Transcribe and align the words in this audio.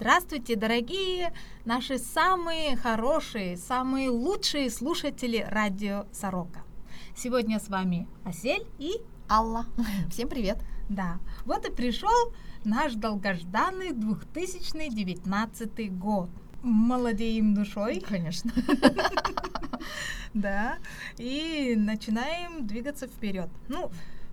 Здравствуйте, 0.00 0.56
дорогие 0.56 1.30
наши 1.66 1.98
самые 1.98 2.74
хорошие, 2.74 3.58
самые 3.58 4.08
лучшие 4.08 4.70
слушатели 4.70 5.46
радио 5.46 6.06
Сорока. 6.10 6.60
Сегодня 7.14 7.60
с 7.60 7.68
вами 7.68 8.08
Асель 8.24 8.66
и 8.78 8.94
Алла. 9.28 9.66
Всем 10.10 10.30
привет. 10.30 10.56
Да, 10.88 11.18
вот 11.44 11.68
и 11.68 11.70
пришел 11.70 12.32
наш 12.64 12.94
долгожданный 12.94 13.92
2019 13.92 15.98
год. 15.98 16.30
Молодеем 16.62 17.52
душой. 17.52 18.00
Конечно. 18.00 18.52
Да, 20.32 20.78
и 21.18 21.74
начинаем 21.76 22.66
двигаться 22.66 23.08
вперед. 23.08 23.50
Ну, 23.68 23.90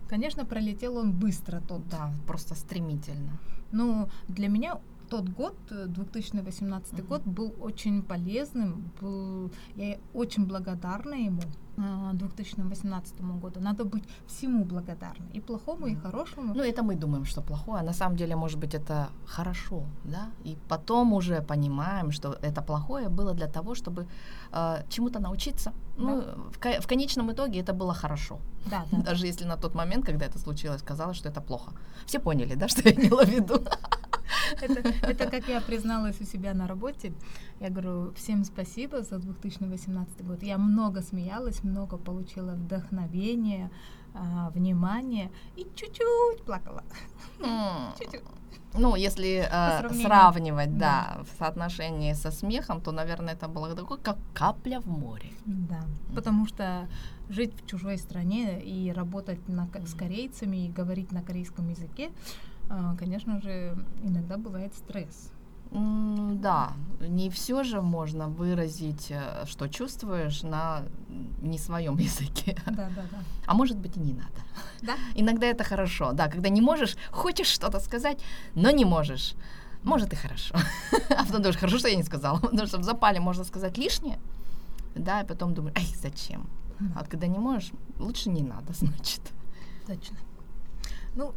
конечно, 0.08 0.46
пролетел 0.46 0.98
он 0.98 1.12
быстро 1.12 1.60
тот. 1.60 1.88
Да, 1.90 2.14
просто 2.28 2.54
стремительно. 2.54 3.40
Ну, 3.72 4.08
для 4.28 4.48
меня 4.48 4.78
тот 5.10 5.30
год, 5.30 5.56
2018 5.70 6.94
mm-hmm. 6.94 7.08
год, 7.08 7.24
был 7.24 7.54
очень 7.60 8.02
полезным. 8.02 8.92
Был, 9.02 9.52
я 9.76 9.98
очень 10.14 10.46
благодарна 10.46 11.16
ему. 11.16 11.42
2018 11.78 13.16
а, 13.20 13.24
году. 13.24 13.60
Надо 13.60 13.86
быть 13.86 14.04
всему 14.28 14.66
благодарны, 14.66 15.26
и 15.36 15.40
плохому, 15.40 15.88
и 15.88 15.96
хорошему. 15.96 16.54
Ну, 16.56 16.64
это 16.64 16.84
мы 16.84 16.96
думаем, 16.96 17.26
что 17.26 17.42
плохое, 17.42 17.82
а 17.82 17.84
на 17.84 17.94
самом 17.94 18.18
деле, 18.18 18.36
может 18.36 18.60
быть, 18.60 18.74
это 18.74 19.10
хорошо, 19.26 19.84
да? 20.04 20.30
И 20.46 20.58
потом 20.68 21.14
уже 21.14 21.42
понимаем, 21.42 22.12
что 22.12 22.38
это 22.42 22.62
плохое 22.62 23.10
было 23.10 23.34
для 23.34 23.48
того, 23.48 23.76
чтобы 23.76 24.08
э, 24.52 24.84
чему-то 24.90 25.20
научиться. 25.20 25.72
Да. 25.98 26.04
Ну, 26.04 26.22
в, 26.52 26.82
в 26.82 26.88
конечном 26.88 27.32
итоге 27.32 27.60
это 27.60 27.74
было 27.74 27.94
хорошо. 27.94 28.40
Да, 28.66 28.86
да. 28.92 28.98
Даже 28.98 29.28
если 29.28 29.46
на 29.46 29.58
тот 29.58 29.76
момент, 29.76 30.06
когда 30.06 30.26
это 30.26 30.40
случилось, 30.40 30.82
казалось, 30.82 31.18
что 31.18 31.30
это 31.30 31.42
плохо. 31.42 31.72
Все 32.06 32.20
поняли, 32.20 32.56
да, 32.56 32.68
что 32.68 32.82
я 32.90 32.96
имела 32.96 33.24
в 33.24 33.30
виду? 33.30 33.62
Это, 34.62 34.90
это 35.02 35.30
как 35.30 35.48
я 35.48 35.62
призналась 35.62 36.22
у 36.22 36.26
себя 36.26 36.54
на 36.54 36.68
работе. 36.68 37.14
Я 37.60 37.70
говорю, 37.70 38.14
всем 38.14 38.44
спасибо 38.44 39.02
за 39.02 39.18
2018 39.18 40.26
год. 40.26 40.44
Я 40.44 40.58
много 40.58 41.02
смеялась, 41.02 41.64
много 41.64 41.98
получила 41.98 42.52
вдохновения, 42.52 43.72
а, 44.14 44.50
внимания 44.52 45.32
и 45.56 45.68
чуть-чуть 45.76 46.44
плакала. 46.46 46.84
Чуть-чуть. 47.98 48.22
Ну, 48.74 48.96
если 48.96 49.48
э, 49.50 49.90
сравнивать, 49.94 50.78
да. 50.78 51.16
да, 51.18 51.24
в 51.24 51.38
соотношении 51.40 52.14
со 52.14 52.32
смехом, 52.32 52.82
то, 52.82 52.92
наверное, 52.92 53.34
это 53.34 53.48
было 53.48 53.74
такое, 53.76 53.98
как 53.98 54.18
капля 54.34 54.80
в 54.80 54.88
море. 54.88 55.32
Да, 55.46 55.80
mm. 55.80 56.16
потому 56.16 56.46
что 56.46 56.88
жить 57.30 57.54
в 57.56 57.66
чужой 57.66 57.98
стране 57.98 58.62
и 58.62 58.92
работать 58.92 59.48
на, 59.48 59.68
с 59.86 59.94
корейцами 59.94 60.66
и 60.66 60.70
говорить 60.70 61.12
на 61.12 61.24
корейском 61.24 61.70
языке, 61.70 62.12
э, 62.70 62.96
конечно 63.00 63.42
же, 63.42 63.76
иногда 64.04 64.38
бывает 64.38 64.76
стресс. 64.76 65.32
Да, 65.72 66.74
не 67.00 67.30
все 67.30 67.64
же 67.64 67.82
можно 67.82 68.28
выразить, 68.28 69.08
э, 69.12 69.46
что 69.46 69.68
чувствуешь 69.68 70.44
на 70.44 70.84
не 71.42 71.58
своем 71.58 71.98
языке. 72.00 72.58
Да, 72.66 72.90
да, 72.96 73.04
да. 73.12 73.20
А 73.46 73.54
может 73.54 73.78
быть 73.78 73.98
и 73.98 74.00
не 74.00 74.14
надо. 74.14 74.42
Да? 74.82 74.94
Иногда 75.16 75.48
это 75.48 75.64
хорошо, 75.64 76.14
да, 76.14 76.28
когда 76.28 76.50
не 76.50 76.62
можешь, 76.62 76.96
хочешь 77.12 77.48
что-то 77.48 77.80
сказать, 77.80 78.20
но 78.56 78.72
не 78.72 78.86
можешь. 78.86 79.36
Может 79.84 80.14
и 80.14 80.16
хорошо. 80.16 80.56
А 81.10 81.26
потом 81.26 81.42
думаешь, 81.42 81.58
хорошо, 81.58 81.80
что 81.80 81.88
я 81.88 81.96
не 81.96 82.04
сказала, 82.04 82.40
потому 82.42 82.68
что 82.68 82.78
в 82.78 82.84
запале 82.84 83.20
можно 83.20 83.44
сказать 83.44 83.78
лишнее, 83.78 84.20
да, 84.96 85.22
и 85.22 85.26
потом 85.26 85.54
думаешь, 85.54 85.78
ай, 85.78 85.86
зачем? 86.02 86.48
А 86.96 87.00
вот 87.00 87.08
когда 87.08 87.28
не 87.28 87.40
можешь, 87.40 87.72
лучше 88.00 88.30
не 88.30 88.44
надо, 88.44 88.74
значит. 88.74 89.22
Точно. 89.88 90.18
Ну, 91.16 91.34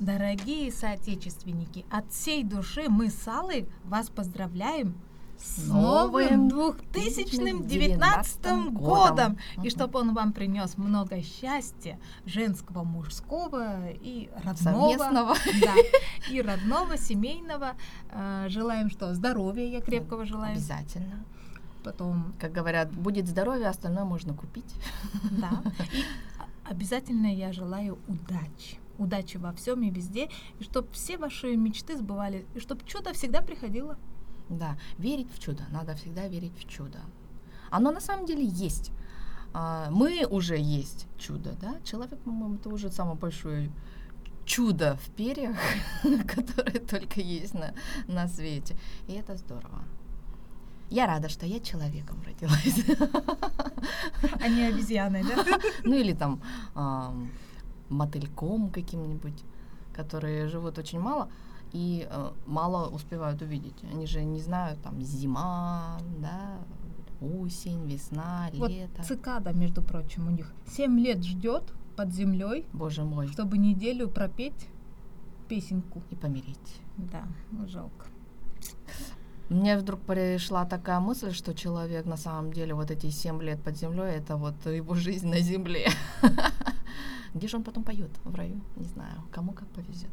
Дорогие 0.00 0.70
соотечественники, 0.70 1.84
от 1.90 2.12
всей 2.12 2.44
души 2.44 2.88
мы 2.88 3.10
с 3.10 3.26
Аллой 3.26 3.68
вас 3.84 4.10
поздравляем 4.10 4.94
с 5.36 5.66
новым 5.66 6.48
2019 6.48 8.72
годом! 8.72 9.38
И 9.64 9.70
чтобы 9.70 9.98
он 9.98 10.14
вам 10.14 10.32
принес 10.32 10.78
много 10.78 11.20
счастья, 11.20 11.98
женского, 12.24 12.84
мужского 12.84 13.90
и 13.90 14.30
родного. 14.44 14.56
Совместного. 14.56 15.34
Да, 15.62 15.74
и 16.30 16.42
родного, 16.42 16.96
семейного. 16.96 17.72
Э, 18.10 18.46
желаем 18.48 18.90
что? 18.90 19.12
Здоровья 19.14 19.66
я 19.66 19.80
крепкого 19.80 20.26
желаю. 20.26 20.52
Обязательно. 20.52 21.24
Потом... 21.82 22.34
Как 22.38 22.52
говорят, 22.52 22.92
будет 22.92 23.26
здоровье, 23.26 23.66
остальное 23.66 24.04
можно 24.04 24.32
купить. 24.32 24.72
Да. 25.32 25.60
И 25.92 26.04
обязательно 26.64 27.34
я 27.34 27.52
желаю 27.52 27.98
удачи 28.06 28.78
удачи 28.98 29.36
во 29.36 29.52
всем 29.52 29.82
и 29.82 29.90
везде, 29.90 30.28
и 30.58 30.64
чтобы 30.64 30.88
все 30.92 31.16
ваши 31.16 31.56
мечты 31.56 31.96
сбывались, 31.96 32.44
и 32.54 32.60
чтобы 32.60 32.84
чудо 32.84 33.12
всегда 33.12 33.40
приходило. 33.40 33.96
Да, 34.48 34.76
верить 34.98 35.28
в 35.32 35.38
чудо, 35.38 35.64
надо 35.70 35.94
всегда 35.94 36.26
верить 36.26 36.56
в 36.58 36.68
чудо. 36.68 36.98
Оно 37.70 37.90
на 37.90 38.00
самом 38.00 38.26
деле 38.26 38.44
есть. 38.44 38.92
А, 39.52 39.88
мы 39.90 40.26
уже 40.26 40.58
есть 40.58 41.06
чудо, 41.18 41.54
да? 41.60 41.76
Человек, 41.84 42.18
по-моему, 42.20 42.56
это 42.56 42.68
уже 42.68 42.90
самое 42.90 43.16
большое 43.16 43.70
чудо 44.44 44.98
в 45.04 45.10
перьях, 45.10 45.56
которое 46.26 46.80
только 46.80 47.20
есть 47.20 47.54
на, 47.54 47.74
на 48.06 48.26
свете. 48.28 48.76
И 49.06 49.12
это 49.12 49.36
здорово. 49.36 49.84
Я 50.90 51.06
рада, 51.06 51.28
что 51.28 51.44
я 51.44 51.60
человеком 51.60 52.22
родилась. 52.24 52.84
А 54.40 54.48
не 54.48 54.62
обезьяной, 54.62 55.22
да? 55.22 55.44
Ну 55.84 55.94
или 55.94 56.14
там 56.14 56.40
мотыльком 57.88 58.70
каким-нибудь, 58.70 59.44
которые 59.94 60.48
живут 60.48 60.78
очень 60.78 61.00
мало 61.00 61.28
и 61.72 62.06
э, 62.08 62.30
мало 62.46 62.88
успевают 62.88 63.42
увидеть. 63.42 63.76
Они 63.92 64.06
же 64.06 64.24
не 64.24 64.40
знают, 64.40 64.80
там, 64.82 65.02
зима, 65.02 65.98
да, 66.18 66.58
осень, 67.20 67.86
весна, 67.86 68.48
вот 68.54 68.70
лето. 68.70 69.02
цикада, 69.02 69.52
между 69.52 69.82
прочим, 69.82 70.28
у 70.28 70.30
них 70.30 70.52
семь 70.66 70.98
лет 70.98 71.24
ждет 71.24 71.64
под 71.96 72.12
землей. 72.12 72.66
Боже 72.72 73.04
мой. 73.04 73.26
Чтобы 73.28 73.58
неделю 73.58 74.08
пропеть 74.08 74.68
песенку. 75.48 76.02
И 76.10 76.14
помереть. 76.14 76.80
Да, 76.96 77.24
жалко. 77.66 78.06
Мне 79.48 79.78
вдруг 79.78 80.00
пришла 80.00 80.66
такая 80.66 81.00
мысль, 81.00 81.32
что 81.32 81.54
человек 81.54 82.04
на 82.04 82.18
самом 82.18 82.52
деле 82.52 82.74
вот 82.74 82.90
эти 82.90 83.08
семь 83.08 83.42
лет 83.42 83.62
под 83.62 83.78
землей 83.78 84.16
это 84.16 84.36
вот 84.36 84.54
его 84.66 84.94
жизнь 84.94 85.28
на 85.28 85.40
земле. 85.40 85.88
Где 87.34 87.48
же 87.48 87.56
он 87.56 87.62
потом 87.62 87.84
поет? 87.84 88.10
В 88.24 88.34
раю? 88.34 88.60
Не 88.76 88.84
знаю. 88.84 89.22
Кому 89.30 89.52
как 89.52 89.68
повезет. 89.68 90.10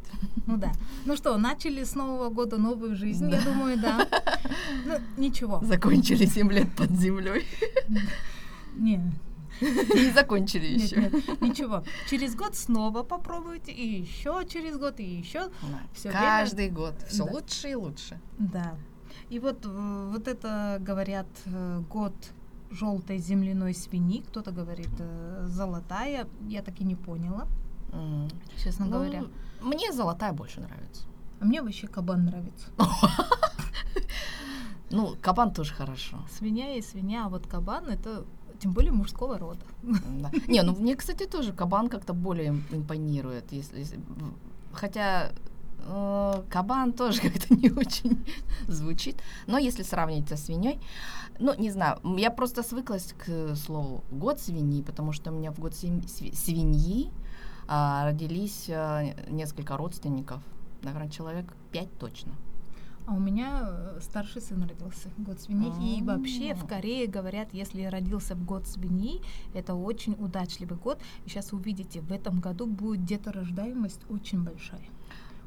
Ну 0.47 0.57
да. 0.57 0.71
Ну 1.05 1.15
что, 1.15 1.37
начали 1.37 1.83
с 1.83 1.95
Нового 1.95 2.29
года 2.29 2.57
новую 2.57 2.95
жизнь, 2.95 3.29
да. 3.29 3.37
я 3.37 3.43
думаю, 3.43 3.79
да. 3.79 4.07
Ну, 4.85 4.95
ничего. 5.17 5.59
Закончили 5.63 6.25
7 6.25 6.51
лет 6.51 6.71
под 6.75 6.91
землей. 6.91 7.45
Не. 8.75 9.01
Не 9.61 10.11
закончили 10.11 10.65
еще. 10.65 10.97
Нет, 10.97 11.41
ничего. 11.41 11.83
Через 12.09 12.35
год 12.35 12.55
снова 12.55 13.03
попробуйте, 13.03 13.71
и 13.71 14.01
еще 14.01 14.45
через 14.47 14.77
год, 14.77 14.99
и 14.99 15.03
еще. 15.03 15.49
Да. 16.03 16.11
Каждый 16.11 16.67
время... 16.67 16.75
год. 16.75 16.95
Все 17.07 17.25
да. 17.25 17.31
лучше 17.31 17.69
и 17.69 17.75
лучше. 17.75 18.19
Да. 18.37 18.75
И 19.29 19.39
вот, 19.39 19.65
вот 19.65 20.27
это 20.27 20.77
говорят 20.81 21.27
э, 21.45 21.81
год 21.89 22.13
желтой 22.75 23.17
земляной 23.17 23.73
свиньи, 23.73 24.21
кто-то 24.21 24.51
говорит 24.51 24.89
э, 24.99 25.45
золотая, 25.47 26.27
я 26.47 26.61
так 26.61 26.81
и 26.81 26.83
не 26.83 26.95
поняла, 26.95 27.47
mm. 27.91 28.31
честно 28.63 28.85
ну, 28.85 28.91
говоря. 28.91 29.23
Мне 29.61 29.91
золотая 29.91 30.33
больше 30.33 30.61
нравится. 30.61 31.03
А 31.39 31.45
мне 31.45 31.61
вообще 31.61 31.87
кабан 31.87 32.25
нравится. 32.25 32.67
Ну, 34.91 35.15
кабан 35.19 35.51
тоже 35.51 35.73
хорошо. 35.73 36.17
Свинья 36.37 36.75
и 36.75 36.81
свинья, 36.81 37.25
а 37.25 37.29
вот 37.29 37.47
кабан 37.47 37.87
это 37.87 38.23
тем 38.59 38.71
более 38.71 38.91
мужского 38.91 39.37
рода. 39.37 39.65
Не, 40.47 40.61
ну 40.61 40.75
мне, 40.75 40.95
кстати, 40.95 41.25
тоже 41.25 41.53
кабан 41.53 41.89
как-то 41.89 42.13
более 42.13 42.49
импонирует, 42.71 43.51
если 43.51 43.83
хотя 44.71 45.31
кабан 46.49 46.93
тоже 46.93 47.21
как-то 47.29 47.53
не 47.55 47.69
очень 47.69 48.25
звучит. 48.67 49.21
Но 49.47 49.57
если 49.57 49.83
сравнить 49.83 50.27
со 50.29 50.37
свиньей, 50.37 50.79
ну, 51.39 51.53
не 51.57 51.71
знаю, 51.71 51.99
я 52.17 52.31
просто 52.31 52.63
свыклась 52.63 53.13
к 53.13 53.55
слову 53.55 54.03
год 54.11 54.39
свиньи, 54.39 54.81
потому 54.81 55.11
что 55.11 55.31
у 55.31 55.35
меня 55.35 55.51
в 55.51 55.59
год 55.59 55.73
свиньи 55.75 57.11
а, 57.67 58.05
родились 58.05 58.69
а, 58.69 59.03
несколько 59.29 59.77
родственников. 59.77 60.41
Наверное, 60.81 61.09
человек 61.09 61.53
пять 61.71 61.97
точно. 61.97 62.33
А 63.07 63.13
у 63.13 63.19
меня 63.19 63.61
э, 63.63 63.99
старший 64.01 64.41
сын 64.41 64.63
родился 64.63 65.09
в 65.15 65.23
год 65.23 65.39
свиньи. 65.39 65.99
И 65.99 66.01
вообще 66.01 66.55
в 66.55 66.65
Корее 66.65 67.05
говорят, 67.05 67.49
если 67.53 67.83
родился 67.83 68.33
в 68.33 68.43
год 68.43 68.67
свиньи, 68.67 69.21
это 69.53 69.75
очень 69.75 70.13
удачливый 70.13 70.77
год. 70.77 70.99
И 71.25 71.29
сейчас 71.29 71.53
увидите, 71.53 72.01
в 72.01 72.11
этом 72.11 72.39
году 72.39 72.65
будет 72.65 73.05
деторождаемость 73.05 74.01
очень 74.09 74.43
большая. 74.43 74.89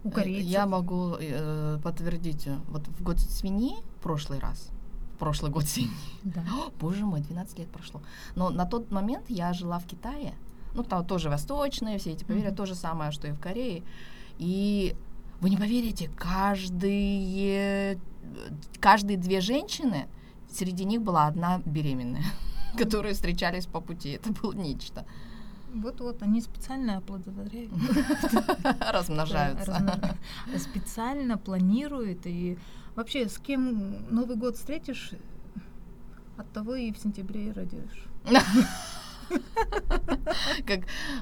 У 0.09 0.11
э, 0.11 0.15
корейцев. 0.15 0.51
Я 0.51 0.67
могу 0.67 1.17
э, 1.19 1.79
подтвердить, 1.83 2.49
вот 2.69 2.87
в 2.87 3.03
год 3.03 3.19
свиньи 3.21 3.77
в 3.99 4.03
прошлый 4.03 4.39
раз 4.39 4.71
прошлый 5.19 5.51
год 5.51 5.65
зимний. 5.65 5.91
Да. 6.23 6.43
О, 6.53 6.71
боже 6.81 7.05
мой, 7.05 7.21
12 7.21 7.59
лет 7.59 7.69
прошло. 7.69 8.01
Но 8.37 8.51
на 8.51 8.65
тот 8.65 8.91
момент 8.91 9.25
я 9.29 9.53
жила 9.53 9.79
в 9.79 9.87
Китае. 9.87 10.35
Ну, 10.75 10.83
там 10.85 11.05
тоже 11.05 11.29
восточные, 11.29 11.99
все 11.99 12.13
эти 12.13 12.25
поверья, 12.25 12.51
mm-hmm. 12.51 12.57
то 12.57 12.67
же 12.67 12.75
самое, 12.75 13.11
что 13.11 13.27
и 13.27 13.33
в 13.33 13.41
Корее. 13.41 13.83
И 14.39 14.95
Вы 15.41 15.51
не 15.51 15.57
поверите, 15.57 16.09
каждые, 16.17 17.99
каждые 18.81 19.17
две 19.17 19.41
женщины, 19.41 20.07
среди 20.51 20.85
них 20.85 21.03
была 21.03 21.27
одна 21.27 21.63
беременная, 21.65 22.25
которые 22.79 23.15
встречались 23.15 23.67
по 23.67 23.81
пути. 23.81 24.11
Это 24.11 24.33
было 24.33 24.53
нечто. 24.53 25.05
Вот-вот, 25.83 26.23
они 26.23 26.41
специально 26.41 26.99
оплодотворяют. 26.99 27.73
Размножаются. 28.93 30.17
Специально 30.59 31.39
планируют. 31.39 32.27
И 32.27 32.59
вообще, 32.95 33.29
с 33.29 33.39
кем 33.39 34.07
Новый 34.11 34.37
год 34.37 34.57
встретишь, 34.57 35.13
от 36.37 36.51
того 36.53 36.75
и 36.75 36.93
в 36.93 36.99
сентябре 36.99 37.49
и 37.49 37.53
родишь. 37.53 38.07
Как 40.67 40.81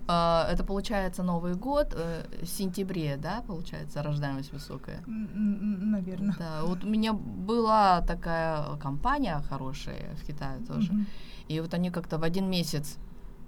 э, 0.08 0.52
это 0.52 0.64
получается 0.64 1.22
Новый 1.22 1.54
год 1.54 1.92
э, 1.96 2.24
в 2.42 2.46
сентябре, 2.46 3.16
да, 3.16 3.42
получается 3.46 4.02
рождаемость 4.02 4.52
высокая. 4.52 5.02
Наверное. 5.06 6.36
Да, 6.38 6.62
вот 6.64 6.84
у 6.84 6.88
меня 6.88 7.12
была 7.12 8.02
такая 8.02 8.76
компания 8.76 9.40
хорошая 9.48 10.14
в 10.16 10.24
Китае 10.24 10.60
тоже, 10.66 10.92
mm-hmm. 10.92 11.06
и 11.48 11.60
вот 11.60 11.74
они 11.74 11.90
как-то 11.90 12.18
в 12.18 12.22
один 12.22 12.48
месяц 12.50 12.98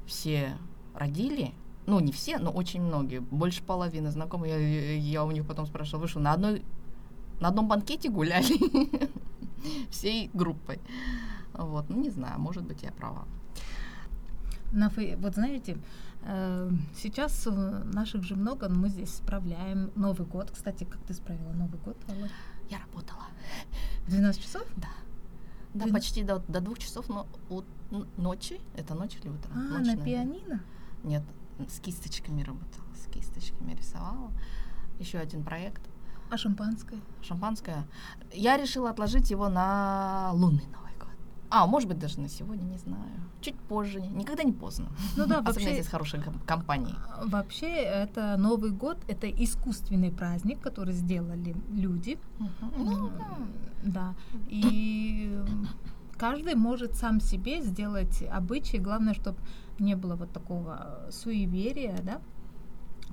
все 0.07 0.57
родили, 0.99 1.53
ну 1.87 2.01
не 2.01 2.13
все, 2.13 2.39
но 2.39 2.51
очень 2.51 2.83
многие, 2.83 3.21
больше 3.21 3.63
половины 3.63 4.11
знакомых. 4.11 4.49
Я, 4.49 4.97
я 4.97 5.25
у 5.25 5.31
них 5.31 5.47
потом 5.47 5.67
спрашивала, 5.67 6.03
вы 6.03 6.09
что, 6.09 6.21
на 6.21 6.33
одной 6.33 6.63
на 7.41 7.49
одном 7.49 7.69
банкете 7.69 8.11
гуляли 8.11 8.59
всей 9.91 10.31
группой? 10.35 10.81
Вот, 11.53 11.89
ну 11.89 12.01
не 12.01 12.11
знаю, 12.11 12.41
может 12.41 12.65
быть 12.65 12.83
я 12.83 12.93
права. 12.93 13.27
На, 14.73 14.93
вот 15.19 15.35
знаете, 15.35 15.79
э, 16.25 16.71
сейчас 16.95 17.49
наших 17.85 18.23
же 18.23 18.37
много, 18.37 18.69
мы 18.69 18.89
здесь 18.91 19.15
справляем 19.15 19.91
Новый 19.95 20.27
год. 20.27 20.51
Кстати, 20.51 20.85
как 20.85 21.01
ты 21.03 21.15
справила 21.15 21.53
Новый 21.53 21.81
год, 21.81 21.97
Алла? 22.09 22.29
Я 22.69 22.79
работала. 22.81 23.25
12 24.09 24.43
часов? 24.43 24.67
Да. 24.77 24.89
Да, 25.75 25.85
12... 25.85 25.93
почти 25.93 26.23
до, 26.23 26.43
до 26.49 26.61
двух 26.61 26.79
часов 26.79 27.09
но, 27.09 27.27
от 27.49 27.65
ночи. 28.17 28.61
Это 28.77 28.95
ночь 28.95 29.17
или 29.23 29.29
утро? 29.31 29.51
А, 29.55 29.59
ночь, 29.59 29.71
на 29.71 29.79
наверное. 29.79 30.05
пианино? 30.05 30.61
Нет, 31.09 31.23
с 31.69 31.81
кисточками 31.81 32.43
работала, 32.43 32.85
с 32.95 33.11
кисточками 33.11 33.75
рисовала. 33.75 34.31
Еще 34.99 35.19
один 35.19 35.43
проект. 35.43 35.83
А 36.31 36.37
шампанское? 36.37 37.01
Шампанское. 37.23 37.87
Я 38.33 38.57
решила 38.57 38.91
отложить 38.91 39.31
его 39.31 39.49
на 39.49 40.31
лунный 40.35 40.67
Новый 40.67 40.89
а, 41.51 41.67
может 41.67 41.89
быть, 41.89 41.99
даже 41.99 42.21
на 42.21 42.29
сегодня, 42.29 42.63
не 42.65 42.79
знаю. 42.79 43.05
Чуть 43.41 43.57
позже. 43.57 44.01
Никогда 44.01 44.43
не 44.43 44.53
поздно. 44.53 44.89
Ну 45.17 45.27
да, 45.27 45.37
вообще... 45.43 45.61
Особенно 45.61 45.75
здесь 45.75 45.87
хорошие 45.87 46.23
компании. 46.47 46.95
Вообще, 47.25 47.69
это 47.69 48.37
Новый 48.37 48.71
год, 48.71 48.99
это 49.09 49.31
искусственный 49.31 50.11
праздник, 50.11 50.61
который 50.61 50.93
сделали 50.93 51.57
люди. 51.71 52.19
Ну 52.77 53.11
да. 53.11 53.39
Да. 53.83 54.15
И 54.49 55.43
каждый 56.19 56.55
может 56.55 56.97
сам 56.97 57.21
себе 57.21 57.63
сделать 57.63 58.23
обычаи. 58.31 58.77
Главное, 58.77 59.15
чтобы 59.15 59.39
не 59.79 59.95
было 59.95 60.17
вот 60.17 60.33
такого 60.33 61.07
суеверия, 61.11 61.99
да, 62.03 62.21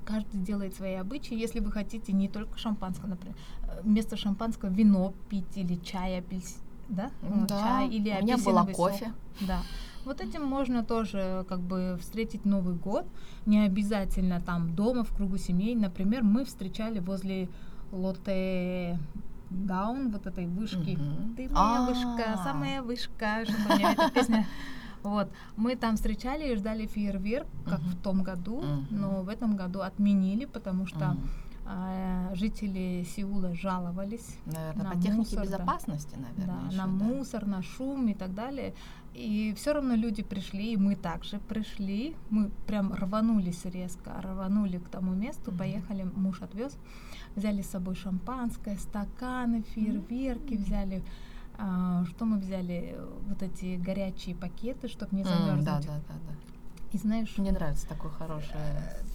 каждый 0.04 0.40
делает 0.40 0.74
свои 0.74 0.94
обычаи. 0.94 1.36
Если 1.36 1.60
вы 1.60 1.72
хотите 1.72 2.12
не 2.12 2.28
только 2.28 2.56
шампанское, 2.58 3.08
например, 3.08 3.36
вместо 3.82 4.16
шампанского 4.16 4.70
вино 4.70 5.12
пить 5.28 5.56
или 5.56 5.76
чай 5.76 6.18
апельсин, 6.18 6.60
да, 6.88 7.10
да. 7.22 7.60
чай 7.60 7.88
или 7.88 8.16
У 8.20 8.22
меня 8.22 8.38
было 8.38 8.64
кофе. 8.64 9.12
Да. 9.40 9.60
Вот 10.04 10.20
этим 10.20 10.44
можно 10.44 10.84
тоже 10.84 11.44
как 11.48 11.60
бы 11.60 11.98
встретить 12.00 12.44
Новый 12.44 12.76
год. 12.76 13.06
Не 13.44 13.64
обязательно 13.64 14.40
там 14.40 14.72
дома, 14.74 15.02
в 15.02 15.12
кругу 15.14 15.36
семей. 15.36 15.74
Например, 15.74 16.22
мы 16.22 16.44
встречали 16.44 17.00
возле 17.00 17.48
Лотте 17.90 19.00
Гаун, 19.50 20.10
вот 20.10 20.26
этой 20.26 20.46
вышки. 20.46 20.96
Ты 21.36 21.48
моя 21.48 21.54
А. 21.54 21.86
вышка, 21.86 22.40
самая 22.44 22.82
вышка. 22.82 23.44
Что 23.44 23.68
там, 23.68 23.80
эта 23.80 24.10
песня. 24.10 24.46
Вот, 25.06 25.28
мы 25.56 25.76
там 25.76 25.94
встречали 25.96 26.52
и 26.52 26.56
ждали 26.56 26.86
фейерверк, 26.86 27.46
как 27.64 27.80
Мгм. 27.80 27.88
в 27.90 27.96
том 28.02 28.22
году, 28.24 28.62
Мгм. 28.62 28.86
но 28.90 29.22
в 29.22 29.28
этом 29.28 29.56
году 29.56 29.80
отменили, 29.80 30.46
потому 30.46 30.86
что 30.86 31.04
Мгм. 31.06 31.28
а, 31.68 32.30
жители 32.34 33.04
Сеула 33.16 33.54
жаловались 33.54 34.36
Наверное, 34.46 34.84
на 34.84 34.90
по 34.90 34.96
технике 34.96 35.16
мусор, 35.18 35.38
да. 35.38 35.44
безопасности, 35.44 36.16
наверное. 36.16 36.46
да, 36.46 36.66
ещё, 36.68 36.76
на 36.76 36.86
да. 36.98 37.04
мусор, 37.04 37.46
на 37.46 37.62
шум 37.62 38.08
и 38.08 38.14
так 38.14 38.34
далее. 38.34 38.72
И 39.14 39.52
все 39.56 39.72
равно 39.72 39.94
люди 39.96 40.22
пришли, 40.22 40.72
и 40.72 40.76
мы 40.76 40.94
также 40.96 41.38
пришли. 41.38 42.14
Мы 42.30 42.50
прям 42.66 42.92
рванулись 42.92 43.64
резко, 43.64 44.10
рванули 44.22 44.78
к 44.78 44.88
тому 44.88 45.14
месту, 45.14 45.50
Мгм. 45.50 45.58
поехали, 45.58 46.02
муж 46.16 46.42
отвез, 46.42 46.76
взяли 47.36 47.62
с 47.62 47.70
собой 47.70 47.94
шампанское, 47.94 48.76
стаканы, 48.76 49.62
фейерверки 49.74 50.54
М. 50.54 50.62
взяли. 50.62 51.02
А, 51.58 52.04
что 52.06 52.24
мы 52.24 52.38
взяли? 52.38 52.96
Вот 53.28 53.42
эти 53.42 53.76
горячие 53.76 54.34
пакеты, 54.34 54.88
чтобы 54.88 55.16
не 55.16 55.24
замерзнуть. 55.24 55.64
Да, 55.64 55.80
да, 55.80 56.00
да, 56.08 56.14
да. 56.14 56.34
И 56.92 56.98
знаешь, 56.98 57.34
Мне 57.36 57.52
нравится 57.52 57.86
такое 57.88 58.10
хорошее. 58.12 58.60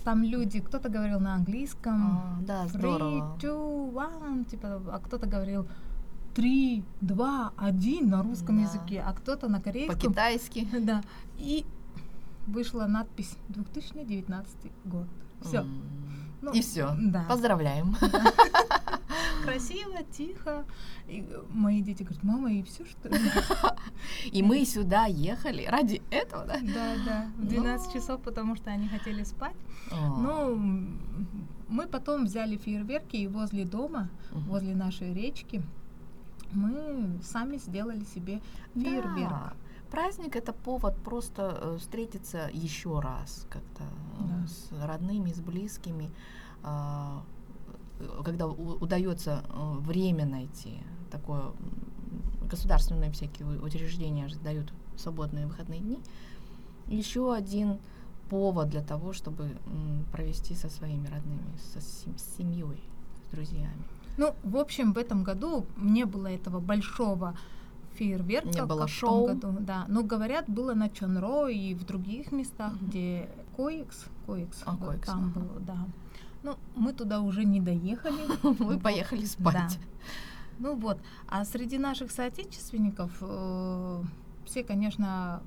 там 0.03 0.23
люди, 0.23 0.59
кто-то 0.59 0.89
говорил 0.89 1.19
на 1.19 1.35
английском, 1.35 2.17
А, 2.17 2.37
да, 2.41 2.67
здорово. 2.67 3.35
Three, 3.37 3.39
two, 3.39 3.93
one, 3.93 4.45
типа, 4.49 4.81
а 4.91 4.99
кто-то 4.99 5.25
говорил 5.27 5.67
три, 6.35 6.83
два, 7.01 7.53
один 7.57 8.09
на 8.09 8.23
русском 8.23 8.57
Да. 8.57 8.63
языке, 8.63 9.03
а 9.05 9.13
кто-то 9.13 9.47
на 9.47 9.61
корейском. 9.61 9.95
По-китайски. 9.99 10.67
Да. 10.85 11.01
И 11.37 11.65
вышла 12.47 12.85
надпись 12.87 13.35
2019 13.49 14.55
год. 14.85 15.07
Все. 15.41 15.59
М. 15.59 15.81
Ну, 16.41 16.51
И 16.53 16.61
все. 16.61 16.95
да. 16.99 17.23
Поздравляем. 17.29 17.95
Красиво, 19.43 20.03
тихо. 20.11 20.65
И 21.07 21.27
мои 21.49 21.81
дети 21.81 22.03
говорят, 22.03 22.23
мама, 22.23 22.51
и 22.53 22.63
все 22.63 22.85
что 22.85 23.09
ли? 23.09 23.17
И 24.31 24.43
мы 24.43 24.63
сюда 24.65 25.05
ехали 25.05 25.65
ради 25.65 26.01
этого, 26.11 26.45
да? 26.45 26.59
Да, 26.61 26.95
да. 27.05 27.27
В 27.37 27.47
12 27.47 27.87
Ну. 27.87 27.93
часов, 27.99 28.21
потому 28.21 28.55
что 28.55 28.69
они 28.71 28.87
хотели 28.87 29.23
спать. 29.23 29.55
О. 29.91 30.17
Ну, 30.19 30.51
м, 30.53 30.99
мы 31.69 31.87
потом 31.87 32.25
взяли 32.25 32.55
фейерверки 32.57 33.15
и 33.17 33.27
возле 33.27 33.65
дома, 33.65 34.09
Мгм. 34.31 34.43
возле 34.49 34.75
нашей 34.75 35.13
речки, 35.13 35.61
мы 36.53 37.19
сами 37.23 37.57
сделали 37.57 38.03
себе 38.03 38.41
фейерверк. 38.75 39.29
Да. 39.29 39.53
Праздник 39.91 40.35
это 40.37 40.53
повод 40.53 40.95
просто 41.03 41.57
э, 41.61 41.77
встретиться 41.79 42.49
еще 42.53 42.99
раз 42.99 43.45
как-то 43.49 43.83
э, 43.83 44.23
Да. 44.41 44.47
с 44.47 44.71
родными, 44.85 45.31
с 45.33 45.39
близкими, 45.41 46.09
а, 46.63 47.23
э, 47.99 48.21
когда 48.23 48.47
удается 48.47 49.43
время 49.81 50.25
найти 50.25 50.77
такое 51.11 51.51
государственные 52.49 53.11
всякие 53.11 53.47
учреждения 53.47 54.27
же 54.29 54.37
дают 54.39 54.73
свободные 54.97 55.45
выходные 55.47 55.81
дни. 55.81 55.99
Еще 56.87 57.33
один 57.33 57.79
повод 58.29 58.69
для 58.69 58.81
того, 58.81 59.11
чтобы 59.13 59.57
провести 60.11 60.55
со 60.55 60.69
своими 60.69 61.07
родными, 61.07 61.57
со 61.73 61.81
с 61.81 62.05
семьей, 62.37 62.81
с 63.27 63.31
друзьями. 63.35 63.83
Ну, 64.17 64.33
в 64.43 64.57
общем, 64.57 64.93
в 64.93 64.97
этом 64.97 65.23
году 65.23 65.65
не 65.77 66.05
было 66.05 66.27
этого 66.27 66.59
большого 66.59 67.35
фейерверка. 67.95 68.49
Не 68.49 68.65
было 68.65 68.81
как 68.81 68.89
шоу. 68.89 69.25
В 69.25 69.39
том 69.39 69.39
году, 69.55 69.65
да. 69.65 69.85
Но 69.87 70.03
говорят, 70.03 70.45
было 70.49 70.73
на 70.73 70.89
Чонро 70.89 71.47
и 71.47 71.73
в 71.73 71.83
других 71.85 72.31
местах, 72.31 72.73
Мгм. 72.73 72.87
где 72.87 73.29
Коикс, 73.55 74.05
Коикс, 74.25 74.61
А, 74.65 74.71
вот 74.75 74.87
Коикс, 74.89 75.07
там 75.07 75.31
ага. 75.35 75.39
был, 75.39 75.59
да. 75.65 75.77
Ну, 76.43 76.55
мы 76.75 76.93
туда 76.93 77.21
уже 77.21 77.43
не 77.45 77.59
доехали. 77.59 78.15
Мы 78.63 78.79
поехали 78.79 79.25
спать. 79.25 79.77
Ну 80.59 80.75
вот, 80.75 80.97
а 81.27 81.43
среди 81.45 81.77
наших 81.77 82.11
соотечественников 82.11 83.11
э, 83.21 84.03
все, 84.45 84.63
конечно, 84.63 85.41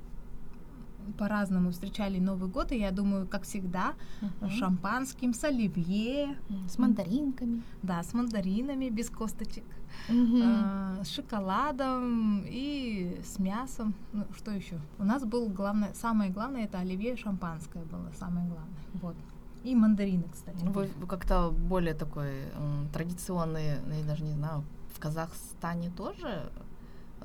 по-разному 1.19 1.71
встречали 1.71 2.19
Новый 2.21 2.49
год, 2.49 2.73
и 2.73 2.79
я 2.79 2.91
думаю, 2.91 3.27
как 3.27 3.43
всегда, 3.43 3.93
Мгм. 4.21 4.51
шампанским, 4.51 5.33
с 5.35 5.45
оливье, 5.45 6.37
С 6.69 6.79
мандаринками. 6.79 7.63
да, 7.83 8.03
с 8.03 8.15
мандаринами 8.15 8.91
без 8.91 9.11
косточек, 9.11 9.65
э, 10.09 11.03
с 11.03 11.09
шоколадом 11.09 12.43
и 12.47 13.21
с 13.25 13.39
мясом. 13.39 13.95
Ну, 14.13 14.25
что 14.37 14.51
еще? 14.51 14.79
У 14.99 15.05
нас 15.05 15.25
был 15.25 15.49
главное, 15.49 15.93
самое 15.95 16.31
главное, 16.31 16.65
это 16.65 16.79
оливье 16.79 17.13
и 17.13 17.17
шампанское 17.17 17.85
было 17.85 18.11
самое 18.19 18.47
главное. 18.47 18.75
Вот. 19.03 19.17
И 19.65 19.75
мандарины, 19.75 20.25
кстати. 20.33 20.65
Вы 20.65 20.89
вы 21.01 21.07
как-то 21.07 21.51
более 21.51 21.95
такой 21.95 22.31
м, 22.57 22.89
традиционный, 22.93 23.79
я 23.99 24.05
даже 24.07 24.25
не 24.25 24.33
знаю, 24.33 24.63
в 24.95 24.99
Казахстане 25.01 25.91
тоже 25.91 26.51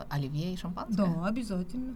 оливье 0.09 0.53
и 0.53 0.57
шампанское? 0.57 1.05
Да, 1.05 1.25
обязательно. 1.25 1.95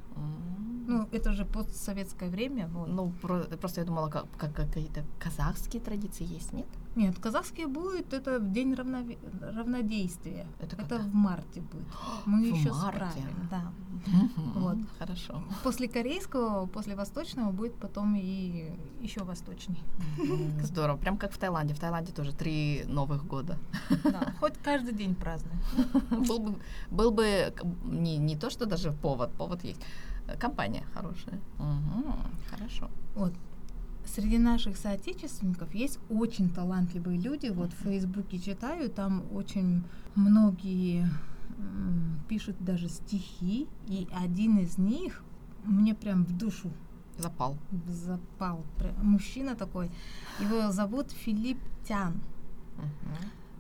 Ну, 0.87 1.07
это 1.11 1.31
же 1.33 1.45
постсоветское 1.45 2.29
время. 2.29 2.67
Вот. 2.67 2.89
Ну, 2.89 3.11
про- 3.21 3.43
просто 3.57 3.81
я 3.81 3.87
думала, 3.87 4.09
как, 4.09 4.25
как 4.37 4.53
какие-то 4.53 5.03
казахские 5.19 5.81
традиции 5.81 6.25
есть, 6.25 6.51
нет? 6.53 6.67
Нет, 6.95 7.17
казахский 7.19 7.65
будет 7.65 8.13
это 8.13 8.39
в 8.39 8.51
день 8.51 8.73
равнове- 8.73 9.17
равнодействия. 9.41 10.45
Это 10.59 10.75
Это, 10.75 10.75
когда? 10.75 10.97
в 10.99 11.13
марте 11.13 11.61
будет. 11.61 11.87
Мы 12.25 12.51
В 12.51 12.55
еще 12.55 12.71
марте? 12.71 12.97
справим, 12.97 13.47
да. 13.49 13.71
Вот. 14.55 14.77
Хорошо. 14.99 15.43
После 15.63 15.87
корейского, 15.87 16.67
после 16.67 16.95
восточного 16.95 17.51
будет 17.51 17.75
потом 17.75 18.15
и 18.15 18.71
еще 19.01 19.23
восточней. 19.23 19.81
М, 20.19 20.59
Здорово. 20.63 20.97
Прям 20.97 21.17
как 21.17 21.31
в 21.31 21.37
Таиланде. 21.37 21.73
В 21.73 21.79
Таиланде 21.79 22.11
тоже 22.11 22.31
три 22.33 22.83
Новых 22.87 23.25
года. 23.25 23.57
Да, 24.03 24.33
хоть 24.39 24.57
каждый 24.63 24.93
день 24.93 25.15
празднуем. 25.15 25.57
Был 26.27 26.39
бы, 26.39 26.55
был 26.91 27.11
бы 27.11 27.53
не, 27.85 28.17
не 28.17 28.35
то, 28.35 28.49
что 28.49 28.65
даже 28.65 28.91
повод, 28.91 29.31
повод 29.33 29.63
есть. 29.63 29.81
Компания 30.39 30.83
хорошая. 30.93 31.39
Мгм, 31.57 32.15
Хорошо. 32.49 32.89
Вот. 33.15 33.33
Среди 34.05 34.37
наших 34.37 34.77
соотечественников 34.77 35.73
есть 35.73 35.99
очень 36.09 36.49
талантливые 36.49 37.19
люди. 37.19 37.47
Вот 37.47 37.71
в 37.71 37.83
Фейсбуке 37.83 38.39
читаю, 38.39 38.89
там 38.89 39.23
очень 39.33 39.83
многие 40.15 41.09
пишут 42.27 42.57
даже 42.59 42.89
стихи, 42.89 43.67
и 43.87 44.07
один 44.11 44.59
из 44.59 44.77
них 44.77 45.23
мне 45.63 45.95
прям 45.95 46.25
в 46.25 46.37
душу 46.37 46.71
Запал. 47.17 47.57
запал. 47.87 48.63
Прям 48.77 48.95
Мужчина 49.05 49.55
такой. 49.55 49.91
Его 50.39 50.71
зовут 50.71 51.11
Филипп 51.11 51.59
Тян. 51.87 52.21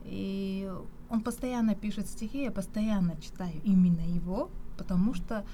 И 0.05 0.69
он 1.09 1.21
постоянно 1.21 1.75
пишет 1.75 2.07
стихи, 2.07 2.43
я 2.43 2.51
постоянно 2.51 3.15
читаю 3.21 3.53
именно 3.63 4.01
его, 4.01 4.49
потому 4.77 5.13
что 5.13 5.45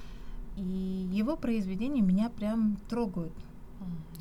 и 0.56 1.08
его 1.12 1.36
произведения 1.36 2.02
меня 2.02 2.30
прям 2.30 2.78
трогают. 2.90 3.34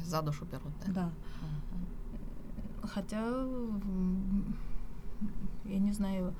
За 0.04 0.22
душу 0.22 0.44
берут, 0.46 0.72
да? 0.86 0.92
Да. 0.92 1.04
Мгм. 1.06 2.88
Хотя, 2.88 3.18
я 5.64 5.78
не 5.78 5.92
знаю, 5.92 6.34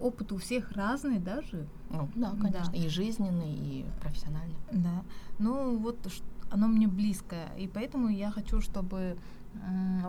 опыт 0.00 0.32
у 0.32 0.36
всех 0.36 0.72
разный 0.72 1.18
даже. 1.18 1.66
Ну, 1.90 2.08
да, 2.14 2.32
Да. 2.32 2.40
конечно. 2.48 2.74
И 2.76 2.88
жизненный, 2.88 3.52
и 3.54 3.84
профессиональный. 4.00 4.56
Да. 4.72 5.02
Ну 5.38 5.76
вот 5.78 5.98
оно 6.50 6.66
мне 6.68 6.86
близкое. 6.88 7.48
И 7.58 7.68
поэтому 7.68 8.08
я 8.08 8.30
хочу, 8.30 8.60
чтобы 8.60 9.16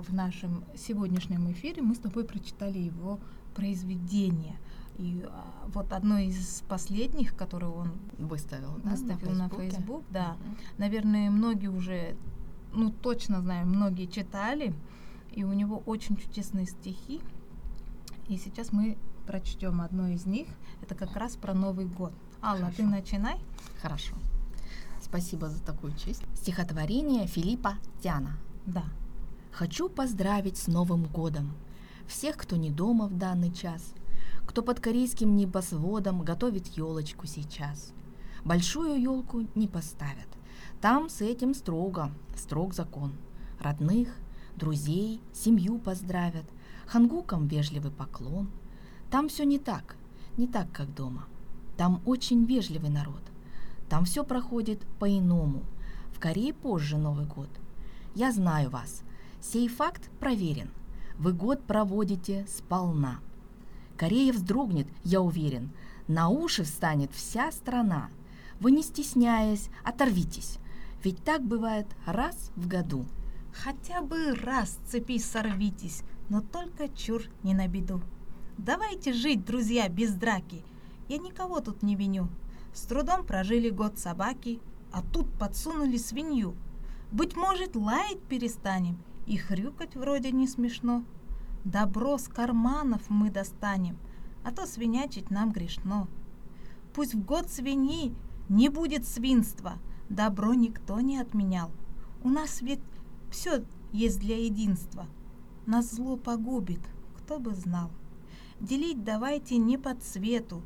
в 0.07 0.13
нашем 0.13 0.63
сегодняшнем 0.77 1.51
эфире 1.51 1.81
мы 1.81 1.95
с 1.95 1.99
тобой 1.99 2.23
прочитали 2.23 2.77
его 2.79 3.19
произведение. 3.55 4.55
И 5.01 5.25
а, 5.27 5.67
вот 5.73 5.91
одно 5.93 6.19
из 6.19 6.61
последних, 6.69 7.35
которое 7.35 7.71
он 7.71 7.91
Выставил, 8.19 8.77
да, 8.83 8.91
выставил 8.91 9.31
на 9.31 9.49
Фейсбуке? 9.49 9.69
Facebook, 9.71 10.03
да. 10.11 10.37
Мгм. 10.39 10.57
Наверное, 10.77 11.29
многие 11.31 11.69
уже, 11.69 12.15
ну 12.71 12.91
точно 12.91 13.41
знаю, 13.41 13.65
многие 13.65 14.05
читали, 14.05 14.75
и 15.31 15.43
у 15.43 15.53
него 15.53 15.81
очень 15.87 16.17
чудесные 16.17 16.67
стихи. 16.67 17.19
И 18.27 18.37
сейчас 18.37 18.71
мы 18.71 18.95
прочтем 19.25 19.81
одно 19.81 20.07
из 20.09 20.27
них. 20.27 20.47
Это 20.83 20.93
как 20.93 21.15
раз 21.15 21.35
про 21.35 21.55
Новый 21.55 21.85
год. 21.87 22.13
Алла, 22.43 22.69
ты 22.69 22.83
Хорошо. 22.83 22.89
начинай. 22.91 23.39
Хорошо. 23.81 24.15
Спасибо 25.01 25.49
за 25.49 25.63
такую 25.63 25.95
честь. 25.95 26.23
Стихотворение 26.35 27.25
Филиппа 27.25 27.77
Тяна. 28.03 28.37
Да. 28.67 28.83
Хочу 29.51 29.89
поздравить 29.89 30.57
с 30.57 30.67
Новым 30.67 31.05
годом 31.05 31.53
всех, 32.05 32.37
кто 32.37 32.55
не 32.55 32.69
дома 32.69 33.07
в 33.07 33.17
данный 33.17 33.51
час, 33.51 33.93
кто 34.51 34.63
под 34.63 34.81
корейским 34.81 35.37
небосводом 35.37 36.23
готовит 36.23 36.67
елочку 36.75 37.25
сейчас. 37.25 37.93
Большую 38.43 39.01
елку 39.01 39.47
не 39.55 39.65
поставят. 39.65 40.27
Там 40.81 41.07
с 41.07 41.21
этим 41.21 41.53
строго, 41.53 42.11
строг 42.35 42.73
закон. 42.73 43.13
Родных, 43.61 44.13
друзей, 44.57 45.21
семью 45.31 45.79
поздравят, 45.79 46.43
хангукам 46.85 47.47
вежливый 47.47 47.91
поклон. 47.91 48.49
Там 49.09 49.29
все 49.29 49.45
не 49.45 49.57
так, 49.57 49.95
не 50.35 50.47
так, 50.47 50.69
как 50.73 50.93
дома. 50.93 51.27
Там 51.77 52.01
очень 52.05 52.43
вежливый 52.43 52.89
народ. 52.89 53.21
Там 53.87 54.03
все 54.03 54.25
проходит 54.25 54.85
по-иному. 54.99 55.61
В 56.11 56.19
Корее 56.19 56.53
позже 56.53 56.97
Новый 56.97 57.25
год. 57.25 57.49
Я 58.15 58.33
знаю 58.33 58.69
вас. 58.69 59.03
Сей 59.39 59.69
факт 59.69 60.09
проверен. 60.19 60.71
Вы 61.17 61.31
год 61.31 61.63
проводите 61.63 62.45
сполна. 62.49 63.21
Корея 64.01 64.33
вздрогнет, 64.33 64.87
я 65.03 65.21
уверен. 65.21 65.69
На 66.07 66.29
уши 66.29 66.63
встанет 66.63 67.11
вся 67.13 67.51
страна. 67.51 68.09
Вы 68.59 68.71
не 68.71 68.81
стесняясь, 68.81 69.69
оторвитесь. 69.83 70.57
Ведь 71.03 71.23
так 71.23 71.43
бывает 71.43 71.85
раз 72.07 72.49
в 72.55 72.67
году. 72.67 73.05
Хотя 73.53 74.01
бы 74.01 74.33
раз 74.33 74.79
цепи 74.87 75.19
сорвитесь, 75.19 76.01
но 76.29 76.41
только 76.41 76.89
чур 76.89 77.21
не 77.43 77.53
на 77.53 77.67
беду. 77.67 78.01
Давайте 78.57 79.13
жить, 79.13 79.45
друзья, 79.45 79.87
без 79.87 80.15
драки. 80.15 80.65
Я 81.07 81.19
никого 81.19 81.59
тут 81.59 81.83
не 81.83 81.95
виню. 81.95 82.27
С 82.73 82.81
трудом 82.87 83.23
прожили 83.23 83.69
год 83.69 83.99
собаки, 83.99 84.61
а 84.91 85.03
тут 85.03 85.31
подсунули 85.37 85.97
свинью. 85.97 86.55
Быть 87.11 87.35
может, 87.35 87.75
лаять 87.75 88.23
перестанем, 88.23 88.97
и 89.27 89.37
хрюкать 89.37 89.93
вроде 89.93 90.31
не 90.31 90.47
смешно. 90.47 91.03
Добро 91.63 92.17
с 92.17 92.27
карманов 92.27 93.03
мы 93.09 93.29
достанем, 93.29 93.97
а 94.43 94.51
то 94.51 94.65
свинячить 94.65 95.29
нам 95.29 95.51
грешно. 95.51 96.07
Пусть 96.93 97.13
в 97.13 97.23
год 97.23 97.49
свиньи 97.49 98.15
не 98.49 98.69
будет 98.69 99.07
свинства, 99.07 99.77
добро 100.09 100.55
никто 100.55 100.99
не 101.01 101.19
отменял. 101.19 101.71
У 102.23 102.29
нас 102.29 102.61
ведь 102.61 102.81
все 103.29 103.63
есть 103.91 104.19
для 104.19 104.43
единства. 104.43 105.05
Нас 105.67 105.91
зло 105.91 106.17
погубит, 106.17 106.81
кто 107.17 107.39
бы 107.39 107.53
знал. 107.53 107.91
Делить 108.59 109.03
давайте 109.03 109.57
не 109.57 109.77
по 109.77 109.93
цвету. 109.93 110.63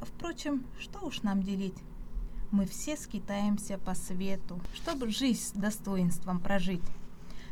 Впрочем, 0.00 0.64
что 0.78 1.04
уж 1.04 1.22
нам 1.22 1.42
делить? 1.42 1.76
Мы 2.52 2.64
все 2.66 2.96
скитаемся 2.96 3.76
по 3.76 3.94
свету, 3.94 4.60
чтобы 4.72 5.10
жизнь 5.10 5.42
с 5.42 5.50
достоинством 5.50 6.38
прожить. 6.38 6.84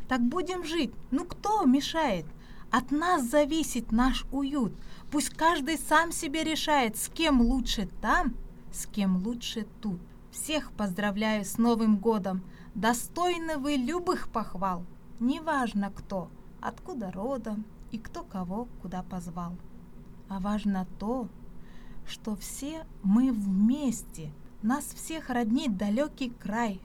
Так 0.07 0.21
будем 0.21 0.63
жить, 0.63 0.93
ну 1.11 1.25
кто 1.25 1.65
мешает? 1.65 2.25
От 2.71 2.91
нас 2.91 3.23
зависит 3.23 3.91
наш 3.91 4.25
уют. 4.31 4.73
Пусть 5.11 5.29
каждый 5.29 5.77
сам 5.77 6.11
себе 6.11 6.43
решает, 6.43 6.97
с 6.97 7.09
кем 7.09 7.41
лучше 7.41 7.87
там, 8.01 8.35
с 8.71 8.85
кем 8.85 9.17
лучше 9.25 9.65
тут. 9.81 9.99
Всех 10.31 10.71
поздравляю 10.73 11.45
с 11.45 11.57
Новым 11.57 11.97
годом. 11.97 12.43
Достойны 12.73 13.57
вы 13.57 13.75
любых 13.75 14.27
похвал. 14.29 14.83
Неважно 15.19 15.91
кто, 15.91 16.29
откуда 16.59 17.11
родом 17.11 17.63
и 17.91 17.97
кто 17.97 18.23
кого 18.23 18.67
куда 18.81 19.01
позвал. 19.03 19.55
А 20.27 20.39
важно 20.39 20.85
то, 20.99 21.29
что 22.05 22.35
все 22.35 22.85
мы 23.03 23.31
вместе. 23.31 24.31
Нас 24.61 24.83
всех 24.83 25.29
роднит 25.29 25.77
далекий 25.77 26.29
край. 26.29 26.81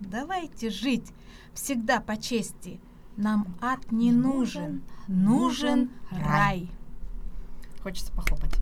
Давайте 0.00 0.68
жить 0.68 1.12
всегда 1.54 2.00
по 2.00 2.16
чести. 2.16 2.80
Нам 3.20 3.46
ад 3.60 3.92
не 3.92 4.12
нужен, 4.12 4.80
нужен, 5.06 5.90
рай. 6.10 6.70
Хочется 7.82 8.12
похлопать. 8.12 8.54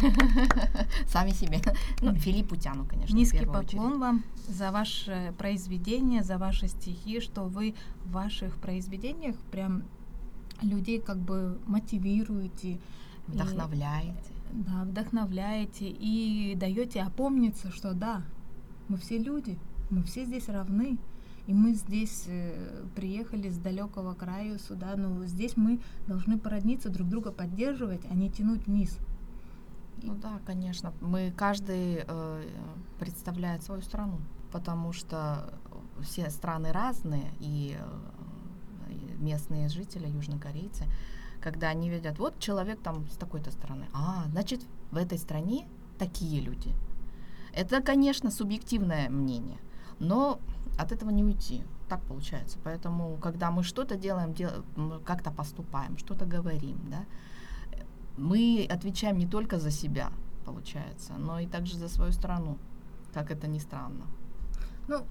Сами 1.08 1.30
себе. 1.30 1.60
Ну, 2.02 2.14
Филиппу 2.14 2.56
Тяну, 2.56 2.84
конечно. 2.84 3.14
Низкий 3.14 3.46
поклон 3.46 3.64
очередь. 3.64 4.00
вам 4.00 4.22
за 4.48 4.70
ваше 4.70 5.34
произведение, 5.38 6.22
за 6.22 6.36
ваши 6.36 6.68
стихи, 6.68 7.20
что 7.20 7.44
вы 7.44 7.74
в 8.04 8.12
ваших 8.12 8.56
произведениях 8.56 9.36
прям 9.50 9.82
людей 10.60 11.00
как 11.00 11.18
бы 11.18 11.58
мотивируете, 11.66 12.72
и, 12.72 12.80
Вдохновляете. 13.28 14.32
да, 14.52 14.84
вдохновляете 14.84 15.88
и 15.88 16.54
даете 16.54 17.00
опомниться, 17.02 17.70
что 17.70 17.94
да, 17.94 18.22
мы 18.88 18.96
все 18.98 19.16
люди, 19.18 19.58
мы 19.90 20.02
все 20.02 20.24
здесь 20.26 20.48
равны, 20.48 20.98
и 21.46 21.54
мы 21.54 21.74
здесь 21.74 22.24
э, 22.26 22.84
приехали 22.94 23.48
с 23.48 23.58
далекого 23.58 24.14
края 24.14 24.58
сюда, 24.58 24.94
но 24.96 25.24
здесь 25.26 25.56
мы 25.56 25.80
должны 26.06 26.38
породниться, 26.38 26.88
друг 26.88 27.08
друга 27.08 27.32
поддерживать, 27.32 28.02
а 28.10 28.14
не 28.14 28.30
тянуть 28.30 28.66
вниз. 28.66 28.96
Ну 30.02 30.14
да, 30.14 30.40
конечно. 30.46 30.92
Мы 31.00 31.32
каждый 31.36 32.04
э, 32.06 32.48
представляет 32.98 33.62
свою 33.62 33.82
страну, 33.82 34.20
потому 34.52 34.92
что 34.92 35.52
все 36.00 36.30
страны 36.30 36.72
разные, 36.72 37.30
и 37.40 37.76
э, 37.78 38.22
и 38.92 39.22
местные 39.22 39.68
жители, 39.68 40.08
южнокорейцы, 40.08 40.84
когда 41.40 41.68
они 41.68 41.90
видят, 41.90 42.18
вот 42.18 42.38
человек 42.38 42.80
там 42.82 43.08
с 43.08 43.16
такой-то 43.16 43.50
стороны, 43.50 43.86
а, 43.92 44.24
значит, 44.30 44.60
в 44.90 44.96
этой 44.96 45.18
стране 45.18 45.66
такие 45.98 46.40
люди. 46.40 46.72
Это, 47.52 47.82
конечно, 47.82 48.30
субъективное 48.30 49.10
мнение, 49.10 49.58
но 49.98 50.40
от 50.78 50.92
этого 50.92 51.10
не 51.10 51.24
уйти. 51.24 51.62
Так 51.88 52.00
получается. 52.02 52.58
Поэтому, 52.64 53.16
когда 53.22 53.50
мы 53.50 53.62
что-то 53.62 53.96
делаем, 53.96 54.32
дел- 54.32 54.64
мы 54.76 54.98
как-то 55.00 55.30
поступаем, 55.30 55.96
что-то 55.98 56.24
говорим, 56.26 56.78
да, 56.90 57.04
мы 58.16 58.66
отвечаем 58.70 59.18
не 59.18 59.26
только 59.26 59.58
за 59.58 59.70
себя, 59.70 60.10
получается, 60.44 61.12
но 61.18 61.38
и 61.40 61.46
также 61.46 61.76
за 61.76 61.88
свою 61.88 62.12
страну, 62.12 62.56
как 63.14 63.30
это 63.30 63.46
ни 63.46 63.58
странно. 63.58 64.06
Ну, 64.88 65.04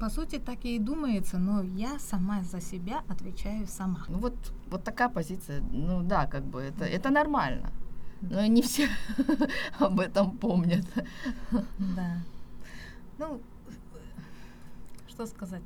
По 0.00 0.10
сути, 0.10 0.38
так 0.38 0.64
и 0.64 0.78
думается, 0.78 1.38
но 1.38 1.62
я 1.62 1.98
сама 1.98 2.42
за 2.42 2.60
себя 2.60 3.02
отвечаю 3.08 3.66
сама. 3.66 4.04
Ну 4.08 4.18
вот, 4.18 4.34
вот 4.70 4.84
такая 4.84 5.08
позиция, 5.08 5.62
ну 5.72 6.02
да, 6.02 6.26
как 6.26 6.44
бы 6.44 6.60
это, 6.60 6.84
это 6.84 7.10
нормально. 7.10 7.70
Но 8.30 8.46
не 8.46 8.62
все 8.62 8.88
об 9.80 10.00
этом 10.00 10.38
помнят. 10.38 10.86
Да. 11.96 12.16
Ну, 13.18 13.40
что 15.14 15.26
сказать? 15.26 15.62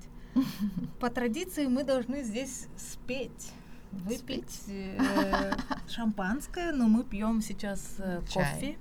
По 1.00 1.08
традиции 1.10 1.66
мы 1.66 1.84
должны 1.84 2.22
здесь 2.22 2.68
спеть, 2.76 3.52
выпить 3.92 4.62
э, 4.68 5.52
шампанское, 5.88 6.72
но 6.72 6.86
мы 6.86 7.02
пьем 7.02 7.40
сейчас 7.40 7.94
э, 7.98 8.20
кофе. 8.32 8.78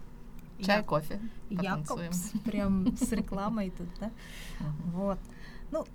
Чай, 0.59 0.77
Я- 0.79 0.83
кофе. 0.83 1.21
Якобс, 1.49 2.31
прям 2.43 2.95
с 2.97 3.11
рекламой 3.13 3.71
тут, 3.71 3.87
да? 3.99 4.11
Вот. 4.85 5.19
Ну, 5.71 5.85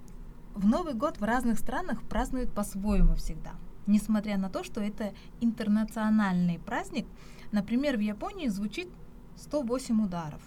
в 0.55 0.67
Новый 0.67 0.95
год 0.95 1.19
в 1.19 1.25
разных 1.25 1.59
странах 1.59 2.03
празднуют 2.03 2.53
по-своему 2.53 3.15
всегда. 3.17 3.53
Несмотря 3.87 4.39
на 4.39 4.49
то, 4.49 4.63
что 4.65 4.81
это 4.81 5.13
интернациональный 5.41 6.59
праздник, 6.59 7.07
например, 7.51 7.97
в 7.97 8.01
Японии 8.01 8.49
звучит 8.49 8.89
108 9.37 10.03
ударов 10.05 10.41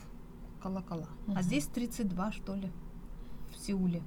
колокола, 0.62 1.10
Мгм. 1.28 1.38
а 1.38 1.42
здесь 1.44 1.68
32, 1.68 2.32
что 2.32 2.56
ли, 2.56 2.72
в 3.52 3.60
Сеуле. 3.64 4.02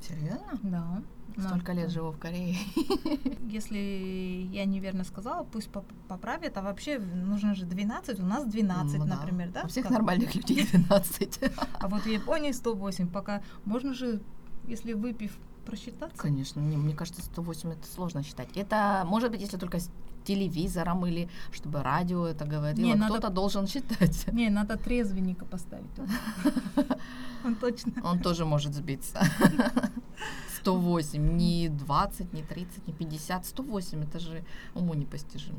Серьезно? 0.00 0.58
Да. 0.62 1.02
Столько 1.38 1.72
лет 1.72 1.90
живу 1.90 2.10
в 2.10 2.18
Корее. 2.18 2.56
Если 3.48 4.48
я 4.52 4.64
неверно 4.64 5.04
сказала, 5.04 5.44
пусть 5.44 5.68
поп- 5.70 5.90
поправят, 6.08 6.56
а 6.56 6.62
вообще 6.62 6.98
нужно 6.98 7.54
же 7.54 7.64
12, 7.66 8.18
у 8.20 8.24
нас 8.26 8.44
12, 8.46 8.98
Ну 8.98 9.06
да. 9.06 9.16
например, 9.16 9.50
да? 9.50 9.62
У 9.64 9.68
всех 9.68 9.84
Как? 9.84 9.92
нормальных 9.92 10.34
людей 10.34 10.66
12. 10.72 11.40
А 11.78 11.88
вот 11.88 12.02
в 12.02 12.06
Японии 12.06 12.52
108, 12.52 13.08
пока 13.08 13.42
можно 13.64 13.94
же, 13.94 14.20
если 14.66 14.92
выпив, 14.92 15.36
просчитаться. 15.64 16.16
Конечно, 16.18 16.60
не, 16.60 16.76
мне 16.76 16.94
кажется, 16.94 17.22
108 17.22 17.70
это 17.72 17.86
сложно 17.86 18.22
считать. 18.22 18.48
Это 18.56 19.04
может 19.06 19.30
быть, 19.30 19.40
если 19.40 19.56
только 19.56 19.78
телевизором 20.24 21.06
или 21.06 21.28
чтобы 21.52 21.82
радио 21.82 22.26
это 22.26 22.44
говорило, 22.44 22.86
Не, 22.86 22.94
надо- 22.94 23.14
кто-то 23.14 23.30
должен 23.30 23.66
считать. 23.66 24.26
Не, 24.32 24.50
надо 24.50 24.76
трезвенника 24.76 25.44
поставить. 25.44 25.90
Он 27.44 27.54
точно. 27.54 27.92
Он 28.02 28.18
тоже 28.18 28.44
может 28.44 28.74
сбиться. 28.74 29.20
108, 30.62 31.36
не 31.36 31.68
20, 31.68 32.32
не 32.32 32.42
30, 32.42 32.86
не 32.86 32.92
50, 32.92 33.46
108, 33.46 34.02
это 34.02 34.18
же 34.18 34.44
уму 34.74 34.94
непостижимо. 34.94 35.58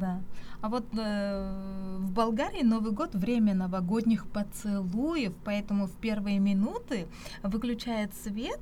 Да. 0.00 0.20
А 0.60 0.68
вот 0.68 0.84
э, 0.98 1.98
в 1.98 2.12
Болгарии 2.12 2.62
Новый 2.62 2.92
год 2.92 3.14
время 3.14 3.54
новогодних 3.54 4.26
поцелуев, 4.26 5.32
поэтому 5.44 5.86
в 5.86 5.92
первые 5.92 6.38
минуты 6.38 7.06
выключает 7.42 8.14
свет 8.14 8.60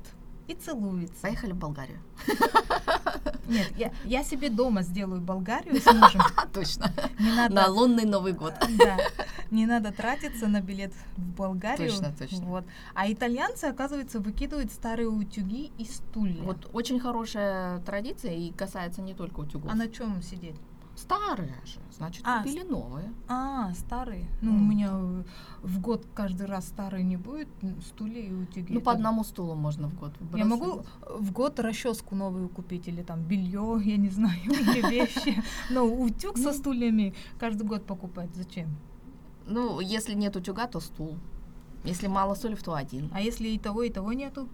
и 0.51 0.55
целуется. 0.55 1.21
Поехали 1.21 1.51
в 1.53 1.57
Болгарию. 1.57 1.99
Нет, 3.47 3.71
я, 3.77 3.91
я 4.05 4.23
себе 4.23 4.49
дома 4.49 4.81
сделаю 4.81 5.19
Болгарию 5.21 5.79
с 5.81 5.85
мужем. 5.85 6.21
Точно. 6.53 6.91
Не 7.19 7.31
надо, 7.31 7.53
На 7.53 7.67
лунный 7.67 8.05
Новый 8.05 8.33
год. 8.33 8.53
да, 8.77 8.97
не 9.49 9.65
надо 9.65 9.91
тратиться 9.91 10.47
на 10.47 10.61
билет 10.61 10.93
в 11.17 11.21
Болгарию. 11.21 11.89
Точно, 11.89 12.13
точно. 12.17 12.45
Вот. 12.45 12.63
А 12.93 13.11
итальянцы, 13.11 13.65
оказывается, 13.65 14.19
выкидывают 14.19 14.71
старые 14.71 15.09
утюги 15.09 15.71
и 15.77 15.85
стулья. 15.85 16.41
Вот 16.43 16.69
очень 16.73 16.99
хорошая 16.99 17.79
традиция 17.79 18.33
и 18.33 18.51
касается 18.51 19.01
не 19.01 19.13
только 19.13 19.41
утюгов. 19.41 19.71
А 19.71 19.75
на 19.75 19.89
чем 19.89 20.21
сидеть? 20.21 20.55
Старые 20.95 21.55
же, 21.65 21.79
значит, 22.01 22.23
А, 22.25 22.41
купили 22.43 22.63
новые. 22.63 23.13
А, 23.27 23.73
старые. 23.73 24.27
Ну, 24.41 24.51
у 24.51 24.55
М. 24.55 24.69
меня 24.69 24.91
в 25.61 25.79
год 25.79 26.05
каждый 26.13 26.47
раз 26.47 26.67
старые 26.67 27.03
не 27.03 27.17
будет, 27.17 27.47
стулья 27.85 28.21
и 28.21 28.33
утюги. 28.33 28.73
Ну, 28.73 28.79
по 28.81 28.89
Это- 28.89 28.97
одному 28.97 29.23
стулу 29.23 29.55
можно 29.55 29.87
в 29.87 29.93
год 29.99 30.11
Я 30.35 30.45
могу 30.45 30.65
выбрасывать. 30.65 31.21
в 31.21 31.31
год 31.31 31.59
расческу 31.59 32.15
новую 32.15 32.49
купить 32.49 32.87
или 32.87 33.03
там 33.03 33.21
белье, 33.21 33.79
я 33.85 33.97
не 33.97 34.09
знаю, 34.09 34.39
или 34.45 34.89
вещи. 34.89 35.41
Но 35.69 35.85
утюг 35.85 36.37
со 36.37 36.51
Ну. 36.51 36.53
стульями 36.53 37.13
каждый 37.39 37.67
год 37.67 37.85
покупать 37.85 38.29
зачем? 38.35 38.67
Ну, 39.47 39.79
если 39.79 40.13
нет 40.15 40.35
утюга, 40.35 40.67
то 40.67 40.79
стул. 40.79 41.17
Если 41.83 42.07
мало 42.07 42.35
стульев, 42.35 42.61
то 42.63 42.73
один. 42.73 43.09
А 43.13 43.21
если 43.21 43.47
и 43.49 43.57
того, 43.59 43.83
и 43.83 43.89
того 43.89 44.13
нету? 44.13 44.47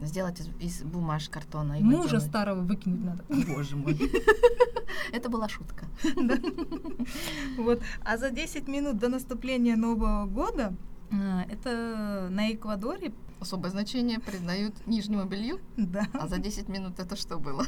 Сделать 0.00 0.40
из, 0.40 0.48
из 0.60 0.82
бумаж, 0.82 1.28
картона 1.28 1.78
и 1.78 1.82
Мужа 1.82 2.02
водяной. 2.02 2.20
старого 2.20 2.60
выкинуть 2.62 3.04
надо. 3.04 3.24
Боже 3.54 3.76
мой. 3.76 3.98
Это 5.12 5.28
была 5.28 5.48
шутка. 5.48 5.86
Вот. 7.58 7.80
А 8.04 8.16
за 8.16 8.30
10 8.30 8.68
минут 8.68 8.98
до 8.98 9.08
наступления 9.08 9.76
Нового 9.76 10.26
года 10.26 10.72
э, 11.10 11.42
это 11.50 12.28
на 12.30 12.50
Эквадоре, 12.52 13.12
Особое 13.40 13.70
значение 13.70 14.18
придают 14.20 14.86
нижнему 14.86 15.24
белью. 15.24 15.60
да, 15.76 16.06
А 16.12 16.28
за 16.28 16.38
10 16.38 16.68
минут 16.68 16.98
это 16.98 17.16
что 17.16 17.38
было? 17.38 17.64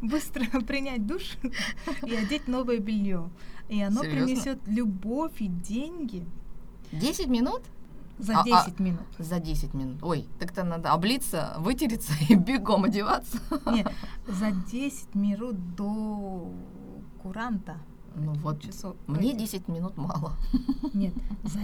быстро 0.00 0.44
принять 0.66 1.06
душ 1.06 1.36
и 2.06 2.14
одеть 2.14 2.48
новое 2.48 2.78
белье. 2.78 3.30
И 3.68 3.82
оно 3.82 4.00
принесет 4.02 4.58
любовь 4.66 5.40
и 5.40 5.48
деньги 5.48 6.26
10 6.92 7.26
минут? 7.26 7.62
За 8.18 8.38
А- 8.38 8.40
а- 8.40 8.44
10 8.66 8.80
минут. 8.80 9.00
За 9.18 9.38
10 9.40 9.74
минут. 9.74 10.02
Ой, 10.02 10.26
так-то 10.38 10.64
надо 10.64 10.92
облиться, 10.92 11.54
вытереться 11.58 12.12
и 12.28 12.34
бегом 12.34 12.84
одеваться. 12.84 13.38
Нет, 13.66 13.90
за 14.28 14.50
10 14.50 15.14
минут 15.14 15.74
до 15.76 16.52
куранта. 17.22 17.76
Ну 18.14 18.32
вот, 18.34 18.60
часов. 18.62 18.96
мне 19.06 19.32
Ой, 19.32 19.38
10 19.38 19.68
минут 19.68 19.96
мало. 19.96 20.32
Нет, 20.94 21.14
за, 21.44 21.60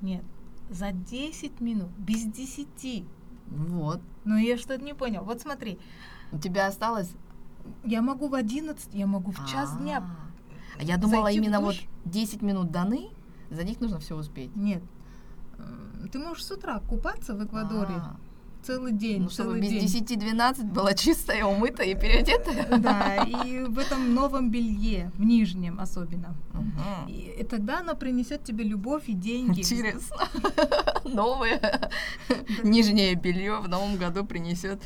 нет, 0.00 0.24
за 0.70 0.92
10 0.92 1.60
минут, 1.60 1.90
без 1.98 2.24
10. 2.24 3.04
Вот. 3.48 4.00
Ну 4.24 4.36
я 4.36 4.56
что-то 4.56 4.82
не 4.82 4.94
понял. 4.94 5.24
Вот 5.24 5.42
смотри, 5.42 5.78
У 6.30 6.38
тебя 6.38 6.66
осталось... 6.68 7.10
я 7.84 8.00
могу 8.00 8.28
в 8.28 8.34
11, 8.34 8.94
я 8.94 9.06
могу 9.06 9.32
в 9.32 9.46
час 9.46 9.76
дня. 9.76 10.02
А 10.78 10.82
Я 10.82 10.96
думала, 10.96 11.30
именно 11.30 11.60
вот 11.60 11.74
душ. 11.74 11.84
10 12.06 12.40
минут 12.42 12.70
даны, 12.70 13.10
за 13.50 13.62
них 13.64 13.80
нужно 13.80 13.98
все 13.98 14.16
успеть. 14.16 14.56
Нет. 14.56 14.82
Ты 16.10 16.18
можешь 16.18 16.44
с 16.44 16.50
утра 16.50 16.80
купаться 16.80 17.34
в 17.34 17.42
Эквадоре 17.44 17.94
А, 17.94 18.16
целый 18.62 18.92
день, 18.92 19.22
Ну, 19.22 19.30
чтобы 19.30 19.50
целый 19.54 19.60
без 19.62 19.92
день. 19.92 20.04
10-12 20.34 20.64
была 20.72 20.92
чистая, 20.94 21.44
умытая 21.46 21.86
и 21.86 21.94
переодетая. 21.94 22.78
Да, 22.78 23.24
и 23.24 23.60
в 23.64 23.78
этом 23.78 24.14
новом 24.14 24.50
белье, 24.50 25.10
в 25.16 25.24
нижнем 25.24 25.80
особенно. 25.80 26.34
Мгм. 26.52 27.08
И, 27.08 27.34
и 27.40 27.44
тогда 27.44 27.80
оно 27.80 27.94
принесет 27.96 28.44
тебе 28.44 28.64
любовь 28.64 29.04
и 29.08 29.14
деньги. 29.14 29.60
Интересно. 29.60 30.16
Новое 31.04 31.90
нижнее 32.62 33.14
белье 33.14 33.60
в 33.60 33.68
новом 33.68 33.96
году 33.96 34.24
принесет 34.24 34.82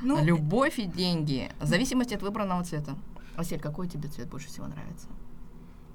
Ну, 0.00 0.24
любовь 0.24 0.78
и 0.78 0.86
деньги. 0.86 1.50
В 1.60 1.66
зависимости 1.66 2.14
от 2.14 2.22
выбранного 2.22 2.64
цвета. 2.64 2.96
Василь, 3.36 3.60
какой 3.60 3.88
тебе 3.88 4.08
цвет 4.08 4.28
больше 4.28 4.48
всего 4.48 4.66
нравится? 4.66 5.06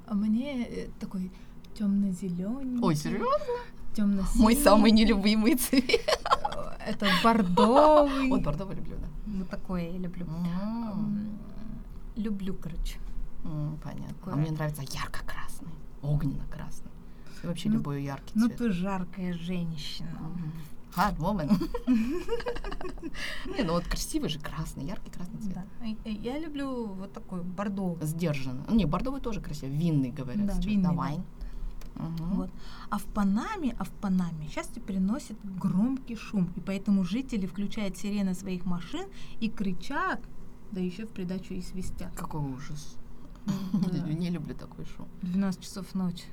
а 0.09 0.13
мне 0.13 0.63
э, 0.65 0.87
такой 1.01 1.29
темно-зеленый. 1.77 2.79
Ой, 2.81 2.95
серьезно? 2.95 3.27
Темно 3.97 4.23
Мой 4.35 4.55
самый 4.55 4.91
нелюбимый 4.91 5.55
цвет. 5.55 5.83
Это 6.87 7.07
бордовый. 7.23 8.29
Вот 8.29 8.41
бордовый 8.43 8.75
люблю, 8.75 8.95
да. 8.97 9.07
Вот 9.39 9.49
такое 9.49 9.89
я 9.91 9.97
люблю. 9.97 10.25
Люблю, 12.15 12.53
короче. 12.55 12.99
Понятно. 13.83 14.33
А 14.33 14.35
мне 14.35 14.51
нравится 14.51 14.81
ярко-красный, 14.81 15.71
огненно-красный. 16.01 16.91
И 17.43 17.47
вообще 17.47 17.69
Ну, 17.69 17.75
любой 17.75 18.03
яркий 18.03 18.31
Ну 18.35 18.47
цвет. 18.47 18.57
ты 18.57 18.71
жаркая 18.71 19.33
женщина. 19.33 20.09
Hard 20.95 21.17
woman. 21.19 21.49
Не, 23.57 23.63
ну 23.63 23.73
вот 23.73 23.83
красивый 23.83 24.29
же 24.29 24.39
красный, 24.39 24.85
яркий 24.85 25.11
красный 25.11 25.39
цвет. 25.39 25.55
Да. 25.79 25.85
И- 25.85 25.97
и 26.05 26.13
Я 26.23 26.39
люблю 26.39 26.85
вот 26.87 27.13
такой 27.13 27.41
бордовый. 27.43 28.03
Сдержанно. 28.05 28.65
Не, 28.69 28.85
бордовый 28.85 29.21
тоже 29.21 29.39
красивый. 29.41 29.77
Винный, 29.77 30.09
говорят. 30.11 30.45
Да, 30.47 30.53
винный, 30.59 30.83
Да, 30.83 30.91
Мгм. 31.97 32.35
Вот. 32.35 32.49
А 32.89 32.97
в 32.97 33.03
Панаме, 33.05 33.75
а 33.79 33.83
в 33.83 33.89
Панаме 33.89 34.47
счастье 34.49 34.81
приносит 34.81 35.37
громкий 35.43 36.15
шум, 36.15 36.49
и 36.55 36.59
поэтому 36.59 37.03
жители 37.03 37.45
включают 37.45 37.97
сирены 37.97 38.33
своих 38.33 38.65
машин 38.65 39.07
и 39.39 39.49
кричат, 39.49 40.21
да 40.71 40.81
еще 40.81 41.05
в 41.05 41.09
придачу 41.09 41.53
и 41.53 41.61
свистят. 41.61 42.13
Какой 42.15 42.41
ужас. 42.41 42.97
Не 44.19 44.29
люблю 44.29 44.53
такой 44.55 44.85
шум. 44.85 45.07
12 45.21 45.61
часов 45.61 45.95
ночи. 45.95 46.25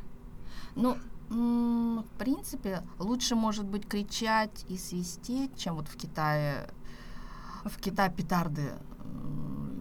Ну, 0.74 0.96
в 1.30 2.18
принципе, 2.18 2.82
лучше, 2.98 3.34
может 3.34 3.64
быть, 3.64 3.88
кричать 3.88 4.66
и 4.68 4.76
свистеть, 4.76 5.56
чем 5.56 5.76
вот 5.76 5.88
в 5.88 5.96
Китае. 5.96 6.68
В 7.64 7.78
Китае 7.78 8.10
петарды. 8.10 8.72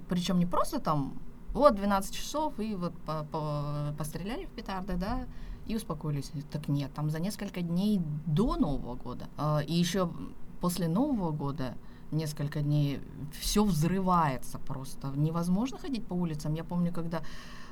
Причем 0.08 0.40
не 0.40 0.46
просто 0.46 0.80
там, 0.80 1.14
вот 1.54 1.76
12 1.76 2.14
часов, 2.14 2.60
и 2.60 2.76
вот 2.76 2.94
по- 3.02 3.24
по- 3.24 3.94
постреляли 3.98 4.46
в 4.46 4.50
петарды, 4.50 4.96
да, 4.96 5.28
и 5.68 5.76
успокоились. 5.76 6.32
Так 6.52 6.68
нет, 6.68 6.92
там 6.94 7.10
за 7.10 7.20
несколько 7.20 7.62
дней 7.62 8.02
до 8.26 8.56
Нового 8.58 8.96
года. 8.96 9.28
а, 9.38 9.60
И 9.60 9.74
еще 9.74 10.10
после 10.62 10.88
Нового 10.88 11.32
года 11.32 11.76
несколько 12.12 12.62
дней 12.62 13.00
все 13.40 13.64
взрывается 13.64 14.60
просто. 14.60 15.08
Невозможно 15.16 15.78
ходить 15.78 16.06
по 16.06 16.14
улицам. 16.14 16.54
Я 16.54 16.64
помню, 16.64 16.92
когда 16.94 17.22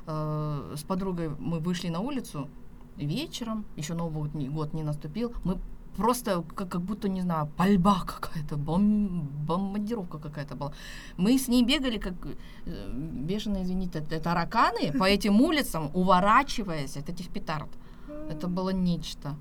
э, 0.06 0.74
с 0.76 0.82
подругой 0.82 1.28
мы 1.38 1.60
вышли 1.60 1.90
на 1.90 2.00
улицу 2.00 2.48
вечером, 2.96 3.64
еще 3.76 3.94
Новый 3.94 4.28
год 4.50 4.74
не- 4.74 4.82
наступил, 4.82 5.32
мы 5.44 5.58
просто 5.96 6.42
как, 6.56 6.68
как 6.70 6.80
будто, 6.80 7.08
не 7.08 7.20
знаю, 7.20 7.46
пальба 7.56 8.00
какая-то, 8.06 8.56
бом, 8.56 9.28
бомбардировка 9.46 10.18
какая-то 10.18 10.56
была. 10.56 10.72
Мы 11.16 11.38
с 11.38 11.48
ней 11.48 11.62
бегали, 11.64 11.98
как 11.98 12.14
э, 12.66 12.90
бешеные, 13.28 13.62
извините, 13.62 14.00
т- 14.00 14.18
тараканы 14.20 14.92
по 14.98 15.04
этим 15.04 15.40
улицам, 15.40 15.90
уворачиваясь 15.94 16.96
от 16.96 17.08
этих 17.08 17.28
петард. 17.28 17.68
Это 18.30 18.48
было 18.48 18.70
нечто. 18.70 19.36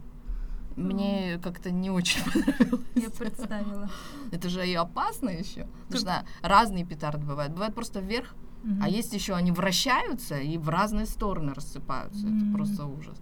Мне 0.75 1.39
как-то 1.43 1.71
не 1.71 1.89
очень 1.89 2.23
понравилось. 2.31 2.85
Я 2.95 3.09
представила. 3.09 3.89
Это 4.31 4.49
же 4.49 4.67
и 4.67 4.73
опасно 4.73 5.29
еще. 5.29 5.67
Потому 5.87 5.99
что 5.99 6.25
разные 6.41 6.85
петарды 6.85 7.25
бывают. 7.25 7.53
Бывает 7.53 7.75
просто 7.75 7.99
вверх, 7.99 8.33
а 8.81 8.87
есть 8.87 9.13
еще 9.13 9.33
они 9.33 9.51
вращаются 9.51 10.37
и 10.37 10.57
в 10.57 10.69
разные 10.69 11.05
стороны 11.05 11.53
рассыпаются. 11.53 12.27
Это 12.27 12.53
просто 12.53 12.85
ужас. 12.85 13.17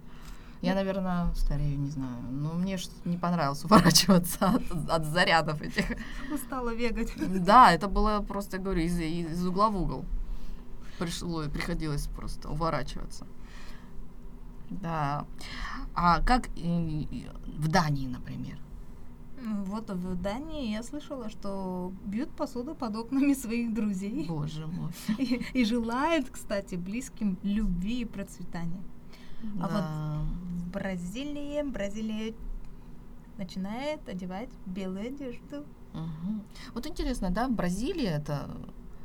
Я, 0.62 0.74
наверное, 0.74 1.32
старею, 1.34 1.78
не 1.78 1.88
знаю. 1.88 2.20
Но 2.30 2.52
мне 2.52 2.76
что-то 2.76 3.08
не 3.08 3.16
понравилось 3.16 3.64
уворачиваться 3.64 4.48
от, 4.70 4.90
от 4.90 5.06
зарядов 5.06 5.62
этих. 5.62 5.86
Устала 6.32 6.74
бегать. 6.74 7.12
Да, 7.42 7.72
это 7.72 7.88
было 7.88 8.20
просто, 8.20 8.58
говорю, 8.58 8.82
из, 8.82 8.98
из 9.00 9.46
угла 9.46 9.70
в 9.70 9.80
угол. 9.80 10.04
Пришло, 10.98 11.44
приходилось 11.48 12.08
просто 12.08 12.50
уворачиваться. 12.50 13.26
Да. 14.70 15.26
А 15.94 16.20
как 16.22 16.48
в 16.48 17.68
Дании, 17.68 18.06
например? 18.06 18.58
Вот 19.64 19.90
в 19.90 20.20
Дании 20.20 20.70
я 20.70 20.82
слышала, 20.82 21.30
что 21.30 21.92
бьют 22.04 22.30
посуду 22.30 22.74
под 22.74 22.96
окнами 22.96 23.32
своих 23.34 23.72
друзей. 23.72 24.26
Боже 24.28 24.66
мой. 24.66 24.92
И, 25.18 25.42
и 25.54 25.64
желают, 25.64 26.28
кстати, 26.30 26.74
близким 26.74 27.38
любви 27.42 28.02
и 28.02 28.04
процветания. 28.04 28.82
А 29.60 29.62
вот 29.62 29.70
Да. 29.70 30.26
В 30.58 30.72
Бразилии, 30.72 31.62
Бразилия 31.62 32.34
начинает 33.38 34.06
одевать 34.08 34.50
белую 34.66 35.06
одежду. 35.08 35.64
Мгм. 35.94 36.42
Вот 36.74 36.86
интересно, 36.86 37.30
да, 37.30 37.48
в 37.48 37.52
Бразилии 37.52 38.06
это 38.06 38.50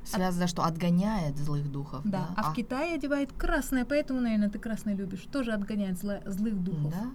связано, 0.06 0.48
что 0.48 0.64
отгоняет 0.64 1.38
злых 1.38 1.72
духов. 1.72 2.02
Да. 2.06 2.30
А, 2.36 2.52
в 2.52 2.56
Китае 2.56 2.96
одевает 2.96 3.34
красное, 3.34 3.86
поэтому, 3.86 4.22
наверное, 4.22 4.50
ты 4.50 4.60
красное 4.60 4.96
любишь. 4.96 5.26
Тоже 5.32 5.52
отгоняет 5.52 5.98
зла- 5.98 6.28
злых 6.30 6.64
духов. 6.64 6.92
Да? 6.92 7.12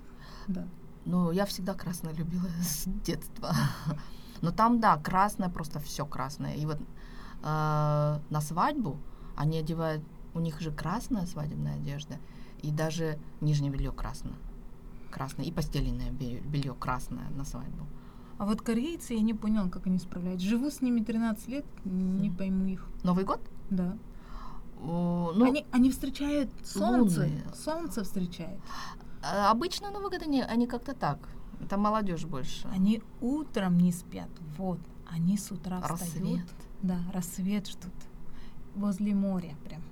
Да. 0.49 0.67
Ну, 1.05 1.31
я 1.31 1.45
всегда 1.47 1.75
красное 1.75 2.13
любила 2.13 2.49
с 2.63 2.85
детства. 2.87 3.55
Но 4.43 4.51
там, 4.51 4.81
да, 4.81 4.97
красное, 4.97 5.49
просто 5.49 5.81
все 5.81 6.07
красное. 6.07 6.55
И 6.55 6.67
вот 6.67 6.79
э, 6.79 6.83
на 7.43 8.41
свадьбу 8.41 8.99
они 9.37 9.59
одевают, 9.59 10.03
у 10.35 10.41
них 10.41 10.61
же 10.61 10.71
красная 10.71 11.27
свадебная 11.27 11.77
одежда, 11.77 12.19
и 12.63 12.71
даже 12.71 13.19
нижнее 13.41 13.71
белье 13.71 13.93
красное. 13.93 14.35
Красное. 15.11 15.45
И 15.47 15.53
постельное 15.53 16.11
белье 16.11 16.75
красное 16.75 17.29
на 17.31 17.45
свадьбу. 17.45 17.87
А 18.41 18.47
вот 18.47 18.63
корейцы, 18.63 19.13
я 19.13 19.21
не 19.21 19.35
поняла, 19.35 19.69
как 19.69 19.87
они 19.87 19.99
справляются. 19.99 20.49
Живу 20.49 20.71
с 20.71 20.81
ними 20.81 21.01
13 21.05 21.49
лет, 21.49 21.65
не 21.85 22.29
Мгм. 22.31 22.37
пойму 22.39 22.65
их. 22.65 22.87
Новый 23.05 23.25
год? 23.25 23.41
Да. 23.69 23.99
О, 24.83 25.33
ну, 25.37 25.45
они, 25.45 25.67
они 25.73 25.91
встречают 25.91 26.49
солнце. 26.65 27.21
лунные. 27.21 27.43
Солнце 27.55 28.03
встречают. 28.03 28.59
э, 29.23 29.27
обычно 29.51 29.91
Новый 29.91 30.11
год 30.11 30.23
они, 30.23 30.41
они 30.41 30.67
как-то 30.67 30.95
так. 30.95 31.19
Это 31.61 31.77
молодежь 31.77 32.25
больше. 32.25 32.67
Они 32.75 33.03
утром 33.21 33.77
не 33.77 33.93
спят. 33.93 34.31
Вот. 34.57 34.79
Они 35.17 35.37
с 35.37 35.53
утра 35.53 35.83
Рассвет. 35.83 36.09
встают. 36.09 36.49
Да, 36.83 36.99
рассвет 37.13 37.69
ждут. 37.69 37.93
Возле 38.75 39.15
моря 39.15 39.55
прям. 39.65 39.83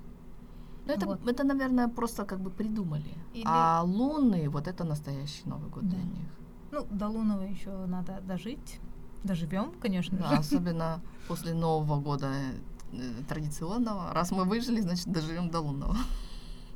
Ну, 0.87 0.95
это, 0.95 1.07
Вот. 1.07 1.29
это, 1.29 1.45
наверное, 1.45 1.89
просто 1.89 2.25
как 2.25 2.41
бы 2.41 2.49
придумали. 2.51 3.15
Или- 3.35 3.45
А 3.47 3.83
лунный, 3.83 4.49
вот 4.49 4.67
это 4.69 4.85
настоящий 4.85 5.43
Новый 5.45 5.69
год 5.69 5.83
для 5.87 5.99
Да. 5.99 6.05
них. 6.07 6.29
Ну, 6.71 6.87
до 6.91 7.09
лунного 7.09 7.43
еще 7.43 7.71
надо 7.87 8.21
дожить. 8.21 8.81
Доживем, 9.25 9.73
конечно 9.81 10.19
Да, 10.19 10.31
особенно 10.39 11.01
после 11.27 11.55
Нового 11.55 12.01
года 12.01 12.33
э, 12.93 13.23
традиционного. 13.29 14.13
Раз 14.13 14.31
мы 14.31 14.45
выжили, 14.45 14.81
значит, 14.81 15.07
доживем 15.09 15.51
до 15.51 15.61
лунного. 15.61 15.97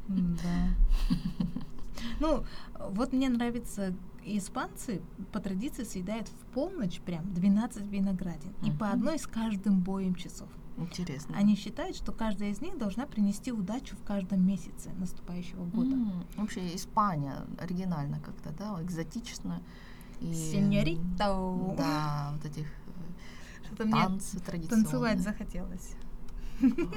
Да. 0.09 0.75
Ну, 2.19 2.45
вот 2.91 3.13
мне 3.13 3.29
нравится, 3.29 3.95
испанцы 4.25 5.03
по 5.33 5.41
традиции 5.41 5.85
съедают 5.85 6.29
в 6.29 6.55
полночь 6.55 7.01
прям 7.01 7.33
12 7.33 7.83
виноградин. 7.87 8.53
И 8.65 8.71
по 8.71 8.91
одной 8.91 9.19
с 9.19 9.27
каждым 9.27 9.81
боем 9.81 10.15
часов. 10.15 10.49
Интересно. 10.77 11.37
Они 11.37 11.55
считают, 11.57 11.97
что 11.97 12.13
каждая 12.13 12.51
из 12.51 12.61
них 12.61 12.79
должна 12.79 13.07
принести 13.07 13.53
удачу 13.53 13.95
в 13.97 14.03
каждом 14.05 14.47
месяце 14.47 14.91
наступающего 14.99 15.65
года. 15.65 15.93
М, 15.95 16.25
Вообще 16.37 16.75
Испания 16.75 17.37
оригинально 17.59 18.21
как-то, 18.21 18.51
да, 18.53 18.83
экзотично. 18.83 19.63
И, 20.21 20.33
Сеньорито. 20.33 21.75
Да, 21.77 22.33
вот 22.35 22.45
этих 22.45 22.67
э, 22.67 23.65
Что-то 23.67 23.85
мне 23.85 23.93
танцы 23.95 24.39
традиционные. 24.41 24.85
танцевать 24.85 25.21
захотелось. 25.21 25.95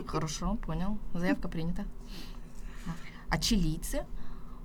Хорошо, 0.08 0.56
понял. 0.58 0.98
Заявка 1.14 1.48
принята. 1.48 1.86
А 3.30 3.38
чилийцы 3.40 4.06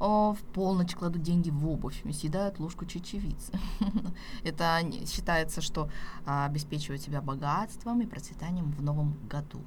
в 0.00 0.38
полночь 0.54 0.94
кладут 0.94 1.22
деньги 1.22 1.50
в 1.50 1.68
обувь 1.68 2.02
съедают 2.20 2.58
ложку 2.58 2.86
чечевицы. 2.86 3.52
Это 4.44 4.80
считается, 5.06 5.60
что 5.60 5.88
а, 6.26 6.46
обеспечивает 6.46 7.02
себя 7.02 7.20
богатством 7.20 8.00
и 8.00 8.06
процветанием 8.06 8.70
в 8.72 8.82
новом 8.82 9.14
году. 9.28 9.60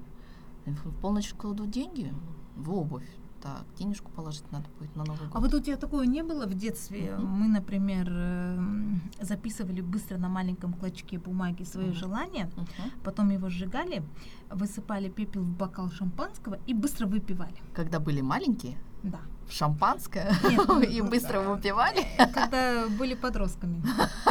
В 0.65 0.91
полночь 1.02 1.34
кладут 1.34 1.69
деньги 1.72 2.13
в 2.56 2.74
обувь. 2.74 3.08
Так, 3.41 3.65
денежку 3.78 4.10
положить 4.12 4.50
надо 4.54 4.69
будет 4.80 4.96
на 4.96 5.04
Новый 5.04 5.28
год. 5.28 5.36
А 5.36 5.39
вот 5.41 5.54
у 5.54 5.60
тебя 5.60 5.76
такое 5.76 6.08
не 6.08 6.24
было 6.24 6.46
в 6.46 6.54
детстве? 6.54 7.13
Мгм. 7.17 7.28
Мы, 7.28 7.48
например, 7.50 8.08
эм, 8.10 9.02
записывали 9.19 9.82
быстро 9.82 10.17
на 10.17 10.30
маленьком 10.30 10.72
клочке 10.74 11.19
бумаги 11.19 11.63
свое 11.63 11.89
Мгм. 11.89 11.96
желание, 11.96 12.46
Мгм. 12.56 12.91
потом 13.04 13.32
его 13.32 13.50
сжигали, 13.50 14.02
высыпали 14.50 15.10
пепел 15.10 15.41
в 15.43 15.58
бокал 15.58 15.91
шампанского 15.91 16.58
и 16.67 16.74
быстро 16.74 17.06
выпивали. 17.06 17.58
Когда 17.74 18.00
были 18.00 18.22
маленькие, 18.22 18.78
Да. 19.04 19.20
в 19.48 19.52
шампанское 19.54 20.34
Нет, 20.50 20.62
ну, 20.68 20.82
и 20.82 21.02
быстро 21.02 21.42
да. 21.42 21.50
выпивали. 21.50 22.06
Когда 22.34 22.88
были 22.88 23.13
подростками. 23.16 23.84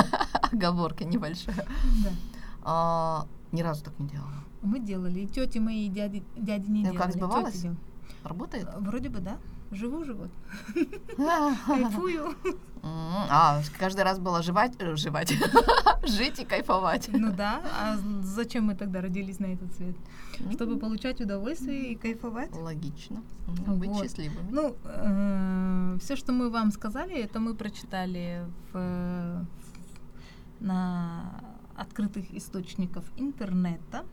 Оговорка 0.53 1.05
небольшая. 1.05 1.57
Да. 2.05 2.11
А, 2.65 3.27
Ни 3.53 3.63
разу 3.63 3.85
так 3.85 3.99
не 3.99 4.09
делала. 4.09 4.33
Мы 4.63 4.79
делали, 4.81 5.21
и 5.21 5.27
тети 5.27 5.59
мои, 5.59 5.87
и 5.87 5.89
дяди, 5.89 6.23
дяди 6.37 6.71
не 6.71 6.81
Ну, 6.81 6.93
делали. 6.93 6.99
как 6.99 7.13
сбывалось? 7.13 7.65
Работает? 8.25 8.69
Вроде 8.79 9.09
бы 9.09 9.21
да. 9.21 9.37
Живу 9.73 10.05
живот. 10.05 10.31
Кайфую. 11.67 12.35
А, 12.85 13.61
каждый 13.79 14.03
раз 14.05 14.19
было 14.19 14.43
жевать, 14.43 14.75
э, 14.79 14.97
жевать, 14.97 15.33
жить 16.07 16.41
и 16.41 16.45
кайфовать. 16.45 17.09
Ну 17.13 17.33
да. 17.33 17.63
А 17.81 17.97
зачем 18.23 18.65
мы 18.65 18.75
тогда 18.75 19.01
родились 19.01 19.39
на 19.39 19.47
этот 19.47 19.73
свет? 19.75 19.97
Чтобы 20.53 20.73
М, 20.73 20.81
получать 20.81 21.21
удовольствие 21.21 21.93
и 21.93 21.95
кайфовать. 21.95 22.55
Логично. 22.55 23.23
Быть 23.67 23.97
счастливыми. 23.97 24.51
Ну, 24.51 24.77
все, 26.01 26.17
что 26.17 26.33
мы 26.33 26.51
вам 26.51 26.73
сказали, 26.73 27.15
это 27.15 27.39
мы 27.41 27.55
прочитали 27.55 28.45
в, 28.73 29.47
на 30.61 31.41
открытых 31.77 32.35
источников 32.35 33.05
интернета. 33.17 34.05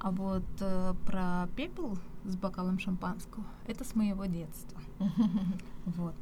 А 0.00 0.10
вот 0.10 0.44
э, 0.60 0.94
про 1.06 1.48
пепел 1.56 1.96
с 2.24 2.36
бокалом 2.36 2.78
шампанского 2.78 3.44
это 3.66 3.84
с 3.84 3.94
моего 3.94 4.24
детства. 4.26 4.80
Вот. 5.86 6.14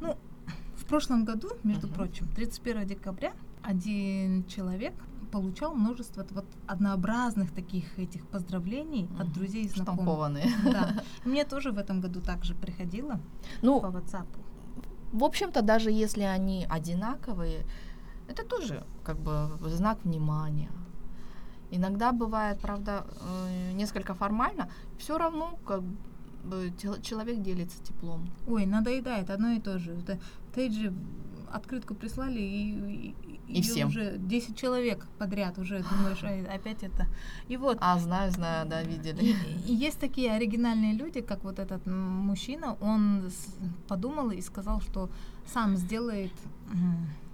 Ну, 0.00 0.16
в 0.76 0.84
прошлом 0.86 1.24
году, 1.24 1.48
между 1.64 1.88
прочим, 1.88 2.26
31 2.34 2.86
декабря 2.86 3.32
один 3.62 4.44
человек 4.46 4.94
получал 5.32 5.74
множество 5.74 6.24
вот 6.30 6.44
однообразных 6.66 7.50
таких 7.52 7.98
этих 7.98 8.26
поздравлений 8.28 9.08
от 9.18 9.26
Мгм. 9.26 9.32
друзей 9.32 9.64
и 9.64 9.68
знакомых. 9.68 10.04
Штампованные. 10.04 10.46
Да. 10.64 11.02
Мне 11.24 11.44
тоже 11.44 11.72
в 11.72 11.78
этом 11.78 12.00
году 12.00 12.20
также 12.20 12.54
приходило 12.54 13.12
по 13.60 13.66
Ну, 13.66 13.80
WhatsApp. 13.80 14.26
в 15.12 15.24
общем-то, 15.24 15.62
даже 15.62 15.90
если 15.90 16.22
они 16.22 16.66
одинаковые, 16.70 17.66
это 18.28 18.44
тоже 18.44 18.84
как 19.04 19.18
бы 19.18 19.50
знак 19.68 19.98
внимания. 20.04 20.70
Иногда 21.72 22.12
бывает, 22.12 22.60
правда, 22.60 23.04
э, 23.48 23.72
несколько 23.72 24.14
формально, 24.14 24.68
все 24.98 25.18
равно 25.18 25.58
как 25.66 25.82
человек 27.02 27.42
делится 27.42 27.82
теплом. 27.82 28.28
Ой, 28.46 28.66
надоедает 28.66 29.30
одно 29.30 29.50
и 29.52 29.60
то 29.60 29.78
же. 29.78 29.96
Же 30.56 30.92
открытку 31.52 31.94
прислали, 31.94 32.40
и, 32.40 33.14
и, 33.48 33.58
И 33.58 33.62
всем. 33.62 33.88
уже 33.88 34.16
10 34.18 34.56
человек 34.56 35.06
подряд 35.18 35.58
уже 35.58 35.84
думаешь, 35.90 36.22
«Ай, 36.24 36.44
опять 36.44 36.82
это. 36.82 37.06
И 37.48 37.56
вот, 37.56 37.78
А, 37.80 37.98
знаю, 37.98 38.32
знаю, 38.32 38.66
да, 38.68 38.82
и, 38.82 38.86
видели. 38.88 39.36
и 39.66 39.74
есть 39.74 39.98
такие 40.00 40.32
оригинальные 40.32 40.94
люди, 40.94 41.20
как 41.20 41.44
вот 41.44 41.58
этот 41.58 41.86
мужчина, 41.86 42.76
он 42.80 43.30
подумал 43.86 44.30
и 44.30 44.40
сказал, 44.40 44.80
что 44.80 45.08
сам 45.46 45.76
сделает 45.76 46.32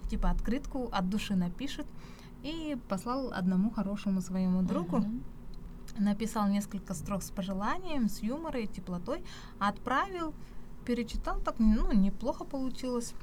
типа 0.09 0.29
открытку, 0.29 0.89
от 0.91 1.09
души 1.09 1.35
напишет, 1.35 1.87
и 2.43 2.77
послал 2.89 3.31
одному 3.33 3.71
хорошему 3.71 4.21
своему 4.21 4.61
другу. 4.61 4.97
Мгм. 4.97 5.23
Написал 5.97 6.47
несколько 6.47 6.93
строк 6.93 7.21
с 7.23 7.29
пожеланием, 7.31 8.09
с 8.09 8.21
юмором 8.23 8.61
и 8.61 8.67
теплотой, 8.67 9.23
отправил, 9.59 10.33
перечитал, 10.85 11.39
так 11.39 11.55
ну, 11.59 11.91
неплохо 11.93 12.43
получилось. 12.43 13.13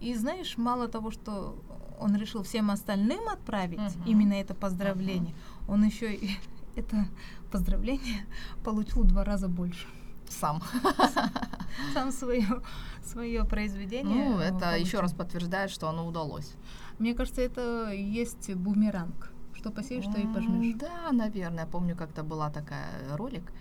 И 0.00 0.14
знаешь, 0.14 0.58
мало 0.58 0.88
того, 0.88 1.10
что 1.10 1.56
он 1.98 2.14
решил 2.16 2.42
всем 2.42 2.70
остальным 2.70 3.28
отправить 3.28 3.78
Мгм. 3.78 4.04
именно 4.06 4.34
это 4.34 4.54
поздравление, 4.54 5.34
он 5.68 5.84
еще 5.84 6.14
и 6.14 6.30
это 6.76 7.06
поздравление 7.50 8.26
получил 8.64 9.02
в 9.02 9.06
два 9.06 9.24
раза 9.24 9.48
больше. 9.48 9.86
Сам. 10.28 10.60
Сам 11.94 12.10
свое, 12.10 12.62
свое 13.04 13.44
произведение. 13.44 14.28
Ну, 14.30 14.38
это 14.38 14.70
еще 14.76 14.98
получил. 14.98 15.00
раз 15.00 15.12
подтверждает, 15.12 15.70
что 15.70 15.88
оно 15.88 16.06
удалось. 16.06 16.52
Мне 16.98 17.14
кажется, 17.14 17.42
это 17.42 17.92
есть 17.92 18.52
бумеранг. 18.54 19.30
Что 19.66 19.74
посеешь, 19.74 20.06
то 20.06 20.16
и 20.18 20.28
пожнешь. 20.28 20.76
Да, 20.78 21.10
наверное. 21.10 21.64
Я 21.64 21.66
помню, 21.66 21.96
как-то 21.96 22.22
была 22.22 22.50
такая 22.50 23.16
ролик, 23.16 23.52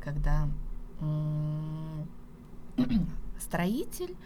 когда 0.00 0.48
строитель, 3.38 4.16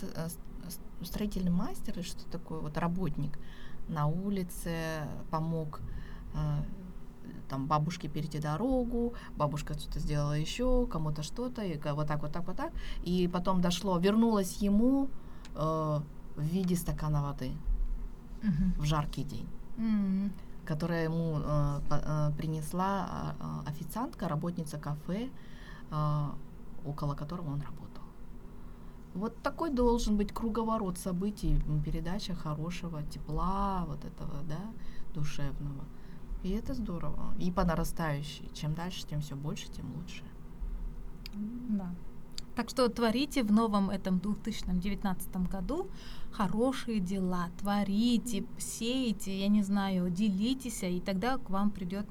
э, 0.00 0.28
с- 0.28 1.06
строительный 1.06 1.50
мастер 1.50 1.92
или 1.98 2.02
что 2.02 2.24
такое, 2.30 2.60
вот 2.60 2.78
работник 2.78 3.38
на 3.88 4.06
улице 4.06 5.06
помог 5.30 5.80
э, 6.34 6.62
там 7.50 7.66
бабушке 7.66 8.08
перейти 8.08 8.38
дорогу, 8.38 9.12
бабушка 9.36 9.74
что-то 9.74 10.00
сделала 10.00 10.32
еще, 10.32 10.86
кому-то 10.86 11.22
что-то, 11.22 11.62
и 11.62 11.78
вот 11.92 12.06
так, 12.08 12.22
вот 12.22 12.32
так, 12.32 12.46
вот 12.46 12.56
так. 12.56 12.72
И 13.02 13.28
потом 13.28 13.60
дошло, 13.60 13.98
вернулось 13.98 14.62
ему 14.62 15.10
э, 15.54 16.00
в 16.36 16.42
виде 16.42 16.76
стакана 16.76 17.20
воды 17.22 17.52
Мгм. 18.42 18.72
в 18.78 18.84
жаркий 18.84 19.24
день 19.24 19.46
М. 19.78 20.32
которая 20.72 21.04
ему 21.04 21.38
э, 21.44 21.80
э, 21.90 22.30
принесла 22.38 23.06
а, 23.10 23.36
а, 23.40 23.70
официантка, 23.70 24.26
работница 24.28 24.78
кафе, 24.78 25.28
а, 25.90 26.34
около 26.86 27.14
которого 27.14 27.50
он 27.52 27.60
работал. 27.60 28.04
Вот 29.14 29.36
такой 29.42 29.70
должен 29.70 30.16
быть 30.16 30.32
круговорот 30.32 30.96
событий, 30.96 31.62
передача 31.84 32.34
хорошего 32.34 33.02
тепла, 33.02 33.84
вот 33.86 34.04
этого, 34.04 34.42
да, 34.48 34.72
душевного. 35.14 35.84
И 36.42 36.50
это 36.50 36.72
здорово. 36.72 37.34
И 37.38 37.52
по 37.52 37.64
нарастающей. 37.64 38.48
Чем 38.54 38.74
дальше, 38.74 39.06
тем 39.06 39.20
все 39.20 39.36
больше, 39.36 39.70
тем 39.70 39.94
лучше. 39.96 40.24
Да. 41.68 41.94
Так 42.54 42.68
что 42.68 42.88
творите 42.88 43.42
в 43.42 43.52
новом 43.52 43.88
этом 43.90 44.18
2019 44.18 45.36
году 45.50 45.88
хорошие 46.32 47.00
дела, 47.00 47.48
творите, 47.58 48.44
сейте, 48.58 49.40
я 49.40 49.48
не 49.48 49.62
знаю, 49.62 50.10
делитесь, 50.10 50.82
и 50.82 51.00
тогда 51.00 51.38
к 51.38 51.50
вам 51.50 51.70
придет, 51.70 52.06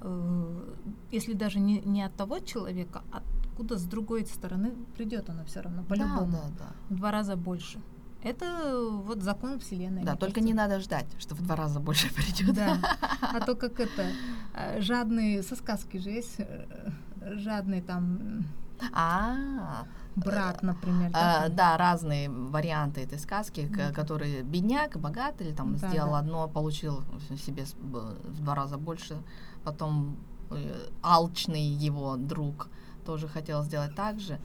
э, 0.00 0.74
если 1.10 1.32
даже 1.32 1.58
не, 1.58 1.80
не 1.80 2.02
от 2.02 2.14
того 2.14 2.38
человека, 2.38 3.02
откуда 3.10 3.76
с 3.76 3.84
другой 3.84 4.26
стороны 4.26 4.72
придет 4.96 5.28
оно 5.30 5.44
все 5.44 5.60
равно, 5.60 5.82
по-любому, 5.84 6.38
Да, 6.58 6.66
да, 6.66 6.72
в 6.90 6.94
два 6.96 7.10
раза 7.10 7.36
больше. 7.36 7.80
Это 8.22 8.78
вот 8.80 9.22
закон 9.22 9.58
Вселенной. 9.58 10.02
да. 10.02 10.12
Да, 10.12 10.16
только 10.16 10.36
кажется. 10.36 10.46
не 10.46 10.54
надо 10.54 10.80
ждать, 10.80 11.06
что 11.18 11.34
в 11.34 11.42
два 11.42 11.56
раза 11.56 11.78
больше 11.78 12.12
придет. 12.14 12.54
Да. 12.54 12.78
А 13.20 13.40
то 13.40 13.54
как 13.54 13.80
это, 13.80 14.06
э, 14.54 14.80
жадные, 14.80 15.42
со 15.42 15.56
сказки 15.56 15.98
же 15.98 16.10
есть, 16.10 16.36
э, 16.38 16.90
жадный 17.20 17.82
там 17.82 18.44
А, 18.92 19.84
брат, 20.16 20.62
например. 20.62 21.10
А, 21.14 21.42
такой. 21.42 21.56
да, 21.56 21.76
разные 21.76 22.28
варианты 22.30 23.02
этой 23.02 23.18
сказки, 23.18 23.62
Мгм. 23.70 23.94
которые 23.94 24.42
бедняк, 24.42 24.96
богатый, 24.98 25.52
там 25.52 25.76
Да, 25.76 25.88
сделал 25.88 26.12
да. 26.12 26.18
одно, 26.18 26.48
получил 26.48 27.02
себе 27.44 27.64
в 27.80 28.40
два 28.42 28.54
раза 28.54 28.76
больше, 28.76 29.16
потом 29.64 30.16
э, 30.50 30.88
алчный 31.02 31.62
его 31.62 32.16
друг 32.16 32.68
тоже 33.06 33.28
хотел 33.28 33.62
сделать 33.64 33.94
так 33.96 34.20
же, 34.20 34.38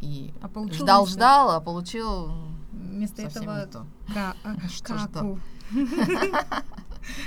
и 0.00 0.32
А 0.42 0.48
получил 0.48 0.84
ждал, 0.84 1.02
вместо- 1.04 1.18
ждал, 1.18 1.50
а 1.50 1.60
получил 1.60 2.30
Вместо 2.72 3.22
этого 3.22 3.60
не 3.60 3.66
то. 3.72 3.86
ка- 4.12 4.34
а, 4.44 4.68
Что 4.68 4.94
каку. 5.12 5.38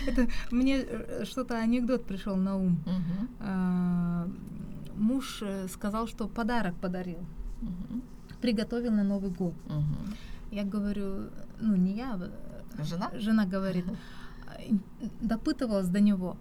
Это 0.05 0.27
мне 0.51 0.77
э, 0.81 1.23
что-то 1.25 1.57
анекдот 1.57 2.05
пришел 2.05 2.35
на 2.35 2.57
ум. 2.57 2.77
А, 3.39 3.78
Муж 5.19 5.39
э, 5.41 5.67
сказал, 5.67 6.07
что 6.07 6.29
подарок 6.29 6.75
подарил, 6.75 7.19
мгм, 7.61 8.01
приготовил 8.41 8.91
на 8.93 9.03
Новый 9.03 9.31
год. 9.31 9.53
мгм. 9.65 10.15
Я 10.49 10.63
говорю, 10.63 11.29
ну 11.59 11.75
не 11.75 11.91
я, 11.97 12.17
э, 12.21 12.83
Жена? 12.83 13.11
жена 13.15 13.45
говорит, 13.45 13.85
а, 14.47 14.61
допытывалась 15.21 15.89
до 15.89 15.99
него, 15.99 16.37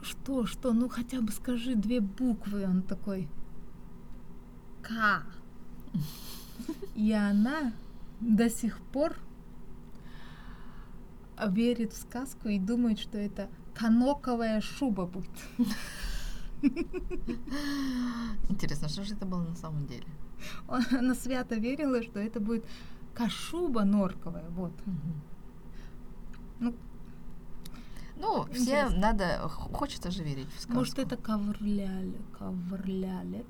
что, 0.00 0.46
что, 0.46 0.72
ну 0.72 0.88
хотя 0.88 1.20
бы 1.20 1.30
скажи 1.30 1.74
две 1.74 2.00
буквы. 2.00 2.64
Он 2.64 2.80
такой, 2.82 3.28
К. 4.82 5.24
И 6.94 7.12
она 7.12 7.72
до 8.20 8.48
сих 8.48 8.78
пор 8.92 9.16
верит 11.48 11.92
в 11.92 12.00
сказку 12.00 12.48
и 12.48 12.58
думает, 12.58 12.98
что 12.98 13.18
это 13.18 13.48
каноковая 13.74 14.62
шуба 14.62 15.04
будет. 15.04 15.28
Интересно, 18.48 18.88
что 18.88 19.04
же 19.04 19.14
это 19.14 19.26
было 19.26 19.42
на 19.42 19.54
самом 19.56 19.86
деле? 19.86 20.04
Она 20.68 21.14
свято 21.14 21.54
верила, 21.56 22.02
что 22.02 22.18
это 22.18 22.40
будет 22.40 22.64
кашуба 23.14 23.84
норковая. 23.84 24.48
Вот. 24.50 24.72
Ну, 26.60 26.74
Ну, 28.16 28.46
все 28.52 28.88
надо, 28.88 29.48
хочется 29.48 30.10
же 30.10 30.22
верить 30.24 30.48
в 30.48 30.60
сказку. 30.60 30.72
может, 30.72 30.98
это 30.98 31.16
ковырляли, 31.16 32.20
ковырляли. 32.38 33.44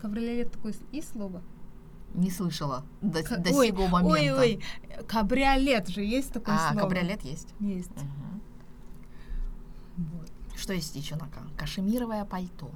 Ковырляли 0.00 0.44
такое 0.44 0.74
и 0.92 1.00
слово. 1.02 1.42
Не 2.14 2.30
слышала 2.30 2.84
до, 3.00 3.22
Ка- 3.22 3.38
до 3.38 3.50
ой, 3.52 3.68
сего 3.68 3.88
момента. 3.88 4.12
Ой, 4.12 4.30
ой, 4.32 4.60
кабриолет 5.08 5.88
же 5.88 6.02
есть 6.02 6.32
такое 6.32 6.54
А, 6.54 6.72
слово. 6.72 6.82
кабриолет 6.88 7.22
есть. 7.22 7.54
Есть. 7.60 7.90
Мгм. 7.96 8.40
Вот. 9.96 10.30
Что 10.64 10.72
есть 10.72 10.96
еще 10.96 11.16
на 11.16 11.26
К? 11.26 11.36
Кашемировое 11.58 12.24
пальто. 12.24 12.70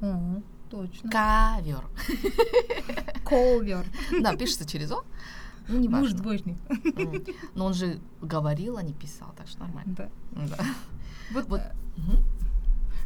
О, 0.00 0.40
точно. 0.70 1.10
Ковер. 1.10 1.84
Ковер. 3.26 3.84
Да, 4.22 4.34
пишется 4.34 4.64
через 4.66 4.90
О. 4.90 5.04
Ну, 5.68 5.78
не 5.78 5.88
Муж 5.90 6.00
важно. 6.12 6.18
двоечник. 6.20 6.56
М. 6.96 7.22
Но 7.54 7.66
он 7.66 7.74
же 7.74 8.00
говорил, 8.22 8.78
а 8.78 8.82
не 8.82 8.94
писал, 8.94 9.34
так 9.36 9.48
что 9.48 9.60
нормально. 9.60 9.94
Да. 9.94 10.08
Да. 10.32 10.64
Вот, 11.32 11.46
Вот. 11.50 11.60
Мгм. 11.98 12.24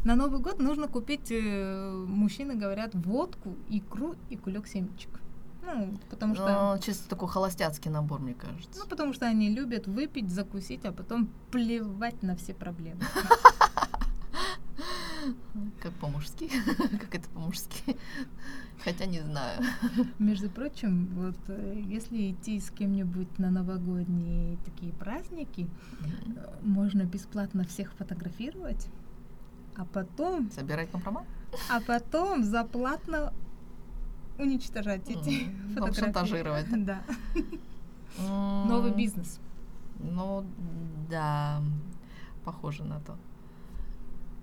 на 0.05 0.15
Новый 0.15 0.39
год 0.39 0.59
нужно 0.59 0.87
купить, 0.87 1.29
э, 1.29 2.05
мужчины 2.07 2.55
говорят, 2.55 2.95
водку, 2.95 3.57
икру 3.67 4.15
и 4.29 4.37
кулек 4.37 4.67
семечек. 4.67 5.19
Ну, 5.61 5.99
потому 6.09 6.35
что... 6.35 6.73
Ну, 6.75 6.81
чисто 6.81 7.09
такой 7.09 7.27
холостяцкий 7.27 7.91
набор, 7.91 8.21
мне 8.21 8.33
кажется. 8.33 8.79
Ну, 8.79 8.85
потому 8.87 9.11
что 9.11 9.25
они 9.25 9.49
любят 9.49 9.87
выпить, 9.87 10.29
закусить, 10.29 10.85
а 10.85 10.93
потом 10.93 11.29
плевать 11.51 12.23
на 12.23 12.37
все 12.37 12.53
проблемы. 12.53 13.01
Как 15.81 15.93
по-мужски. 15.93 16.49
Как 16.99 17.15
это 17.15 17.29
по-мужски. 17.29 17.97
Хотя 18.83 19.05
не 19.05 19.19
знаю. 19.21 19.61
Между 20.19 20.49
прочим, 20.49 21.07
вот 21.13 21.35
э, 21.47 21.81
если 21.85 22.31
идти 22.31 22.59
с 22.59 22.69
кем-нибудь 22.71 23.37
на 23.39 23.51
новогодние 23.51 24.57
такие 24.65 24.93
праздники, 24.93 25.67
э, 26.01 26.59
можно 26.61 27.03
бесплатно 27.03 27.65
всех 27.65 27.91
фотографировать, 27.93 28.87
а 29.75 29.85
потом, 29.85 30.49
Собирать 30.51 30.91
компромат? 30.91 31.25
а 31.69 31.81
потом 31.81 32.43
заплатно 32.43 33.33
уничтожать 34.37 35.09
эти 35.09 35.49
фотографии. 35.73 35.99
шантажировать, 35.99 36.85
Да. 36.85 37.01
Новый 38.17 38.91
бизнес. 38.93 39.39
Ну, 39.99 40.45
да, 41.09 41.61
похоже 42.45 42.83
на 42.85 42.99
то. 43.01 43.17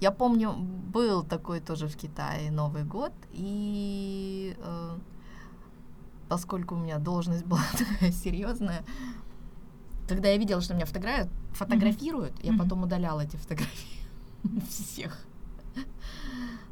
Я 0.01 0.11
помню, 0.11 0.53
был 0.93 1.23
такой 1.23 1.61
тоже 1.61 1.87
в 1.89 1.97
Китае 1.97 2.51
Новый 2.51 2.85
год, 2.85 3.13
и 3.33 4.55
э, 4.59 4.99
поскольку 6.29 6.75
у 6.75 6.79
меня 6.79 6.99
должность 6.99 7.45
была 7.47 7.63
такая 7.79 8.13
серьезная, 8.13 8.85
когда 10.09 10.29
я 10.29 10.37
видела, 10.37 10.61
что 10.61 10.75
меня 10.75 10.85
фотогра- 10.87 11.29
фотографируют, 11.53 12.33
я 12.45 12.53
Мгм. 12.53 12.63
потом 12.63 12.83
удаляла 12.83 13.23
эти 13.23 13.37
фотографии 13.37 14.01
всех. 14.69 15.19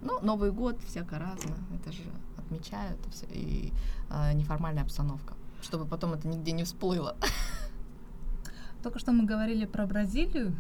Ну, 0.03 0.21
Новый 0.21 0.53
год 0.53 0.79
всяко 0.87 1.19
разно, 1.19 1.57
это 1.75 1.93
же 1.93 2.03
отмечают 2.37 2.99
и 3.07 3.11
всё, 3.11 3.27
и 3.31 3.73
э, 4.11 4.35
неформальная 4.35 4.83
обстановка, 4.83 5.33
чтобы 5.63 5.87
потом 5.87 6.13
это 6.13 6.29
нигде 6.29 6.53
не 6.53 6.65
всплыло. 6.65 7.17
Только 8.83 8.99
что 8.99 9.13
мы 9.13 9.25
говорили 9.25 9.65
про 9.65 9.87
Бразилию, 9.87 10.55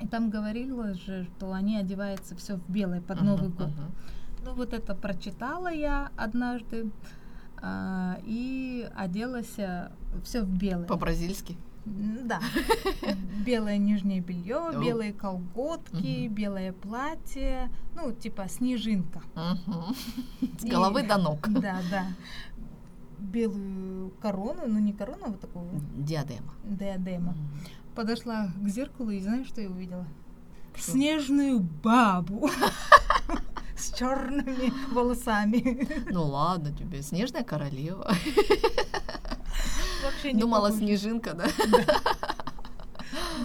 и 0.00 0.06
там 0.06 0.30
говорилось 0.30 0.98
же, 1.04 1.24
что 1.36 1.52
они 1.52 1.76
одеваются 1.76 2.34
все 2.36 2.56
в 2.56 2.68
белое 2.70 3.00
под 3.00 3.22
Новый 3.22 3.48
Мгм, 3.48 3.56
год. 3.58 3.68
мгм. 3.68 3.92
Ну 4.44 4.54
вот 4.54 4.72
это 4.72 4.94
прочитала 4.94 5.68
я 5.72 6.10
однажды 6.16 6.90
а, 7.60 8.18
и 8.24 8.88
оделась 8.96 9.56
все 10.24 10.42
в 10.42 10.48
белое. 10.58 10.86
По-бразильски. 10.86 11.56
Да. 11.84 12.40
Белое 13.46 13.78
нижнее 13.78 14.20
белье, 14.20 14.72
белые 14.78 15.12
колготки, 15.14 16.28
белое 16.28 16.72
платье, 16.74 17.70
ну 17.96 18.12
типа 18.12 18.46
снежинка. 18.48 19.22
С 20.58 20.64
головы 20.64 21.02
до 21.02 21.16
ног. 21.16 21.48
Да, 21.48 21.78
да. 21.90 22.06
белую 23.18 24.10
корону, 24.20 24.62
ну 24.66 24.78
не 24.78 24.92
корону, 24.92 25.24
а 25.24 25.28
вот 25.30 25.40
такую 25.40 25.64
Диадема. 25.96 26.52
диадема. 26.64 27.34
Подошла 27.98 28.52
к 28.62 28.68
зеркалу 28.68 29.10
и 29.10 29.18
знаешь, 29.18 29.48
что 29.48 29.60
я 29.60 29.68
увидела? 29.68 30.06
Что? 30.76 30.92
Снежную 30.92 31.58
бабу 31.58 32.48
с 33.76 33.92
черными 33.92 34.72
волосами. 34.94 35.88
Ну 36.08 36.22
ладно 36.26 36.72
тебе, 36.72 37.02
снежная 37.02 37.42
королева. 37.42 38.14
Вообще 40.04 40.32
не 40.32 40.38
Думала, 40.38 40.68
похоже. 40.68 40.84
снежинка, 40.84 41.34
да? 41.34 41.48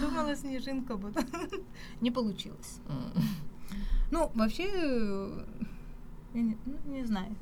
Думала, 0.00 0.36
снежинка 0.36 0.98
будет. 0.98 1.26
Не 2.00 2.12
получилось. 2.12 2.78
М. 2.86 3.12
Ну, 4.12 4.30
вообще, 4.36 4.70
э, 4.72 5.44
я 6.34 6.42
не, 6.42 6.56
ну, 6.64 6.78
не 6.92 7.04
знаю. 7.04 7.34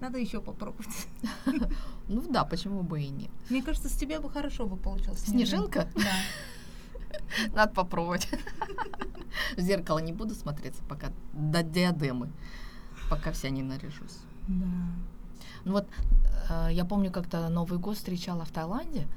Надо 0.00 0.18
еще 0.18 0.40
попробовать. 0.40 1.08
Ну 2.08 2.22
да, 2.30 2.44
почему 2.44 2.82
бы 2.82 3.02
и 3.02 3.08
нет. 3.08 3.30
Мне 3.50 3.64
кажется, 3.64 3.88
с 3.88 3.96
тебя 3.96 4.20
бы 4.20 4.30
хорошо 4.30 4.66
бы 4.66 4.76
получилось. 4.76 5.24
Снежинка? 5.24 5.88
Да. 5.96 7.50
Надо 7.52 7.72
попробовать. 7.74 8.28
В 9.56 9.60
зеркало 9.60 9.98
не 9.98 10.12
буду 10.12 10.34
смотреться 10.34 10.82
пока 10.88 11.08
до 11.32 11.64
диадемы, 11.64 12.30
пока 13.10 13.32
вся 13.32 13.50
не 13.50 13.62
наряжусь. 13.62 14.18
Да. 14.46 14.66
Ну 15.64 15.72
вот, 15.72 15.88
э, 16.48 16.68
я 16.70 16.84
помню, 16.84 17.10
как-то 17.10 17.48
Новый 17.48 17.80
год 17.80 17.96
встречала 17.96 18.44
в 18.44 18.52
Таиланде. 18.52 19.08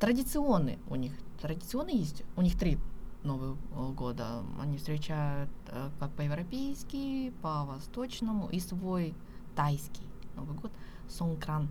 Традиционный 0.00 0.78
у 0.88 0.96
них, 0.96 1.12
традиционный 1.40 1.94
есть, 1.94 2.22
у 2.36 2.42
них 2.42 2.58
три 2.58 2.78
Нового 3.22 3.56
года. 3.92 4.42
Они 4.60 4.78
встречают 4.78 5.50
э, 5.68 5.90
как 6.00 6.10
по-европейски, 6.12 7.32
по-восточному 7.42 8.48
и 8.48 8.60
свой 8.60 9.14
тайский 9.54 10.06
Новый 10.36 10.56
год, 10.56 10.72
Сонкран. 11.08 11.68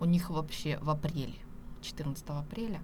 У 0.00 0.04
них 0.04 0.30
вообще 0.30 0.78
в 0.80 0.90
апреле, 0.90 1.34
14 1.82 2.24
апреля. 2.40 2.80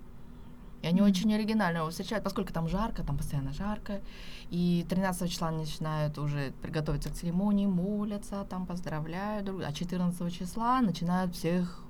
И 0.83 0.87
они 0.87 1.01
Мгм. 1.01 1.09
очень 1.11 1.35
оригинально 1.35 1.79
его 1.79 1.89
встречают, 1.91 2.23
поскольку 2.25 2.53
там 2.53 2.69
жарко, 2.69 3.03
там 3.03 3.17
постоянно 3.17 3.53
жарко. 3.53 4.03
И 4.51 4.85
13 4.91 5.31
числа 5.31 5.49
они 5.49 5.59
начинают 5.59 6.19
уже 6.19 6.53
приготовиться 6.61 7.09
к 7.09 7.15
церемонии, 7.15 7.67
молятся, 7.67 8.45
там 8.51 8.67
поздравляют 8.67 9.47
друг 9.47 9.59
друга. 9.59 9.71
А 9.71 9.73
14 9.73 10.31
числа 10.31 10.81
начинают 10.83 11.35
всех 11.35 11.83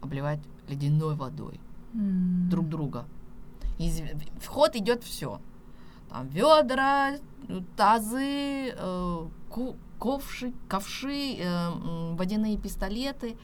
обливать 0.00 0.40
ледяной 0.68 1.16
водой 1.16 1.60
М. 1.94 2.48
друг 2.48 2.68
друга. 2.68 3.06
Из, 3.78 4.00
в 4.40 4.46
ход 4.46 4.76
идет 4.76 5.02
все. 5.02 5.40
Там 6.14 6.28
ведра, 6.28 7.16
тазы, 7.76 8.72
э, 8.76 9.26
ковши, 9.98 10.52
ковши, 10.68 11.38
э, 11.40 11.70
водяные 12.14 12.56
пистолеты. 12.56 13.36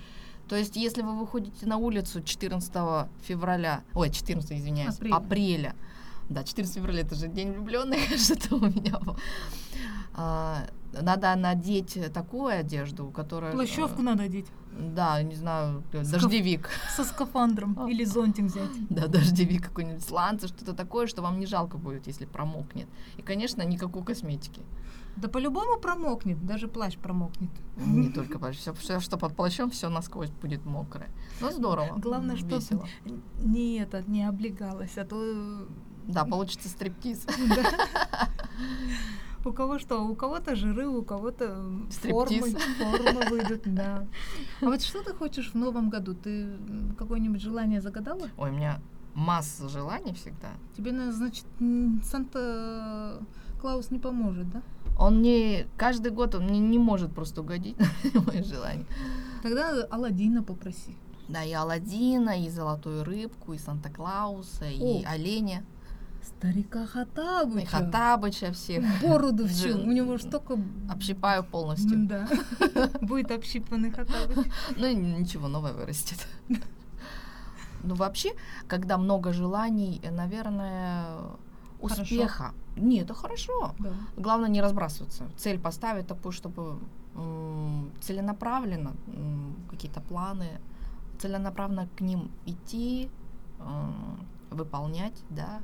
То 0.49 0.55
есть, 0.55 0.77
если 0.77 1.03
вы 1.03 1.19
выходите 1.19 1.67
на 1.67 1.79
улицу 1.79 2.23
14 2.23 3.09
февраля, 3.23 3.83
ой, 3.93 4.09
14, 4.09 4.53
извиняюсь, 4.53 4.95
Апреля. 4.99 5.17
апреля, 5.17 5.75
да, 6.31 6.45
14 6.45 6.75
февраля 6.77 7.01
это 7.03 7.15
же 7.15 7.29
день 7.29 7.53
влюбленных, 7.53 7.99
что-то 8.17 8.57
у 8.57 8.61
меня. 8.61 8.99
А, 10.15 10.67
надо 10.93 11.35
надеть 11.37 11.99
такую 12.13 12.59
одежду, 12.59 13.11
которая... 13.11 13.53
э, 13.53 13.55
Плащевку 13.55 14.03
надо 14.03 14.25
одеть. 14.25 14.47
Да, 14.79 15.23
не 15.23 15.35
знаю, 15.35 15.83
э, 15.93 16.03
Скаф- 16.03 16.11
дождевик. 16.13 16.71
Со 16.97 17.05
скафандром. 17.05 17.77
А. 17.79 17.89
Или 17.91 18.05
зонтик 18.05 18.45
взять. 18.47 18.71
Да, 18.91 19.07
дождевик 19.07 19.63
какой-нибудь, 19.69 20.03
сланцы, 20.05 20.49
что-то 20.49 20.73
такое, 20.73 21.07
что 21.07 21.23
вам 21.23 21.39
не 21.41 21.47
жалко 21.47 21.79
будет, 21.79 22.07
если 22.07 22.27
промокнет. 22.27 22.89
И, 23.19 23.23
конечно, 23.23 23.63
никакой 23.63 24.05
косметики. 24.05 24.63
Да 25.17 25.29
по-любому 25.29 25.79
промокнет. 25.81 26.45
Даже 26.47 26.69
плащ 26.69 26.97
промокнет. 26.97 27.51
Не 27.77 28.09
только 28.15 28.39
плащ. 28.39 28.57
Все, 28.79 29.01
что 29.01 29.17
под 29.17 29.35
плащом, 29.37 29.71
все 29.71 29.89
насквозь 29.89 30.31
будет 30.31 30.65
мокрое. 30.65 31.09
Ну, 31.41 31.51
здорово. 31.51 31.99
Главное, 31.99 32.37
что 32.37 32.57
весело. 32.57 32.87
не 33.39 33.79
это, 33.79 34.03
не 34.07 34.25
облегалась, 34.25 34.97
а 34.99 35.05
то 35.05 35.17
э, 35.21 35.67
Да, 36.13 36.25
получится 36.25 36.69
стриптиз. 36.69 37.25
У 39.45 39.53
кого 39.53 39.79
что? 39.79 40.05
У 40.07 40.15
кого-то 40.15 40.55
жиры, 40.55 40.87
у 40.87 41.03
кого-то 41.03 41.63
формы, 42.03 42.51
формы 42.79 43.27
выйдут, 43.31 43.63
да. 43.65 44.07
А 44.61 44.65
вот 44.67 44.83
что 44.83 45.03
ты 45.03 45.15
хочешь 45.15 45.53
в 45.53 45.55
новом 45.55 45.89
году? 45.89 46.15
Ты 46.15 46.51
какое-нибудь 46.99 47.41
желание 47.41 47.81
загадала? 47.81 48.29
Ой, 48.37 48.51
у 48.51 48.53
меня 48.53 48.81
масса 49.15 49.69
желаний 49.71 50.13
всегда. 50.13 50.49
Тебе, 50.77 50.93
на- 50.93 51.11
значит, 51.11 51.47
м, 51.59 52.03
Санта-Клаус 52.05 53.91
не 53.91 53.99
поможет, 53.99 54.51
да? 54.51 54.61
Он 54.99 55.21
мне 55.21 55.67
каждый 55.79 56.13
год 56.13 56.35
он 56.35 56.45
мне 56.45 56.59
не 56.59 56.79
может 56.79 57.15
просто 57.15 57.41
угодить 57.41 57.77
мои 58.27 58.43
желания. 58.43 58.85
Тогда 59.43 59.85
Алладина 59.91 60.43
попроси. 60.43 60.95
Да, 61.29 61.45
и 61.45 61.53
Аладдина, 61.53 62.45
и 62.45 62.51
Золотую 62.51 63.05
Рыбку, 63.05 63.55
и 63.55 63.59
Санта-Клауса, 63.59 64.67
и 64.69 65.03
О. 65.05 65.09
Оленя, 65.09 65.65
Старика 66.39 66.85
и 66.85 67.65
Хатабыча. 67.67 68.53
Всех. 68.53 68.85
Бороду 69.03 69.47
всю. 69.47 69.79
У 69.79 69.93
него 69.93 70.19
столько... 70.19 70.59
Общипаю 70.91 71.45
полностью. 71.45 72.07
Да. 72.07 72.29
Будет 73.01 73.31
общипанный 73.31 73.91
Хатабыч. 73.91 74.47
Ну 74.77 74.93
ничего, 74.93 75.49
новое 75.49 75.73
вырастет. 75.73 76.27
Ну, 77.83 77.95
вообще, 77.95 78.33
когда 78.69 78.99
много 78.99 79.33
желаний, 79.33 80.01
э, 80.03 80.11
наверное, 80.11 81.17
успеха. 81.81 82.53
Нет, 82.77 83.05
это 83.05 83.15
хорошо. 83.15 83.75
Да. 83.79 83.93
Главное 84.17 84.51
не 84.51 84.61
разбрасываться. 84.61 85.25
Цель 85.37 85.59
поставить 85.59 86.07
такую, 86.07 86.33
чтобы 86.33 86.79
целенаправленно 88.01 88.93
какие-то 89.71 90.01
планы, 90.01 90.61
целенаправленно 91.19 91.89
к 91.97 92.01
ним 92.01 92.31
идти, 92.47 93.11
м, 93.59 94.27
выполнять, 94.51 95.21
да, 95.31 95.61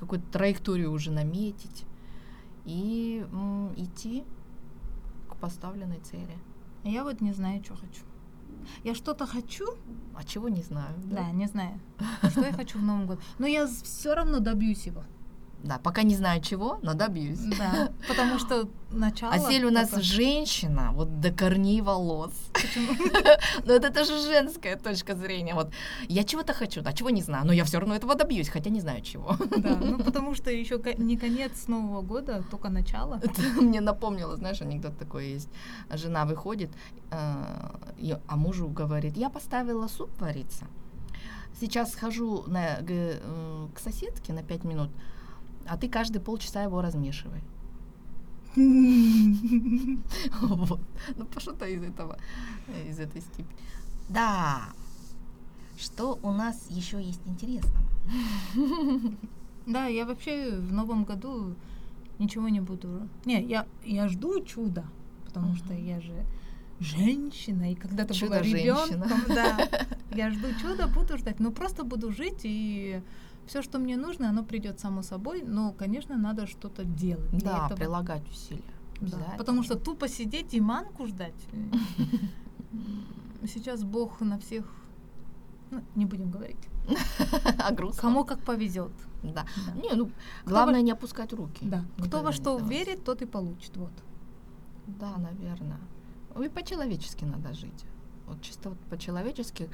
какую-то 0.00 0.26
траекторию 0.32 0.90
уже 0.92 1.10
наметить 1.10 1.84
и 2.64 3.24
м, 3.32 3.72
идти 3.76 4.24
к 5.28 5.36
поставленной 5.36 6.00
цели. 6.00 6.36
Я 6.84 7.04
вот 7.04 7.20
не 7.20 7.32
знаю, 7.32 7.62
что 7.64 7.74
хочу. 7.76 8.02
Я 8.84 8.94
что-то 8.94 9.26
хочу, 9.26 9.66
А 10.14 10.24
чего 10.24 10.48
не 10.48 10.62
знаю. 10.62 10.94
да, 11.04 11.30
не 11.30 11.46
знаю, 11.46 11.78
что 12.30 12.40
я 12.44 12.52
хочу 12.52 12.78
в 12.78 12.82
Новом 12.82 13.06
году. 13.06 13.20
Но 13.38 13.46
я 13.46 13.66
все 13.66 14.14
равно 14.14 14.40
добьюсь 14.40 14.86
его. 14.86 15.02
Да, 15.62 15.78
пока 15.78 16.02
не 16.02 16.16
знаю 16.16 16.40
чего, 16.40 16.78
но 16.82 16.94
добьюсь. 16.94 17.40
Да, 17.58 17.92
потому 18.08 18.38
что 18.38 18.68
начало... 18.90 19.34
А 19.34 19.38
Сель 19.38 19.64
у 19.66 19.70
нас 19.70 19.92
это- 19.92 20.02
женщина, 20.02 20.90
вот 20.94 21.20
до 21.20 21.30
корней 21.30 21.82
волос. 21.82 22.32
Почему? 22.52 22.94
Но 23.64 23.74
это 23.74 23.92
тоже 23.92 24.18
женская 24.22 24.76
точка 24.76 25.14
зрения. 25.14 25.54
Вот 25.54 25.70
я 26.08 26.24
чего-то 26.24 26.54
хочу, 26.54 26.80
да, 26.80 26.92
чего 26.92 27.10
не 27.10 27.22
знаю, 27.22 27.46
но 27.46 27.52
я 27.52 27.64
все 27.64 27.78
равно 27.78 27.94
этого 27.94 28.14
добьюсь, 28.14 28.48
хотя 28.48 28.70
не 28.70 28.80
знаю 28.80 29.02
чего. 29.02 29.36
Да, 29.56 29.76
ну 29.76 29.98
потому 29.98 30.34
что 30.34 30.50
еще 30.50 30.80
не 30.98 31.16
конец 31.16 31.68
Нового 31.68 32.00
года, 32.02 32.42
только 32.50 32.70
начало. 32.70 33.20
Это 33.22 33.42
мне 33.60 33.80
напомнило, 33.80 34.36
знаешь, 34.36 34.62
анекдот 34.62 34.98
такой 34.98 35.28
есть. 35.34 35.48
Жена 35.90 36.24
выходит, 36.24 36.70
э, 37.10 38.16
а 38.26 38.36
мужу 38.36 38.68
говорит, 38.68 39.16
я 39.16 39.28
поставила 39.28 39.88
суп 39.88 40.10
вариться. 40.20 40.64
Сейчас 41.60 41.92
схожу 41.92 42.44
на, 42.46 42.78
э, 42.80 43.18
к 43.74 43.78
соседке 43.78 44.32
на 44.32 44.42
пять 44.42 44.64
минут, 44.64 44.90
а 45.66 45.76
ты 45.76 45.88
каждые 45.88 46.22
полчаса 46.22 46.62
его 46.62 46.80
размешивай. 46.82 47.42
Вот. 50.40 50.80
Ну, 51.16 51.26
что-то 51.38 51.66
из 51.66 51.82
этого, 51.82 52.18
из 52.88 52.98
этой 52.98 53.20
степи. 53.20 53.54
Да. 54.08 54.70
Что 55.78 56.18
у 56.22 56.32
нас 56.32 56.66
еще 56.68 57.00
есть 57.02 57.22
интересного? 57.26 57.86
Да, 59.66 59.86
я 59.86 60.04
вообще 60.04 60.56
в 60.56 60.72
Новом 60.72 61.04
году 61.04 61.54
ничего 62.18 62.48
не 62.48 62.60
буду. 62.60 63.08
Не, 63.24 63.42
я, 63.42 63.66
я 63.84 64.08
жду 64.08 64.42
чуда, 64.42 64.84
потому 65.26 65.54
что 65.54 65.74
я 65.74 66.00
же 66.00 66.26
женщина, 66.80 67.70
и 67.70 67.74
когда-то 67.74 68.14
была 68.20 68.40
ребенком, 68.40 69.22
да. 69.28 69.68
Я 70.16 70.30
жду 70.30 70.48
чуда, 70.60 70.88
буду 70.88 71.18
ждать, 71.18 71.38
но 71.38 71.52
просто 71.52 71.84
буду 71.84 72.10
жить, 72.10 72.40
и 72.42 73.00
все, 73.50 73.62
что 73.62 73.80
мне 73.80 73.96
нужно, 73.96 74.28
оно 74.28 74.44
придет 74.44 74.78
само 74.78 75.02
собой, 75.02 75.42
но, 75.42 75.72
конечно, 75.72 76.16
надо 76.16 76.46
что-то 76.46 76.84
делать. 76.84 77.30
Да, 77.32 77.66
этого. 77.66 77.76
прилагать 77.76 78.22
усилия. 78.30 78.62
Да, 79.00 79.34
потому 79.38 79.64
что 79.64 79.74
тупо 79.74 80.06
сидеть 80.08 80.54
и 80.54 80.60
манку 80.60 81.06
ждать. 81.06 81.34
э, 81.52 83.46
Сейчас 83.48 83.82
Бог 83.82 84.20
на 84.20 84.38
всех, 84.38 84.72
ну, 85.72 85.82
не 85.96 86.06
будем 86.06 86.30
говорить, 86.30 86.68
А 87.58 87.72
грустно. 87.72 88.00
кому 88.02 88.24
как 88.24 88.38
повезет. 88.44 88.92
Да. 89.24 89.44
Да. 89.66 89.72
Не, 89.82 89.94
ну, 89.94 90.10
главное 90.46 90.82
не 90.82 90.92
опускать 90.92 91.32
руки. 91.32 91.66
Да. 91.66 91.84
Кто 91.98 92.22
во 92.22 92.30
что 92.32 92.54
сдаваться. 92.58 92.68
верит, 92.68 93.04
тот 93.04 93.20
и 93.22 93.26
получит. 93.26 93.76
Вот. 93.76 93.92
Да, 94.86 95.16
наверное. 95.16 95.80
И 96.40 96.48
по-человечески 96.48 97.24
надо 97.24 97.52
жить. 97.52 97.84
Вот 98.30 98.42
чисто 98.42 98.70
вот 98.70 98.78
по-человечески 98.90 99.68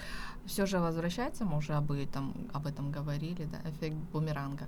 все 0.46 0.66
же 0.66 0.78
возвращается, 0.78 1.44
мы 1.44 1.58
уже 1.58 1.74
об 1.74 1.92
этом, 1.92 2.34
об 2.52 2.66
этом 2.66 2.90
говорили, 2.90 3.44
да, 3.44 3.70
эффект 3.70 3.96
бумеранга. 4.12 4.66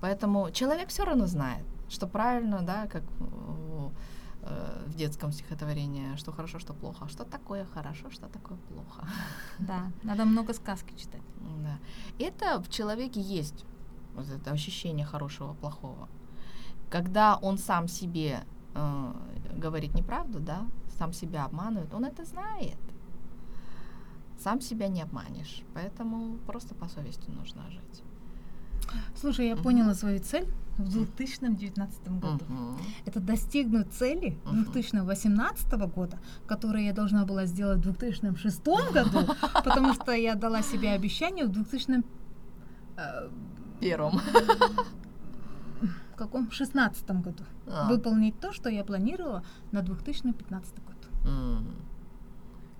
Поэтому 0.00 0.50
человек 0.50 0.88
все 0.88 1.04
равно 1.04 1.26
знает, 1.26 1.64
что 1.88 2.06
правильно, 2.06 2.62
да, 2.62 2.86
как 2.86 3.02
э, 3.02 4.82
в 4.86 4.94
детском 4.94 5.32
стихотворении, 5.32 6.16
что 6.16 6.32
хорошо, 6.32 6.58
что 6.58 6.74
плохо. 6.74 7.08
Что 7.08 7.24
такое 7.24 7.64
хорошо, 7.74 8.10
что 8.10 8.28
такое 8.28 8.58
плохо. 8.68 9.08
Да, 9.58 9.90
надо 10.02 10.24
много 10.24 10.52
сказки 10.54 10.94
читать. 10.96 11.22
Да. 11.62 11.78
Это 12.18 12.60
в 12.62 12.68
человеке 12.68 13.20
есть 13.20 13.64
вот 14.14 14.28
это 14.28 14.50
ощущение 14.50 15.06
хорошего, 15.06 15.54
плохого. 15.54 16.08
Когда 16.90 17.36
он 17.36 17.58
сам 17.58 17.88
себе 17.88 18.44
э, 18.74 19.12
говорит 19.56 19.94
неправду, 19.94 20.40
да, 20.40 20.66
сам 20.98 21.12
себя 21.12 21.44
обманывает, 21.44 21.92
он 21.94 22.04
это 22.04 22.24
знает. 22.24 22.78
Сам 24.38 24.60
себя 24.60 24.88
не 24.88 25.02
обманешь. 25.02 25.62
Поэтому 25.74 26.36
просто 26.46 26.74
по 26.74 26.88
совести 26.88 27.30
нужно 27.30 27.62
жить. 27.70 28.02
Слушай, 29.16 29.48
я 29.48 29.54
Мгм. 29.54 29.64
поняла 29.64 29.94
свою 29.94 30.20
цель 30.20 30.46
в 30.78 30.88
2019 30.92 32.20
году. 32.20 32.44
Мгм. 32.48 32.78
Это 33.06 33.20
достигнуть 33.20 33.92
цели 33.92 34.38
Мгм. 34.44 34.64
2018 34.64 35.86
года, 35.88 36.18
которую 36.46 36.84
я 36.84 36.92
должна 36.92 37.24
была 37.24 37.46
сделать 37.46 37.78
в 37.78 37.82
2006 37.82 38.62
году, 38.92 39.26
потому 39.64 39.94
что 39.94 40.12
я 40.12 40.34
дала 40.34 40.62
себе 40.62 40.90
обещание 40.90 41.46
в 41.46 41.48
2000 41.52 42.04
э, 42.96 43.30
Первым. 43.80 44.20
в 46.12 46.16
каком 46.16 46.50
16 46.50 47.10
году 47.22 47.44
А. 47.66 47.88
выполнить 47.88 48.38
то, 48.40 48.52
что 48.52 48.70
я 48.70 48.84
планировала 48.84 49.42
на 49.72 49.82
2015 49.82 50.74
год. 50.84 50.96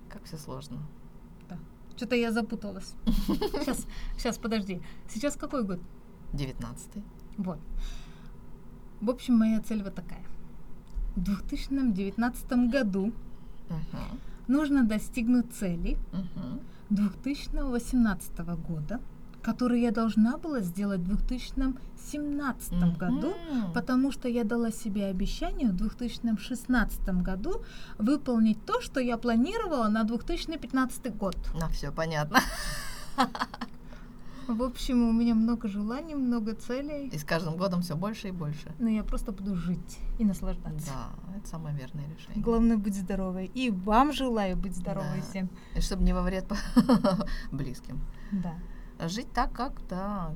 Как 0.09 0.23
все 0.23 0.37
сложно. 0.37 0.77
Что-то 1.97 2.15
я 2.15 2.31
запуталась. 2.31 2.93
Сейчас, 3.27 3.87
сейчас, 4.17 4.37
подожди. 4.37 4.81
Сейчас 5.09 5.35
какой 5.35 5.63
год? 5.63 5.79
Девятнадцатый. 6.31 7.03
Вот. 7.37 7.57
В 9.01 9.09
общем, 9.09 9.35
моя 9.35 9.59
цель 9.61 9.83
вот 9.83 9.95
такая. 9.95 10.23
В 11.15 11.21
2019 11.23 12.69
году 12.71 13.11
Мгм. 13.69 14.19
нужно 14.47 14.83
достигнуть 14.85 15.51
цели 15.53 15.97
Мгм. 16.11 16.59
2018 16.91 18.39
года, 18.67 18.99
которые 19.47 19.81
я 19.83 19.91
должна 19.91 20.37
была 20.37 20.59
сделать 20.59 20.99
в 20.99 21.05
2017 21.07 22.97
году, 22.99 23.33
Мгм. 23.49 23.71
потому 23.73 24.11
что 24.11 24.27
я 24.27 24.43
дала 24.43 24.71
себе 24.71 25.05
обещание 25.05 25.69
в 25.69 25.75
2016 25.75 27.21
году 27.23 27.61
выполнить 27.97 28.57
то, 28.65 28.81
что 28.81 28.99
я 28.99 29.17
планировала 29.17 29.87
на 29.87 30.03
2015 30.03 31.09
год. 31.17 31.37
Ну, 31.53 31.69
все 31.69 31.91
понятно. 31.93 32.39
В 34.47 34.63
общем, 34.63 35.07
у 35.09 35.11
меня 35.13 35.33
много 35.35 35.67
желаний, 35.69 36.15
много 36.15 36.53
целей, 36.53 37.07
И 37.13 37.17
с 37.17 37.23
каждым 37.23 37.55
годом 37.57 37.81
все 37.81 37.95
больше 37.95 38.27
и 38.27 38.31
больше. 38.31 38.71
но 38.79 38.89
я 38.89 39.03
просто 39.03 39.31
буду 39.31 39.55
жить 39.55 39.97
и 40.19 40.25
наслаждаться. 40.25 40.91
Да, 40.91 41.35
это 41.37 41.47
самое 41.47 41.75
верное 41.77 42.05
решение. 42.17 42.43
Главное 42.43 42.77
быть 42.77 42.95
здоровой. 42.95 43.51
И 43.55 43.69
вам 43.71 44.11
желаю 44.13 44.55
быть 44.57 44.75
здоровой 44.75 45.19
Да. 45.21 45.25
всем. 45.29 45.49
И 45.75 45.81
чтобы 45.81 46.03
не 46.03 46.13
во 46.13 46.21
вред 46.21 46.45
близким. 47.51 47.99
Да. 48.31 48.53
Жить 48.99 49.31
так, 49.31 49.53
как, 49.53 49.73
да, 49.87 50.33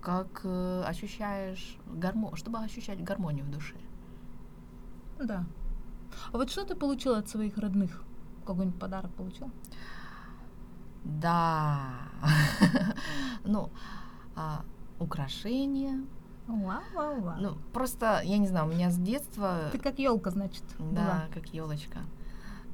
как 0.00 0.40
э, 0.44 0.82
ощущаешь 0.86 1.78
гармонию, 1.86 2.36
чтобы 2.36 2.58
ощущать 2.58 3.02
гармонию 3.02 3.44
в 3.44 3.50
душе. 3.50 3.76
Да. 5.18 5.44
А 6.32 6.36
вот 6.36 6.50
что 6.50 6.64
ты 6.64 6.74
получила 6.74 7.18
от 7.18 7.28
своих 7.28 7.58
родных? 7.58 8.02
Какой-нибудь 8.46 8.80
подарок 8.80 9.12
получил? 9.12 9.50
Да. 11.04 11.90
Ну, 13.44 13.70
а, 14.36 14.64
украшения. 14.98 16.04
Вау, 16.46 16.82
вау, 16.94 17.20
вау. 17.20 17.36
Ну, 17.40 17.56
просто, 17.72 18.20
я 18.22 18.38
не 18.38 18.46
знаю, 18.46 18.66
у 18.66 18.70
меня 18.70 18.90
с 18.90 18.98
детства... 18.98 19.70
Ты 19.72 19.78
как 19.78 19.98
елка, 19.98 20.30
значит. 20.30 20.62
Да, 20.78 21.26
как 21.32 21.46
елочка. 21.54 22.00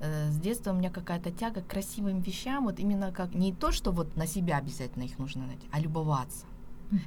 С 0.00 0.36
детства 0.38 0.72
у 0.72 0.74
меня 0.74 0.90
какая-то 0.90 1.30
тяга 1.30 1.62
к 1.62 1.68
красивым 1.68 2.20
вещам, 2.20 2.64
вот 2.64 2.78
именно 2.78 3.12
как 3.12 3.34
не 3.34 3.52
то, 3.52 3.72
что 3.72 3.92
вот 3.92 4.14
на 4.16 4.26
себя 4.26 4.58
обязательно 4.58 5.04
их 5.04 5.18
нужно 5.18 5.46
надеть, 5.46 5.68
а 5.72 5.80
любоваться. 5.80 6.44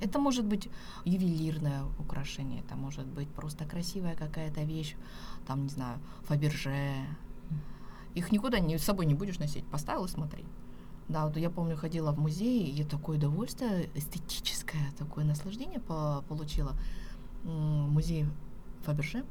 Это 0.01 0.19
может 0.19 0.45
быть 0.45 0.69
ювелирное 1.05 1.83
украшение, 1.99 2.61
это 2.61 2.75
может 2.75 3.05
быть 3.05 3.29
просто 3.29 3.65
красивая 3.65 4.15
какая-то 4.15 4.63
вещь, 4.63 4.95
там, 5.47 5.63
не 5.63 5.69
знаю, 5.69 5.99
Фаберже. 6.23 6.95
Их 8.15 8.31
никуда 8.31 8.59
не, 8.59 8.77
с 8.77 8.83
собой 8.83 9.05
не 9.05 9.13
будешь 9.13 9.39
носить, 9.39 9.65
поставил 9.65 10.05
и 10.05 10.09
смотри. 10.09 10.43
Да, 11.07 11.25
вот 11.27 11.37
я 11.37 11.49
помню, 11.49 11.77
ходила 11.77 12.11
в 12.11 12.19
музей, 12.19 12.71
и 12.71 12.83
такое 12.83 13.17
удовольствие 13.17 13.89
эстетическое, 13.95 14.91
такое 14.97 15.25
наслаждение 15.25 15.79
по- 15.79 16.23
получила. 16.27 16.73
Музей 17.43 18.25
Фаберже. 18.83 19.23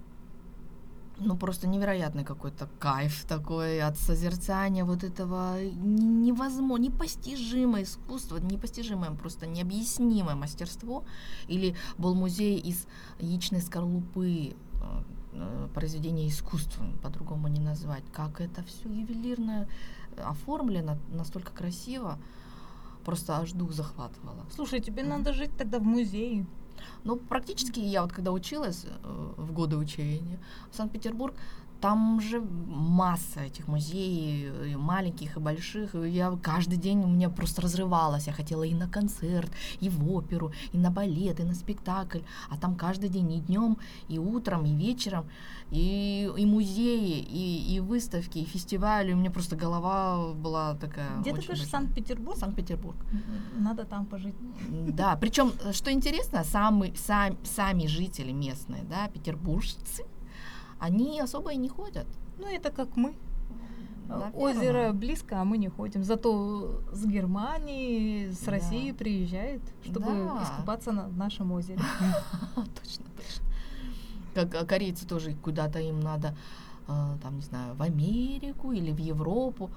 Ну, 1.21 1.37
просто 1.37 1.67
невероятный 1.67 2.25
какой-то 2.25 2.69
кайф 2.79 3.25
такой 3.25 3.81
от 3.81 3.97
созерцания 3.99 4.85
вот 4.85 5.03
этого 5.03 5.63
невозможно, 5.65 6.85
непостижимое 6.85 7.83
искусство, 7.83 8.39
непостижимое, 8.39 9.11
просто 9.11 9.47
необъяснимое 9.47 10.37
мастерство. 10.37 11.05
Или 11.49 11.75
был 11.99 12.15
музей 12.15 12.59
из 12.59 12.87
яичной 13.19 13.61
скорлупы, 13.61 14.55
э, 15.35 15.69
произведение 15.75 16.29
искусства, 16.29 16.85
по-другому 17.03 17.49
не 17.49 17.61
назвать. 17.61 18.05
Как 18.13 18.41
это 18.41 18.63
все 18.63 18.89
ювелирно 18.89 19.69
оформлено, 20.17 20.99
настолько 21.11 21.53
красиво, 21.53 22.19
просто 23.05 23.39
аж 23.39 23.53
дух 23.53 23.73
захватывало. 23.73 24.47
Слушай, 24.55 24.81
тебе 24.81 25.03
Мгм. 25.03 25.11
надо 25.11 25.33
жить 25.33 25.51
тогда 25.57 25.79
в 25.79 25.85
музее. 25.85 26.47
Ну, 27.05 27.17
практически 27.17 27.81
я 27.81 28.03
вот 28.03 28.13
когда 28.13 28.33
училась 28.33 28.85
э, 28.85 29.33
в 29.37 29.53
годы 29.53 29.77
учения 29.77 30.39
в 30.71 30.77
Санкт-Петербург, 30.77 31.35
там 31.81 32.21
же 32.21 32.41
масса 32.41 33.41
этих 33.41 33.69
музеев, 33.69 34.55
и 34.67 34.77
маленьких 34.77 35.37
и 35.37 35.41
больших. 35.41 35.95
И 35.95 36.09
я 36.11 36.37
каждый 36.43 36.77
день 36.77 37.05
у 37.05 37.07
меня 37.07 37.29
просто 37.29 37.63
разрывалась. 37.63 38.27
Я 38.27 38.33
хотела 38.33 38.65
и 38.65 38.75
на 38.75 38.89
концерт, 38.89 39.51
и 39.81 39.89
в 39.89 40.11
оперу, 40.13 40.53
и 40.73 40.79
на 40.79 40.91
балет, 40.91 41.41
и 41.41 41.45
на 41.45 41.55
спектакль. 41.55 42.21
А 42.51 42.57
там 42.57 42.75
каждый 42.75 43.09
день 43.09 43.33
и 43.33 43.41
днем, 43.41 43.79
и 44.09 44.19
утром, 44.19 44.67
и 44.67 44.75
вечером, 44.75 45.27
и, 45.71 46.31
и 46.37 46.47
музеи, 46.47 47.21
и, 47.21 47.75
и 47.75 47.81
выставки, 47.81 48.39
и 48.39 48.45
фестивали. 48.45 49.13
У 49.13 49.17
меня 49.17 49.31
просто 49.31 49.57
голова 49.57 50.33
была 50.35 50.75
такая. 50.75 51.21
Где 51.21 51.33
ты 51.33 51.47
большая. 51.47 51.67
Санкт-Петербург? 51.67 52.37
Санкт-Петербург. 52.39 52.97
М, 53.13 53.63
Надо 53.65 53.85
там 53.85 54.07
пожить. 54.07 54.35
Да, 54.71 55.17
причем, 55.17 55.53
что 55.73 55.93
интересно, 55.93 56.45
самы, 56.45 56.93
сам, 56.97 57.37
сами 57.45 57.87
жители 57.87 58.33
местные, 58.33 58.83
да, 58.85 59.09
петербуржцы, 59.09 60.05
они 60.79 61.21
особо 61.21 61.53
и 61.53 61.57
не 61.57 61.69
ходят. 61.69 62.07
Ну, 62.39 62.47
это 62.47 62.71
как 62.71 62.97
мы. 62.97 63.15
Наверно. 64.09 64.33
Озеро 64.39 64.93
близко, 64.93 65.41
а 65.41 65.45
мы 65.45 65.59
не 65.59 65.69
ходим. 65.69 66.03
Зато 66.03 66.81
с 66.93 67.05
Германии, 67.05 68.31
с 68.31 68.39
Да. 68.41 68.53
России 68.53 68.93
приезжают, 68.93 69.63
чтобы 69.85 70.07
Да. 70.07 70.43
искупаться 70.43 70.93
на 70.93 71.09
нашем 71.09 71.53
озере. 71.53 71.79
Точно, 72.55 73.05
точно. 73.17 73.45
Как 74.35 74.55
а, 74.55 74.65
корейцы 74.65 75.07
тоже 75.07 75.35
куда-то 75.35 75.79
им 75.81 76.01
надо, 76.01 76.35
а, 76.87 77.19
там, 77.23 77.37
не 77.37 77.43
знаю, 77.43 77.75
в 77.75 77.83
Америку 77.83 78.73
или 78.73 78.93
в 78.93 78.99
Европу. 78.99 79.71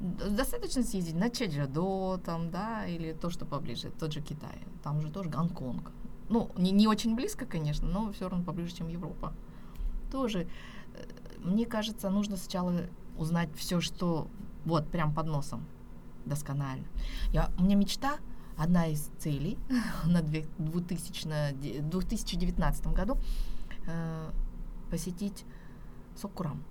Достаточно 0.00 0.82
съездить 0.82 1.14
на 1.14 1.30
Чеджадо, 1.30 2.18
там, 2.18 2.50
да, 2.50 2.86
или 2.86 3.12
то, 3.12 3.30
что 3.30 3.44
поближе, 3.46 3.90
тот 3.90 4.12
же 4.12 4.20
Китай. 4.20 4.58
Там 4.82 5.00
же 5.00 5.10
тоже 5.10 5.30
Гонконг. 5.30 5.92
Ну, 6.28 6.50
не, 6.56 6.72
не 6.72 6.88
очень 6.88 7.14
близко, 7.14 7.46
конечно, 7.46 7.86
но 7.86 8.10
все 8.12 8.28
равно 8.28 8.44
поближе, 8.44 8.74
чем 8.74 8.88
Европа. 8.88 9.32
Тоже, 10.12 10.46
э, 10.94 11.04
мне 11.38 11.64
кажется, 11.66 12.10
нужно 12.10 12.36
сначала 12.36 12.72
узнать 13.18 13.48
все, 13.56 13.80
что 13.80 14.28
вот 14.66 14.86
прям 14.90 15.12
под 15.14 15.26
носом 15.26 15.64
досконально. 16.26 16.84
Я, 17.32 17.50
у 17.58 17.62
меня 17.62 17.76
мечта, 17.76 18.18
одна 18.58 18.86
из 18.88 19.10
целей 19.18 19.58
на 20.04 20.20
две- 20.22 20.46
2000 20.58 21.54
де- 21.60 21.80
2019 21.80 22.86
году 22.88 23.16
э, 23.86 24.30
посетить 24.90 25.44
Сокурам, 26.14 26.62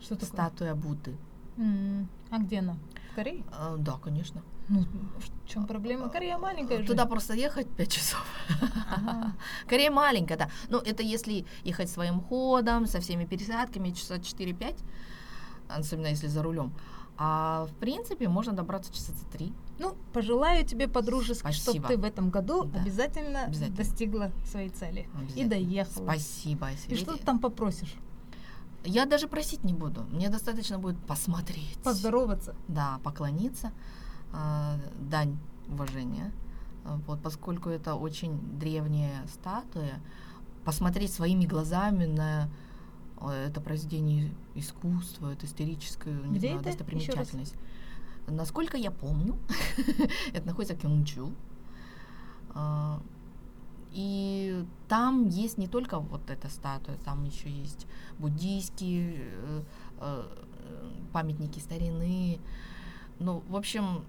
Что 0.00 0.16
такое? 0.16 0.28
статуя 0.28 0.74
Будды. 0.74 1.16
М, 1.56 2.08
А 2.30 2.38
где 2.38 2.58
она? 2.58 2.76
В 3.12 3.14
Корее? 3.14 3.44
Э, 3.52 3.76
да, 3.78 3.92
конечно. 4.02 4.42
Ну, 4.68 4.80
в 5.18 5.48
чем 5.48 5.66
проблема? 5.66 6.08
Корея 6.08 6.38
маленькая 6.38 6.80
же. 6.80 6.86
Туда 6.86 7.06
просто 7.06 7.34
ехать 7.34 7.68
5 7.76 7.92
часов. 7.92 8.24
Ага. 8.90 9.32
Корея 9.68 9.90
маленькая, 9.90 10.36
да. 10.36 10.50
Ну, 10.68 10.78
это 10.78 11.02
если 11.02 11.44
ехать 11.64 11.88
своим 11.88 12.20
ходом, 12.20 12.86
со 12.86 13.00
всеми 13.00 13.24
пересадками, 13.26 13.90
часа 13.90 14.16
4-5, 14.16 14.76
особенно 15.68 16.08
если 16.08 16.26
за 16.26 16.42
рулем. 16.42 16.72
А 17.18 17.66
в 17.66 17.74
принципе 17.80 18.28
можно 18.28 18.52
добраться 18.52 18.92
часа 18.92 19.12
за 19.12 19.24
3. 19.26 19.52
Ну, 19.78 19.94
пожелаю 20.12 20.66
тебе, 20.66 20.88
подружески, 20.88 21.50
чтобы 21.52 21.86
ты 21.88 21.96
в 21.96 22.04
этом 22.04 22.30
году 22.30 22.64
Да. 22.64 22.80
обязательно, 22.80 23.44
Обязательно. 23.44 23.76
достигла 23.76 24.32
своей 24.44 24.68
цели. 24.70 25.08
И 25.34 25.44
доехала. 25.44 26.04
Спасибо, 26.04 26.68
И 26.88 26.96
что 26.96 27.16
ты 27.16 27.24
там 27.24 27.38
попросишь? 27.38 27.94
Я 28.84 29.06
даже 29.06 29.28
просить 29.28 29.64
не 29.64 29.72
буду. 29.72 30.02
Мне 30.12 30.28
достаточно 30.28 30.78
будет 30.78 30.98
посмотреть. 31.06 31.78
Поздороваться. 31.82 32.54
Да, 32.68 33.00
поклониться, 33.02 33.68
а, 33.68 33.72
дань 35.10 35.36
уважения. 35.68 36.32
А, 36.84 36.98
Вот, 37.06 37.20
поскольку 37.22 37.68
это 37.68 37.94
очень 37.94 38.38
древняя 38.58 39.26
статуя, 39.26 40.00
посмотреть 40.64 41.12
своими 41.12 41.44
глазами 41.46 42.06
на 42.06 42.48
э, 43.20 43.46
это 43.48 43.60
произведение 43.60 44.32
искусства, 44.54 45.32
это 45.32 45.46
историческая 45.46 46.12
не 46.12 46.38
Где 46.38 46.48
знаю, 46.48 46.60
это? 46.60 46.70
Достопримечательность. 46.70 47.54
Насколько 48.28 48.76
я 48.76 48.90
помню, 48.90 49.36
это 50.32 50.46
находится 50.46 50.76
в. 50.76 51.32
А, 52.50 53.00
И 53.92 54.64
там 54.88 55.28
есть 55.28 55.58
не 55.58 55.68
только 55.68 55.98
вот 56.00 56.28
эта 56.30 56.48
статуя, 56.48 56.96
там 57.04 57.24
еще 57.24 57.48
есть 57.48 57.86
буддийские 58.18 59.16
э, 59.18 59.62
э, 60.00 60.24
памятники 61.12 61.60
старины. 61.60 62.38
Ну, 63.18 63.42
в 63.48 63.56
общем, 63.56 64.04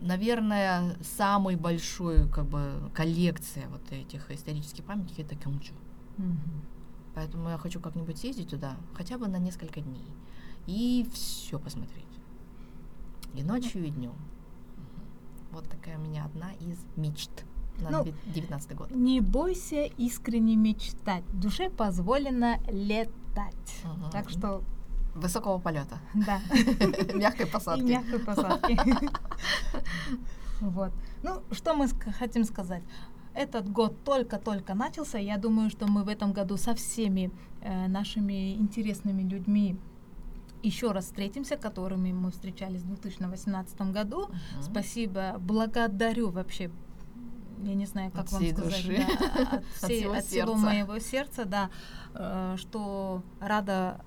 наверное, 0.00 0.96
самой 1.02 1.56
большой 1.56 2.28
как 2.28 2.46
бы 2.46 2.90
коллекция 2.94 3.68
вот 3.68 3.90
этих 3.92 4.30
исторических 4.30 4.84
памятников 4.84 5.26
это 5.26 5.36
Кёнджу. 5.36 5.74
Мгм. 6.16 6.62
Поэтому 7.14 7.48
я 7.48 7.58
хочу 7.58 7.80
как-нибудь 7.80 8.18
съездить 8.18 8.50
туда, 8.50 8.76
хотя 8.94 9.16
бы 9.16 9.26
на 9.26 9.38
несколько 9.38 9.80
дней. 9.80 10.06
И 10.66 11.06
все 11.12 11.58
посмотреть. 11.58 12.04
И 13.34 13.42
ночью, 13.42 13.86
и 13.86 13.90
днем. 13.90 14.14
Вот 15.52 15.68
такая 15.68 15.98
у 15.98 16.02
меня 16.02 16.24
одна 16.24 16.52
из 16.60 16.78
мечт 16.96 17.30
на 17.80 17.90
Ну, 17.90 18.04
2019 18.04 18.74
год. 18.76 18.90
Не 18.90 19.20
бойся 19.20 19.84
искренне 19.84 20.56
мечтать. 20.56 21.24
Душе 21.32 21.70
позволено 21.70 22.58
летать. 22.70 23.82
Мгм. 23.84 24.10
Так 24.10 24.28
что, 24.30 24.62
Высокого 25.16 25.58
полета, 25.58 25.98
да. 26.14 26.40
мягкой 27.14 27.46
И 27.46 27.50
посадки. 27.50 27.82
мягкой 27.82 28.18
посадки. 28.18 28.78
Вот. 30.60 30.92
Ну, 31.22 31.42
что 31.52 31.74
мы 31.74 31.88
хотим 32.18 32.44
сказать? 32.44 32.82
Этот 33.34 33.70
год 33.70 34.04
только-только 34.04 34.74
начался. 34.74 35.18
Я 35.18 35.36
думаю, 35.36 35.70
что 35.70 35.86
мы 35.86 36.04
в 36.04 36.08
этом 36.08 36.32
году 36.32 36.56
со 36.56 36.74
всеми 36.74 37.30
э, 37.60 37.88
нашими 37.88 38.54
интересными 38.54 39.22
людьми 39.22 39.76
еще 40.62 40.92
раз 40.92 41.04
встретимся, 41.04 41.56
которыми 41.56 42.12
мы 42.12 42.30
встречались 42.30 42.82
в 42.82 42.86
2018 42.86 43.80
году. 43.92 44.28
Мгм. 44.28 44.62
Спасибо, 44.62 45.36
благодарю 45.38 46.30
вообще. 46.30 46.70
Я 47.62 47.74
не 47.74 47.86
знаю, 47.86 48.10
как 48.10 48.24
От 48.26 48.32
вам 48.32 48.46
сказать, 48.46 48.86
души. 48.86 49.06
да, 49.18 49.42
от, 49.42 49.52
От 49.58 49.64
всей- 49.82 50.00
всего 50.00 50.12
от 50.14 50.24
всего 50.24 50.54
моего 50.54 50.98
сердца, 50.98 51.44
да, 51.44 51.70
э, 52.14 52.56
что 52.58 53.22
рада 53.40 54.00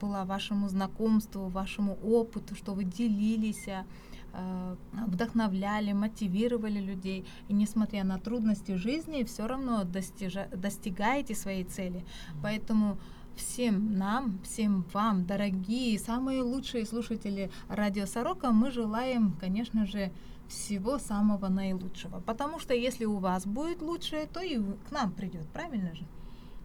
была 0.00 0.24
вашему 0.24 0.68
знакомству, 0.68 1.48
вашему 1.48 1.94
опыту, 2.04 2.54
что 2.54 2.72
вы 2.74 2.84
делились, 2.84 3.66
э, 3.68 4.76
вдохновляли, 5.06 5.92
мотивировали 5.92 6.80
людей. 6.80 7.24
И 7.48 7.54
несмотря 7.54 8.04
на 8.04 8.18
трудности 8.18 8.72
жизни, 8.76 9.24
все 9.24 9.46
равно 9.46 9.84
достижа- 9.84 10.48
достигаете 10.56 11.34
своей 11.34 11.64
цели. 11.64 12.04
Поэтому 12.42 12.98
всем 13.36 13.96
нам, 13.96 14.38
всем 14.44 14.84
вам, 14.92 15.24
дорогие, 15.26 15.98
самые 15.98 16.42
лучшие 16.42 16.86
слушатели 16.86 17.50
Радио 17.68 18.06
Сорока, 18.06 18.50
мы 18.52 18.70
желаем, 18.70 19.32
конечно 19.40 19.86
же, 19.86 20.12
всего 20.48 20.98
самого 20.98 21.48
наилучшего. 21.48 22.20
Потому 22.20 22.58
что 22.58 22.74
если 22.74 23.04
у 23.04 23.18
вас 23.18 23.46
будет 23.46 23.82
лучшее, 23.82 24.26
то 24.26 24.40
и 24.40 24.58
к 24.58 24.90
нам 24.92 25.12
придет, 25.12 25.46
правильно 25.48 25.94
же? 25.94 26.04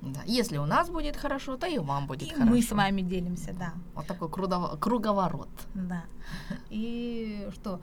Да. 0.02 0.22
Если 0.26 0.58
у 0.58 0.66
нас 0.66 0.90
будет 0.90 1.18
хорошо, 1.18 1.58
то 1.58 1.68
и 1.68 1.78
вам 1.78 2.08
будет 2.08 2.30
и 2.30 2.34
хорошо. 2.34 2.50
мы 2.50 2.62
с 2.62 2.72
вами 2.72 3.02
делимся, 3.02 3.54
да. 3.54 3.74
Вот 3.96 4.08
такой 4.08 4.30
круговорот. 4.30 5.50
Да. 5.74 6.04
И 6.70 7.48
что? 7.54 7.82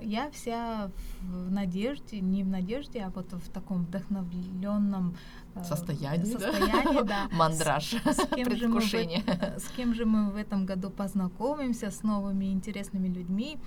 Я 0.00 0.30
вся 0.30 0.90
в 1.20 1.50
надежде, 1.50 2.20
не 2.20 2.42
в 2.42 2.48
надежде, 2.48 3.00
а 3.00 3.10
вот 3.10 3.32
в 3.32 3.48
таком 3.50 3.84
вдохновленном 3.84 5.16
э, 5.54 5.64
Состоянии, 5.64 6.32
да? 6.32 6.38
состоянии, 6.40 7.02
да. 7.02 7.28
Мандраж, 7.32 7.94
С 7.94 8.26
кем, 8.34 8.44
же 8.56 8.68
мы 8.68 8.80
в, 8.80 8.80
предвкушение. 8.82 9.22
э- 9.26 9.58
с 9.58 9.68
кем 9.76 9.94
же 9.94 10.04
мы 10.04 10.30
в 10.30 10.36
этом 10.36 10.66
году 10.66 10.90
познакомимся, 10.90 11.90
с 11.90 12.02
новыми 12.02 12.46
интересными 12.52 13.08
людьми, 13.08 13.58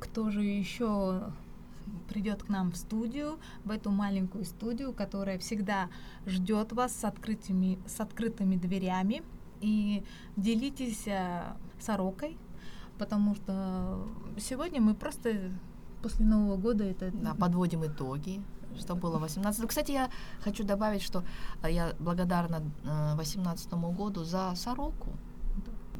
кто 0.00 0.30
же 0.30 0.42
еще 0.42 1.30
придет 2.08 2.42
к 2.42 2.48
нам 2.48 2.70
в 2.72 2.76
студию, 2.76 3.38
в 3.64 3.70
эту 3.70 3.90
маленькую 3.90 4.44
студию, 4.44 4.92
которая 4.92 5.38
всегда 5.38 5.88
ждет 6.26 6.72
вас 6.72 6.92
с 6.94 7.04
открытыми, 7.04 7.78
с 7.86 8.00
открытыми 8.00 8.56
дверями. 8.56 9.22
И 9.60 10.04
делитесь 10.36 11.06
э, 11.06 11.42
сорокой, 11.80 12.36
потому 12.98 13.34
что 13.34 14.06
сегодня 14.38 14.80
мы 14.80 14.94
просто 14.94 15.50
после 16.02 16.24
Нового 16.26 16.56
года 16.56 16.84
это 16.84 17.10
Да, 17.10 17.34
подводим 17.34 17.84
итоги, 17.84 18.40
что 18.78 18.94
было 18.94 19.18
в 19.18 19.22
18 19.22 19.68
Кстати, 19.68 19.92
я 19.92 20.08
хочу 20.44 20.64
добавить, 20.64 21.02
что 21.02 21.22
а, 21.62 21.68
я 21.70 21.92
благодарна 21.98 22.62
18 23.16 23.72
году 23.72 24.24
за 24.24 24.52
сороку. 24.56 25.10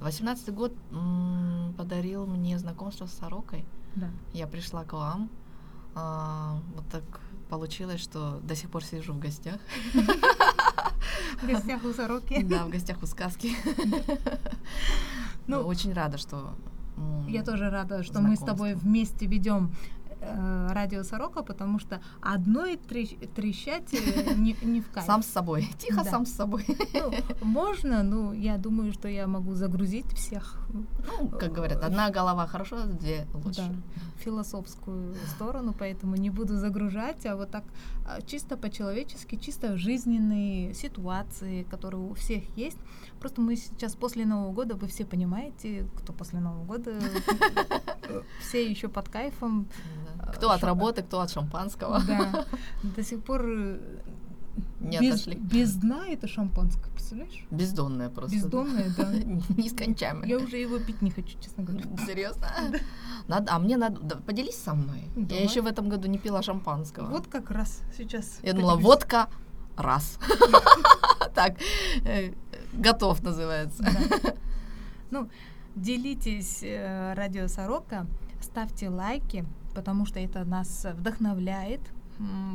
18 0.01 0.55
год 0.55 0.73
м, 0.93 1.75
подарил 1.77 2.27
мне 2.27 2.59
знакомство 2.59 3.07
с 3.07 3.13
сорокой. 3.13 3.65
да. 3.97 4.09
Я 4.33 4.47
пришла 4.47 4.85
к 4.85 4.93
вам. 4.93 5.29
а, 5.95 6.61
вот 6.77 6.85
так 6.89 7.03
получилось, 7.51 8.01
что 8.01 8.39
до 8.43 8.55
сих 8.55 8.71
пор 8.71 8.85
сижу 8.85 9.13
в 9.15 9.19
гостях. 9.19 9.59
в 11.43 11.47
гостях 11.47 11.85
у 11.85 11.93
сороки. 11.93 12.43
Да, 12.49 12.65
в 12.65 12.71
гостях 12.71 13.03
у 13.03 13.07
сказки. 13.07 13.57
Ну, 15.47 15.61
Ну, 15.63 15.67
очень 15.67 15.93
рада, 15.95 16.19
что... 16.19 16.55
Я 17.29 17.43
тоже 17.45 17.71
рада, 17.71 18.03
что 18.03 18.21
мы 18.21 18.37
с 18.37 18.41
тобой 18.41 18.75
вместе 18.75 19.27
ведем 19.27 19.71
э, 20.21 20.69
радио 20.73 21.03
Сорока, 21.05 21.43
потому 21.43 21.79
что 21.79 22.01
одной 22.21 22.77
трещ- 22.77 23.27
трещать 23.35 23.93
э, 23.95 24.35
не, 24.37 24.57
не 24.63 24.81
в 24.81 24.91
кайф. 24.91 25.07
Сам 25.07 25.23
с 25.23 25.27
собой. 25.27 25.69
Тихо, 25.79 26.05
Да. 26.05 26.11
сам 26.11 26.27
с 26.27 26.33
собой. 26.33 26.65
Ну, 26.95 27.13
можно, 27.43 28.03
но 28.03 28.33
я 28.33 28.57
думаю, 28.59 28.93
что 28.93 29.09
я 29.09 29.27
могу 29.27 29.55
загрузить 29.55 30.13
всех 30.15 30.61
Ну, 30.73 31.29
как 31.29 31.53
говорят, 31.53 31.83
одна 31.85 32.11
голова 32.11 32.47
хорошо, 32.47 32.85
две 32.87 33.27
лучше. 33.35 33.63
да, 33.63 33.75
философскую 34.25 35.15
сторону, 35.35 35.75
поэтому 35.79 36.17
не 36.17 36.31
буду 36.31 36.57
загружать, 36.57 37.25
а 37.27 37.37
вот 37.37 37.51
так 37.51 37.65
а, 38.07 38.21
чисто 38.23 38.57
по-человечески, 38.57 39.37
чисто 39.37 39.77
жизненные 39.77 40.75
ситуации, 40.75 41.63
которые 41.63 42.03
у 42.03 42.15
всех 42.15 42.43
есть. 42.57 42.79
Просто 43.21 43.41
мы 43.41 43.57
сейчас 43.57 43.95
после 43.95 44.27
Нового 44.27 44.53
года, 44.53 44.75
вы 44.75 44.87
все 44.89 45.05
понимаете, 45.05 45.87
кто 45.97 46.13
после 46.13 46.41
Нового 46.41 46.65
года, 46.65 46.93
все 48.41 48.69
еще 48.69 48.89
под 48.89 49.09
кайфом, 49.09 49.67
Да. 50.17 50.33
Кто 50.33 50.51
от 50.51 50.63
работы, 50.65 51.03
кто 51.03 51.21
от 51.21 51.31
шампанского. 51.31 52.01
Да, 52.07 52.45
до 52.83 53.03
сих 53.03 53.23
пор 53.23 53.45
э, 53.47 53.79
Не 54.81 54.99
без, 55.01 55.15
отошли. 55.15 55.35
без 55.37 55.75
дна 55.75 56.07
это 56.09 56.27
шампанское, 56.29 56.91
представляешь? 56.93 57.47
Бездонная 57.51 58.09
просто. 58.09 58.37
Бездонное, 58.37 58.93
да. 58.97 59.13
Нескончаемая. 59.57 60.29
Я 60.29 60.39
уже 60.39 60.57
его 60.57 60.79
пить 60.79 61.03
не 61.03 61.11
хочу, 61.11 61.39
честно 61.41 61.65
говоря. 61.65 61.85
Серьезно? 62.07 62.47
Надо, 63.27 63.53
а 63.55 63.59
мне 63.59 63.77
надо, 63.77 64.01
да, 64.01 64.17
поделись 64.17 64.57
со 64.57 64.75
мной. 64.75 65.05
Давай. 65.17 65.39
Я 65.39 65.43
еще 65.45 65.61
в 65.63 65.67
этом 65.67 65.89
году 65.89 66.09
не 66.09 66.19
пила 66.19 66.43
шампанского. 66.43 67.07
Вот 67.07 67.27
как 67.27 67.51
раз 67.51 67.83
сейчас. 67.97 68.39
Я 68.43 68.53
думала, 68.53 68.73
поделюсь. 68.75 68.87
водка 68.87 69.29
раз. 69.77 70.19
Так, 71.35 71.57
э, 72.05 72.33
готов 72.73 73.23
называется. 73.23 73.85
Ну, 75.11 75.31
делитесь 75.77 76.61
э, 76.63 77.15
радио 77.15 77.49
Сорока, 77.49 78.07
ставьте 78.41 78.89
лайки, 78.89 79.45
потому 79.79 80.07
что 80.07 80.19
это 80.19 80.45
нас 80.45 80.87
вдохновляет. 80.95 81.81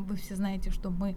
Вы 0.07 0.15
все 0.17 0.35
знаете, 0.35 0.71
что 0.71 0.89
мы 0.89 1.15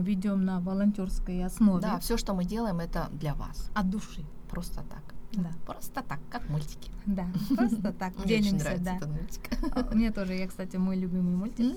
ведем 0.00 0.44
на 0.44 0.60
волонтерской 0.60 1.44
основе 1.44 1.82
Да, 1.82 1.98
все, 1.98 2.16
что 2.16 2.34
мы 2.34 2.44
делаем, 2.44 2.78
это 2.78 3.08
для 3.12 3.34
вас. 3.34 3.70
от 3.74 3.90
души. 3.90 4.24
Просто 4.48 4.82
так. 4.88 5.02
Да, 5.32 5.50
Просто 5.66 6.02
так, 6.02 6.20
как 6.30 6.48
мультики. 6.50 6.90
да, 7.06 7.26
просто 7.56 7.92
так 7.92 8.12
Мне 8.24 8.36
очень 8.38 8.58
нравится 8.58 8.84
да. 8.84 8.96
этот 8.96 9.08
мультик. 9.08 9.50
А, 9.74 9.94
Мне 9.94 10.10
тоже, 10.12 10.34
я, 10.34 10.46
кстати, 10.46 10.76
мой 10.76 10.96
любимый 10.96 11.34
мультик. 11.34 11.74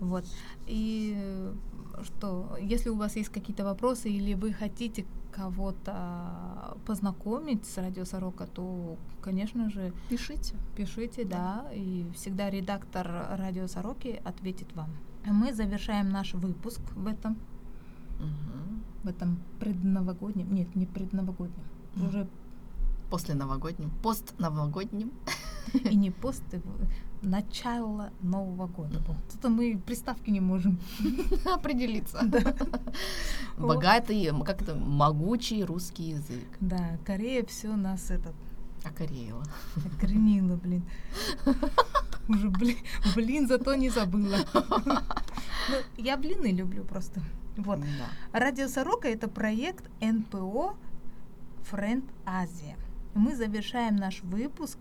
Вот. 0.00 0.24
И 0.68 1.14
э, 1.18 1.54
что, 2.04 2.56
если 2.60 2.90
у 2.90 2.96
вас 2.96 3.16
есть 3.16 3.28
какие-то 3.30 3.64
вопросы 3.64 4.08
или 4.08 4.34
вы 4.34 4.52
хотите 4.52 5.04
кого-то 5.36 6.76
познакомить 6.86 7.66
с 7.66 7.76
Радио 7.78 8.04
Сорока, 8.04 8.46
то, 8.46 8.96
конечно 9.20 9.70
же, 9.70 9.92
Пишите. 10.08 10.54
пишите, 10.76 11.24
да, 11.24 11.66
и 11.74 12.06
всегда 12.14 12.50
редактор 12.50 13.06
Радио 13.38 13.66
Сороки 13.68 14.20
ответит 14.24 14.74
вам. 14.74 14.90
Мы 15.26 15.52
завершаем 15.52 16.08
наш 16.10 16.34
выпуск 16.34 16.80
в 16.94 17.06
этом, 17.06 17.36
Мгм. 18.18 18.82
в 19.04 19.08
этом 19.08 19.38
предновогоднем, 19.60 20.54
нет, 20.54 20.74
не 20.76 20.86
предновогоднем, 20.86 21.64
Мгм. 21.96 22.08
уже 22.08 22.26
После 23.10 23.34
новогодним, 23.34 23.90
пост 24.02 24.34
новогодним. 24.38 25.12
и 25.90 25.96
не 25.96 26.10
пост, 26.10 26.42
и 26.52 26.60
начало 27.22 28.10
Нового 28.20 28.66
года. 28.66 29.02
Тут 29.32 29.50
мы 29.50 29.78
приставки 29.84 30.30
не 30.30 30.40
можем. 30.40 30.78
определиться. 31.44 32.20
Богатый, 33.58 34.26
м, 34.26 34.42
как 34.42 34.62
это, 34.62 34.74
могучий 34.74 35.64
русский 35.64 36.10
язык. 36.10 36.46
Да, 36.60 36.98
Корея 37.04 37.44
все 37.44 37.74
нас 37.76 38.10
этот 38.10 38.34
Окореила. 38.84 39.42
Окренила, 39.96 40.56
блин. 40.56 40.84
Уже, 42.28 42.50
блин, 42.50 42.76
блин, 43.14 43.48
зато 43.48 43.74
не 43.74 43.90
забыла. 43.90 44.36
Ну, 44.54 45.76
я 45.96 46.16
блины 46.16 46.52
люблю 46.52 46.84
просто. 46.84 47.20
Вот. 47.56 47.80
Да. 47.80 48.38
Радио 48.38 48.68
Сорока 48.68 49.08
это 49.08 49.28
проект 49.28 49.90
НПО 50.00 50.76
Friend 51.70 52.04
Азия. 52.24 52.76
Мы 53.14 53.34
завершаем 53.34 53.96
наш 53.96 54.22
выпуск 54.22 54.78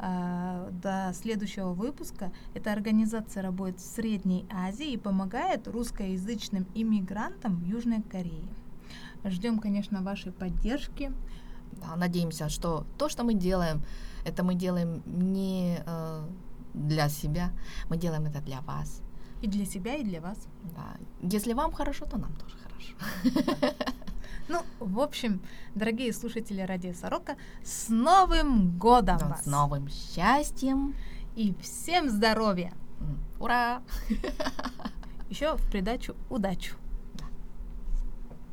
а, 0.00 0.70
до 0.70 1.12
следующего 1.12 1.72
выпуска. 1.72 2.30
Эта 2.54 2.72
организация 2.72 3.42
работает 3.42 3.80
в 3.80 3.94
Средней 3.94 4.46
Азии 4.50 4.92
и 4.92 4.96
помогает 4.96 5.66
русскоязычным 5.66 6.66
иммигрантам 6.74 7.56
в 7.56 7.64
Южной 7.64 8.02
Корее. 8.02 8.48
Ждем, 9.24 9.58
конечно, 9.58 10.02
вашей 10.02 10.30
поддержки. 10.30 11.12
Да, 11.72 11.96
надеемся, 11.96 12.48
что 12.48 12.86
то, 12.96 13.08
что 13.08 13.24
мы 13.24 13.34
делаем, 13.34 13.82
это 14.24 14.44
мы 14.44 14.54
делаем 14.54 15.02
не 15.06 15.78
э, 15.84 16.28
для 16.74 17.08
себя, 17.08 17.50
мы 17.88 17.96
делаем 17.96 18.26
это 18.26 18.40
для 18.40 18.60
вас. 18.60 19.02
И 19.42 19.48
для 19.48 19.64
себя, 19.64 19.96
и 19.96 20.04
для 20.04 20.20
вас. 20.20 20.38
Да. 20.76 20.96
Если 21.22 21.52
вам 21.52 21.72
хорошо, 21.72 22.04
то 22.04 22.18
нам 22.18 22.34
тоже 22.36 22.56
хорошо. 22.56 23.74
Ну, 24.48 24.62
в 24.80 25.00
общем, 25.00 25.42
дорогие 25.74 26.10
слушатели 26.12 26.62
Радио 26.62 26.94
Сорока, 26.94 27.36
с 27.62 27.90
Новым 27.90 28.78
годом 28.78 29.18
Да, 29.18 29.26
вас! 29.26 29.42
С 29.42 29.46
новым 29.46 29.88
счастьем! 29.90 30.94
И 31.36 31.54
всем 31.60 32.08
здоровья! 32.08 32.72
Ура! 33.38 33.82
Еще 35.28 35.54
в 35.54 35.70
придачу 35.70 36.16
удачу! 36.30 36.76